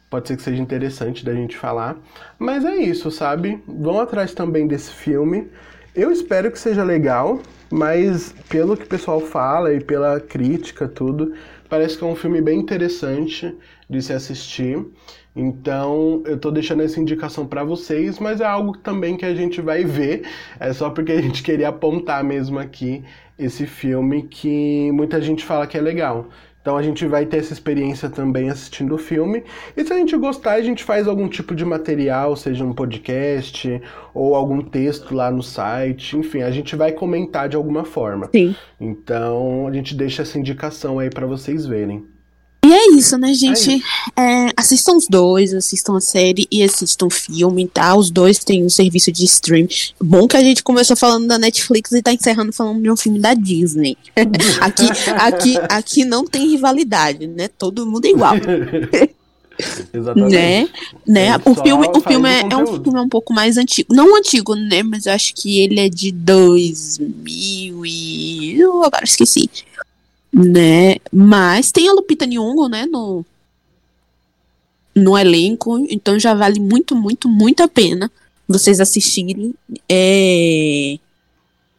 pode 0.10 0.28
ser 0.28 0.38
que 0.38 0.44
seja 0.44 0.62
interessante 0.62 1.24
da 1.24 1.34
gente 1.34 1.58
falar. 1.58 1.98
Mas 2.38 2.66
é 2.66 2.78
isso, 2.78 3.12
sabe? 3.12 3.62
Vão 3.68 4.00
atrás 4.00 4.34
também 4.34 4.68
desse 4.68 4.92
filme. 4.92 5.48
Eu 5.96 6.12
espero 6.12 6.52
que 6.52 6.58
seja 6.58 6.84
legal, 6.84 7.42
mas 7.72 8.34
pelo 8.48 8.76
que 8.76 8.84
o 8.84 8.88
pessoal 8.88 9.20
fala 9.20 9.74
e 9.74 9.80
pela 9.80 10.20
crítica, 10.20 10.88
tudo, 10.88 11.34
parece 11.70 11.98
que 11.98 12.04
é 12.04 12.08
um 12.08 12.16
filme 12.16 12.42
bem 12.42 12.60
interessante 12.60 13.56
de 13.90 14.02
se 14.02 14.14
assistir. 14.14 14.84
Então, 15.36 16.24
eu 16.26 16.38
tô 16.38 16.52
deixando 16.52 16.82
essa 16.84 17.00
indicação 17.00 17.46
para 17.46 17.64
vocês, 17.64 18.20
mas 18.20 18.42
é 18.42 18.46
algo 18.46 18.78
também 18.78 19.16
que 19.16 19.26
a 19.26 19.34
gente 19.34 19.62
vai 19.62 19.84
ver. 19.86 20.24
É 20.60 20.74
só 20.74 20.90
porque 20.90 21.12
a 21.12 21.22
gente 21.22 21.44
queria 21.44 21.70
apontar 21.70 22.24
mesmo 22.24 22.60
aqui 22.60 23.04
esse 23.38 23.66
filme 23.66 24.24
que 24.24 24.92
muita 24.92 25.22
gente 25.22 25.46
fala 25.46 25.66
que 25.66 25.78
é 25.78 25.82
legal. 25.82 26.28
Então 26.62 26.76
a 26.76 26.84
gente 26.84 27.06
vai 27.06 27.26
ter 27.26 27.38
essa 27.38 27.54
experiência 27.54 28.10
também 28.10 28.50
assistindo 28.50 28.94
o 28.96 28.98
filme. 28.98 29.44
E 29.76 29.84
se 29.84 29.94
a 29.94 29.98
gente 29.98 30.16
gostar, 30.18 30.54
a 30.54 30.62
gente 30.62 30.84
faz 30.84 31.08
algum 31.08 31.28
tipo 31.28 31.56
de 31.56 31.64
material, 31.64 32.36
seja 32.36 32.66
um 32.66 32.74
podcast 32.74 33.82
ou 34.14 34.36
algum 34.36 34.62
texto 34.62 35.16
lá 35.16 35.32
no 35.32 35.42
site. 35.42 36.18
Enfim, 36.18 36.42
a 36.42 36.52
gente 36.52 36.76
vai 36.76 36.92
comentar 36.92 37.48
de 37.48 37.56
alguma 37.56 37.86
forma. 37.86 38.30
Sim. 38.32 38.56
Então 38.80 39.68
a 39.68 39.72
gente 39.72 39.96
deixa 39.96 40.22
essa 40.22 40.38
indicação 40.38 41.00
aí 41.00 41.10
para 41.10 41.26
vocês 41.26 41.66
verem. 41.66 42.06
E 42.70 42.72
é 42.72 42.92
isso, 42.92 43.18
né, 43.18 43.34
gente? 43.34 43.84
É, 44.16 44.50
assistam 44.56 44.94
os 44.94 45.08
dois, 45.08 45.56
assistam 45.56 45.98
a 45.98 46.00
série 46.00 46.48
e 46.52 46.62
assistam 46.62 47.08
o 47.08 47.10
filme, 47.10 47.68
tá? 47.68 47.96
Os 47.96 48.12
dois 48.12 48.38
têm 48.38 48.64
um 48.64 48.70
serviço 48.70 49.12
de 49.12 49.26
stream. 49.26 49.68
Bom 50.00 50.28
que 50.28 50.38
a 50.38 50.42
gente 50.42 50.62
começou 50.62 50.96
falando 50.96 51.26
da 51.26 51.40
Netflix 51.40 51.92
e 51.94 52.04
tá 52.04 52.14
encerrando 52.14 52.54
falando 52.54 52.84
de 52.84 52.92
um 52.92 52.96
filme 52.96 53.18
da 53.18 53.34
Disney. 53.34 53.98
aqui, 54.62 54.86
aqui, 55.18 55.58
aqui 55.68 56.06
não 56.06 56.24
tem 56.24 56.48
rivalidade, 56.48 57.26
né? 57.26 57.48
Todo 57.48 57.88
mundo 57.88 58.06
é 58.06 58.10
igual. 58.10 58.36
Exatamente. 59.92 60.36
né? 60.36 60.70
né? 61.08 61.34
Gente 61.34 61.50
O 61.50 61.56
filme, 61.56 61.88
o 61.88 62.02
filme 62.02 62.30
é, 62.30 62.42
é 62.52 62.56
um 62.56 62.84
filme 62.84 63.00
um 63.00 63.10
pouco 63.10 63.34
mais 63.34 63.58
antigo. 63.58 63.96
Não 63.96 64.16
antigo, 64.16 64.54
né? 64.54 64.84
Mas 64.84 65.08
eu 65.08 65.14
acho 65.14 65.34
que 65.34 65.60
ele 65.60 65.80
é 65.80 65.90
de 65.90 66.12
2000 66.12 67.84
e... 67.84 68.60
Eu 68.60 68.84
agora 68.84 69.06
esqueci. 69.06 69.50
Né? 70.32 70.98
Mas 71.12 71.72
tem 71.72 71.88
a 71.90 71.94
Lupita 71.94 72.26
Nyong'o, 72.26 72.68
né? 72.68 72.86
No, 72.86 73.26
no 74.96 75.18
elenco. 75.18 75.86
Então 75.90 76.20
já 76.20 76.34
vale 76.34 76.60
muito, 76.60 76.96
muito, 76.96 77.28
muito 77.28 77.62
a 77.64 77.68
pena 77.68 78.12
vocês 78.48 78.80
assistirem 78.80 79.54
é, 79.88 80.98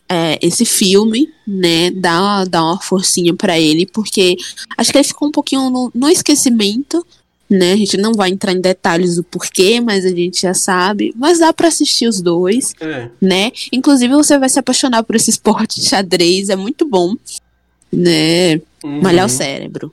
é, 0.08 0.38
esse 0.40 0.64
filme, 0.64 1.28
né? 1.46 1.90
Dá, 1.90 2.44
dá 2.44 2.62
uma 2.62 2.80
forcinha 2.80 3.34
pra 3.34 3.58
ele, 3.58 3.86
porque 3.86 4.36
acho 4.76 4.92
que 4.92 4.98
ele 4.98 5.04
ficou 5.04 5.28
um 5.28 5.32
pouquinho 5.32 5.68
no, 5.68 5.90
no 5.92 6.08
esquecimento, 6.08 7.04
né? 7.48 7.72
A 7.72 7.76
gente 7.76 7.96
não 7.96 8.12
vai 8.14 8.30
entrar 8.30 8.52
em 8.52 8.60
detalhes 8.60 9.16
do 9.16 9.24
porquê, 9.24 9.80
mas 9.80 10.04
a 10.04 10.10
gente 10.10 10.42
já 10.42 10.54
sabe. 10.54 11.12
Mas 11.16 11.40
dá 11.40 11.52
pra 11.52 11.66
assistir 11.66 12.06
os 12.06 12.20
dois, 12.22 12.72
É. 12.80 13.10
né? 13.20 13.50
Inclusive 13.72 14.14
você 14.14 14.38
vai 14.38 14.48
se 14.48 14.60
apaixonar 14.60 15.02
por 15.02 15.16
esse 15.16 15.30
esporte 15.30 15.80
de 15.80 15.88
xadrez, 15.88 16.48
é 16.50 16.56
muito 16.56 16.86
bom, 16.86 17.16
né? 17.92 18.56
Uhum. 18.84 19.02
Malhar 19.02 19.26
o 19.26 19.28
cérebro. 19.28 19.92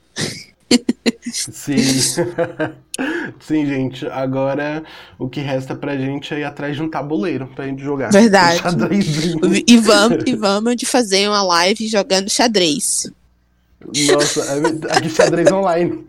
Sim. 1.31 1.75
Sim, 3.39 3.65
gente. 3.65 4.07
Agora 4.07 4.83
o 5.19 5.29
que 5.29 5.39
resta 5.39 5.75
pra 5.75 5.95
gente 5.97 6.33
é 6.33 6.39
ir 6.39 6.43
atrás 6.43 6.75
de 6.75 6.81
um 6.81 6.89
tabuleiro 6.89 7.47
pra 7.55 7.67
gente 7.67 7.83
jogar. 7.83 8.11
Verdade. 8.11 8.59
E 9.67 9.77
vamos, 9.77 10.23
e 10.25 10.35
vamos 10.35 10.75
de 10.75 10.85
fazer 10.85 11.27
uma 11.27 11.43
live 11.43 11.87
jogando 11.87 12.29
xadrez. 12.29 13.11
Nossa, 14.11 14.41
é- 14.41 14.97
aqui 14.97 15.09
xadrez 15.09 15.51
online. 15.51 16.05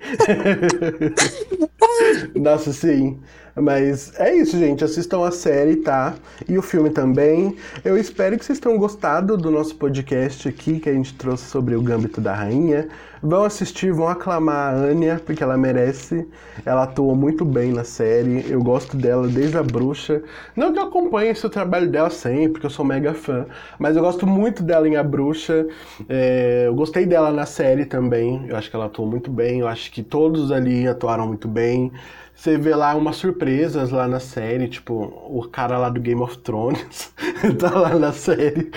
Nossa, 2.34 2.72
sim. 2.72 3.18
Mas 3.61 4.13
é 4.19 4.35
isso, 4.35 4.59
gente. 4.59 4.85
Assistam 4.85 5.27
a 5.27 5.31
série, 5.31 5.77
tá? 5.77 6.15
E 6.49 6.57
o 6.57 6.63
filme 6.63 6.91
também. 6.91 7.57
Eu 7.85 7.97
espero 7.97 8.39
que 8.39 8.45
vocês 8.45 8.59
tenham 8.59 8.79
gostado 8.79 9.37
do 9.37 9.51
nosso 9.51 9.75
podcast 9.77 10.49
aqui, 10.49 10.79
que 10.79 10.89
a 10.89 10.93
gente 10.93 11.15
trouxe 11.15 11.45
sobre 11.45 11.75
o 11.75 11.83
Gâmbito 11.83 12.21
da 12.21 12.35
Rainha. 12.35 12.89
Vão 13.21 13.43
assistir, 13.43 13.93
vão 13.93 14.07
aclamar 14.07 14.75
a 14.75 14.77
Anya, 14.77 15.21
porque 15.25 15.43
ela 15.43 15.57
merece. 15.57 16.27
Ela 16.65 16.85
atuou 16.85 17.17
muito 17.17 17.45
bem 17.45 17.73
na 17.73 17.83
série. 17.83 18.45
Eu 18.49 18.63
gosto 18.63 18.97
dela 18.97 19.27
desde 19.27 19.59
a 19.59 19.63
bruxa. 19.63 20.23
Não 20.55 20.73
que 20.73 20.79
eu 20.79 20.85
acompanhe 20.85 21.31
esse 21.31 21.49
trabalho 21.49 21.91
dela 21.91 22.11
sempre, 22.11 22.53
porque 22.53 22.67
eu 22.67 22.71
sou 22.71 22.85
mega 22.85 23.15
fã. 23.15 23.47
Mas 23.79 23.97
eu 23.97 24.03
gosto 24.03 24.27
muito 24.27 24.63
dela 24.63 24.87
em 24.87 24.97
A 24.97 25.03
Bruxa. 25.03 25.67
É, 26.09 26.65
eu 26.67 26.75
gostei 26.75 27.07
dela 27.07 27.33
na 27.33 27.47
série 27.47 27.85
também. 27.85 28.47
Eu 28.49 28.57
acho 28.57 28.71
que 28.71 28.77
ela 28.77 28.87
atuou 28.87 29.09
muito 29.09 29.31
bem. 29.31 29.61
Eu 29.61 29.69
acho 29.69 29.91
que 29.91 30.03
todos 30.03 30.53
ali 30.53 30.87
atuaram 30.87 31.27
muito 31.27 31.49
bem. 31.49 31.91
Você 32.39 32.57
vê 32.57 32.73
lá 32.73 32.95
umas 32.95 33.17
surpresas 33.49 33.91
lá 33.91 34.07
na 34.07 34.21
série, 34.21 34.69
tipo, 34.69 34.95
o 35.29 35.43
cara 35.51 35.79
lá 35.79 35.89
do 35.89 36.01
Game 36.01 36.21
of 36.21 36.39
Thrones 36.39 37.13
tá 37.59 37.71
lá 37.71 37.99
na 37.99 38.13
série. 38.13 38.71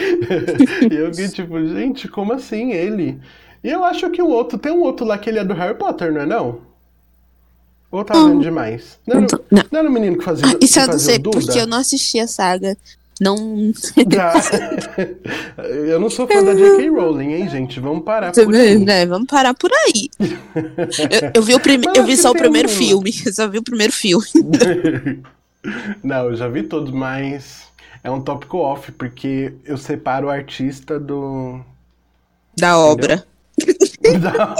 e 0.89 0.95
eu 0.95 1.09
fiquei 1.13 1.29
tipo, 1.29 1.65
gente, 1.67 2.07
como 2.07 2.33
assim 2.33 2.71
ele? 2.71 3.19
E 3.63 3.69
eu 3.69 3.83
acho 3.83 4.09
que 4.09 4.21
o 4.21 4.27
outro, 4.29 4.57
tem 4.57 4.71
um 4.71 4.81
outro 4.81 5.05
lá 5.05 5.17
que 5.17 5.29
ele 5.29 5.39
é 5.39 5.43
do 5.43 5.53
Harry 5.53 5.77
Potter, 5.77 6.11
não 6.11 6.21
é 6.21 6.25
não? 6.25 6.59
Ou 7.91 8.05
tá 8.05 8.13
Não. 8.13 8.29
vendo 8.29 8.41
demais? 8.41 8.97
Não, 9.05 9.21
Não 9.21 9.27
não. 9.51 9.63
não 9.69 9.79
era 9.79 9.89
o 9.89 9.91
menino 9.91 10.17
que 10.17 10.23
fazia, 10.23 10.45
Ah, 10.47 10.57
isso 10.61 10.73
que 10.75 10.79
eu 10.79 10.87
não 10.87 10.99
sei, 10.99 11.19
porque 11.19 11.59
eu 11.59 11.67
não 11.67 11.77
assisti 11.77 12.19
a 12.19 12.27
saga. 12.27 12.77
Não. 13.21 13.71
Já. 14.11 14.33
eu 15.63 15.99
não 15.99 16.09
sou 16.09 16.27
fã 16.27 16.43
da 16.43 16.55
J.K. 16.55 16.89
Rowling, 16.89 17.33
hein, 17.33 17.47
gente? 17.47 17.79
Vamos 17.79 18.03
parar 18.03 18.31
por 18.31 18.55
aí. 18.55 18.79
né, 18.79 19.05
vamos 19.05 19.27
parar 19.27 19.53
por 19.53 19.69
aí. 19.71 20.09
Eu, 20.19 21.31
eu 21.35 21.43
vi, 21.43 21.53
o 21.53 21.59
prime... 21.59 21.85
Não, 21.85 21.93
eu 21.93 22.03
vi 22.03 22.17
só 22.17 22.31
o 22.31 22.35
primeiro 22.35 22.67
filme. 22.67 23.13
Eu 23.23 23.31
só 23.31 23.47
vi 23.47 23.59
o 23.59 23.63
primeiro 23.63 23.93
filme. 23.93 24.25
Não, 26.03 26.29
eu 26.29 26.35
já 26.35 26.47
vi 26.47 26.63
todos, 26.63 26.89
mas 26.89 27.61
é 28.03 28.09
um 28.09 28.19
tópico 28.19 28.57
off, 28.57 28.91
porque 28.91 29.53
eu 29.65 29.77
separo 29.77 30.25
o 30.25 30.31
artista 30.31 30.99
do. 30.99 31.61
Da 32.57 32.79
obra. 32.79 33.23
da... 34.19 34.55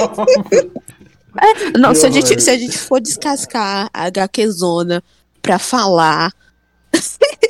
Não, 1.79 1.89
Que 1.89 1.95
se 1.95 2.05
a, 2.05 2.11
gente, 2.11 2.39
se 2.39 2.49
a 2.51 2.57
gente 2.57 2.77
for 2.77 3.01
descascar 3.01 3.89
a 3.91 4.05
HQ 4.05 4.47
Zona 4.51 5.03
pra 5.41 5.57
falar. 5.57 6.31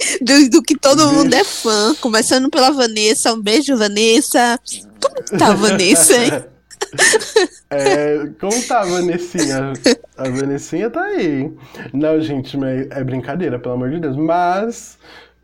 do, 0.21 0.49
do 0.49 0.63
que 0.63 0.77
todo 0.77 1.11
mundo 1.11 1.33
é 1.33 1.43
fã. 1.43 1.95
Começando 1.95 2.49
pela 2.49 2.71
Vanessa. 2.71 3.33
Um 3.33 3.41
beijo, 3.41 3.77
Vanessa. 3.77 4.59
Como 5.01 5.39
tá, 5.39 5.53
Vanessa? 5.53 6.15
hein? 6.15 6.31
É, 7.69 8.29
como 8.39 8.61
tá 8.63 8.81
a 8.81 8.85
Vanessinha? 8.85 9.73
A 10.17 10.29
Vanessinha 10.29 10.89
tá 10.89 11.03
aí. 11.03 11.41
hein? 11.41 11.57
Não, 11.93 12.19
gente, 12.19 12.57
mas 12.57 12.87
é 12.89 13.03
brincadeira, 13.03 13.59
pelo 13.59 13.75
amor 13.75 13.91
de 13.91 13.99
Deus. 13.99 14.17
Mas, 14.17 14.97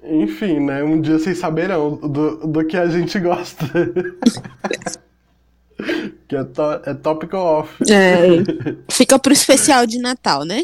enfim, 0.03 0.59
né? 0.59 0.83
Um 0.83 0.99
dia 0.99 1.17
vocês 1.19 1.37
saberão 1.37 1.95
do, 1.95 2.47
do 2.47 2.65
que 2.65 2.75
a 2.75 2.87
gente 2.87 3.19
gosta. 3.19 3.65
que 6.27 6.35
é, 6.35 6.43
to, 6.43 6.61
é 6.85 6.93
tópico 6.93 7.37
off. 7.37 7.83
É, 7.89 8.27
fica 8.91 9.17
pro 9.19 9.31
especial 9.31 9.85
de 9.85 9.99
Natal, 9.99 10.43
né? 10.43 10.61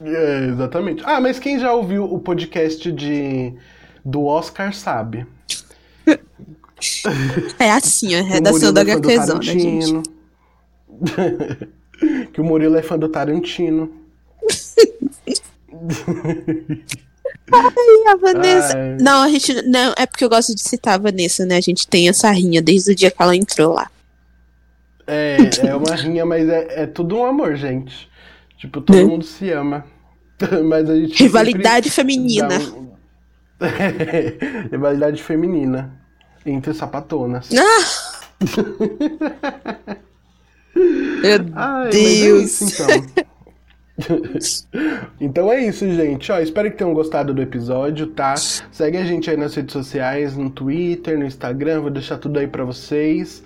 É, 0.00 0.46
exatamente. 0.46 1.02
Ah, 1.04 1.20
mas 1.20 1.38
quem 1.38 1.58
já 1.58 1.72
ouviu 1.72 2.04
o 2.04 2.20
podcast 2.20 2.90
de 2.92 3.52
do 4.04 4.24
Oscar 4.24 4.72
sabe. 4.72 5.26
É 7.58 7.72
assim, 7.72 8.14
a 8.14 8.22
redação 8.22 8.72
da 8.72 8.82
é 8.82 8.92
HQzona, 8.92 9.42
gente. 9.42 9.90
Tarantino. 9.90 10.02
que 12.32 12.40
o 12.40 12.44
Murilo 12.44 12.76
é 12.76 12.82
fã 12.82 12.96
do 12.96 13.08
Tarantino. 13.08 13.92
E 17.50 18.08
a 18.08 18.16
Vanessa. 18.16 18.78
Ai. 18.78 18.96
Não, 19.00 19.22
a 19.22 19.28
gente. 19.28 19.62
Não, 19.62 19.92
é 19.98 20.06
porque 20.06 20.24
eu 20.24 20.28
gosto 20.28 20.54
de 20.54 20.60
citar 20.60 20.94
a 20.94 20.98
Vanessa, 20.98 21.44
né? 21.44 21.56
A 21.56 21.60
gente 21.60 21.88
tem 21.88 22.08
essa 22.08 22.30
rinha 22.30 22.62
desde 22.62 22.92
o 22.92 22.94
dia 22.94 23.10
que 23.10 23.22
ela 23.22 23.34
entrou 23.34 23.74
lá. 23.74 23.90
É, 25.06 25.36
é 25.66 25.74
uma 25.74 25.94
rinha, 25.94 26.24
mas 26.24 26.48
é, 26.48 26.82
é 26.82 26.86
tudo 26.86 27.16
um 27.16 27.24
amor, 27.24 27.56
gente. 27.56 28.08
Tipo, 28.58 28.80
todo 28.80 28.96
Né? 28.96 29.04
mundo 29.04 29.24
se 29.24 29.50
ama. 29.50 29.84
Mas 30.68 30.90
a 30.90 30.96
gente. 30.96 31.22
Rivalidade 31.22 31.90
feminina. 31.90 32.48
um- 32.58 32.88
Rivalidade 34.70 35.22
feminina. 35.22 35.96
Entre 36.44 36.72
sapatonas. 36.74 37.50
Ah! 37.54 38.08
Meu 40.74 41.32
Ai, 41.54 41.84
mas 41.86 41.86
é 41.86 41.90
Deus. 41.90 42.60
isso, 42.60 42.82
então. 42.82 43.26
então 45.20 45.52
é 45.52 45.64
isso, 45.66 45.90
gente. 45.92 46.30
Ó, 46.30 46.38
espero 46.38 46.70
que 46.70 46.76
tenham 46.76 46.94
gostado 46.94 47.34
do 47.34 47.42
episódio, 47.42 48.06
tá? 48.08 48.36
Segue 48.36 48.96
a 48.96 49.04
gente 49.04 49.28
aí 49.28 49.36
nas 49.36 49.54
redes 49.54 49.72
sociais, 49.72 50.36
no 50.36 50.48
Twitter, 50.50 51.18
no 51.18 51.24
Instagram, 51.26 51.80
vou 51.80 51.90
deixar 51.90 52.16
tudo 52.18 52.38
aí 52.38 52.46
pra 52.46 52.64
vocês. 52.64 53.42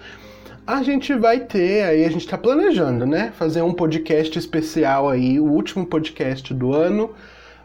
A 0.73 0.83
gente 0.83 1.15
vai 1.15 1.39
ter 1.39 1.85
aí, 1.85 2.03
a 2.03 2.09
gente 2.09 2.27
tá 2.27 2.39
planejando, 2.39 3.05
né? 3.05 3.31
Fazer 3.39 3.61
um 3.61 3.75
podcast 3.75 4.39
especial 4.39 5.11
aí, 5.11 5.39
o 5.39 5.45
último 5.45 5.85
podcast 5.85 6.55
do 6.55 6.73
ano. 6.73 7.11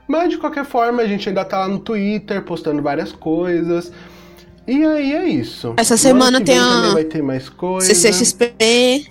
Mas 0.06 0.32
de 0.32 0.38
qualquer 0.38 0.66
forma, 0.66 1.02
a 1.02 1.08
gente 1.08 1.30
ainda 1.30 1.46
tá 1.46 1.60
lá 1.60 1.70
no 1.70 1.80
Twitter, 1.80 2.42
postando 2.42 2.82
várias 2.82 3.14
coisas. 3.14 3.94
E 4.68 4.84
aí 4.86 5.14
é 5.14 5.26
isso. 5.26 5.74
Essa 5.78 5.94
No 5.94 5.98
semana 5.98 6.42
tem 6.42 6.60
a 6.60 6.92
vai 6.92 7.06
ter 7.06 7.24
mais 7.24 7.48
coisa. 7.48 7.88
CCXP. 7.88 9.08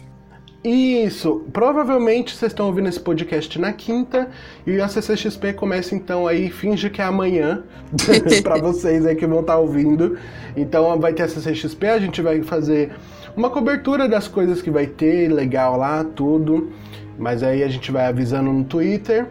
Isso, 0.62 1.46
provavelmente 1.50 2.36
vocês 2.36 2.52
estão 2.52 2.66
ouvindo 2.66 2.90
esse 2.90 3.00
podcast 3.00 3.58
na 3.58 3.72
quinta 3.72 4.28
e 4.66 4.78
a 4.78 4.88
CCXP 4.88 5.54
começa 5.54 5.94
então 5.94 6.26
aí, 6.26 6.50
finge 6.50 6.90
que 6.90 7.00
é 7.00 7.04
amanhã, 7.04 7.62
pra 8.42 8.58
vocês 8.58 9.06
aí 9.06 9.16
que 9.16 9.26
vão 9.26 9.40
estar 9.40 9.56
ouvindo. 9.56 10.18
Então 10.54 11.00
vai 11.00 11.14
ter 11.14 11.22
a 11.22 11.28
CCXP, 11.28 11.86
a 11.86 11.98
gente 11.98 12.20
vai 12.20 12.42
fazer 12.42 12.90
uma 13.36 13.50
cobertura 13.50 14.08
das 14.08 14.26
coisas 14.26 14.62
que 14.62 14.70
vai 14.70 14.86
ter, 14.86 15.30
legal 15.30 15.76
lá, 15.76 16.02
tudo. 16.02 16.72
Mas 17.18 17.42
aí 17.42 17.62
a 17.62 17.68
gente 17.68 17.92
vai 17.92 18.06
avisando 18.06 18.52
no 18.52 18.64
Twitter. 18.64 19.26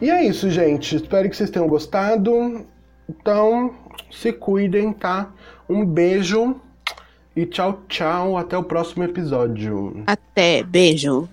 E 0.00 0.10
é 0.10 0.24
isso, 0.24 0.50
gente. 0.50 0.96
Espero 0.96 1.28
que 1.28 1.36
vocês 1.36 1.50
tenham 1.50 1.68
gostado. 1.68 2.66
Então, 3.08 3.74
se 4.10 4.32
cuidem, 4.32 4.92
tá? 4.92 5.30
Um 5.68 5.84
beijo 5.84 6.56
e 7.36 7.44
tchau, 7.46 7.82
tchau. 7.88 8.36
Até 8.36 8.56
o 8.56 8.62
próximo 8.62 9.04
episódio. 9.04 10.04
Até. 10.06 10.62
Beijo. 10.62 11.28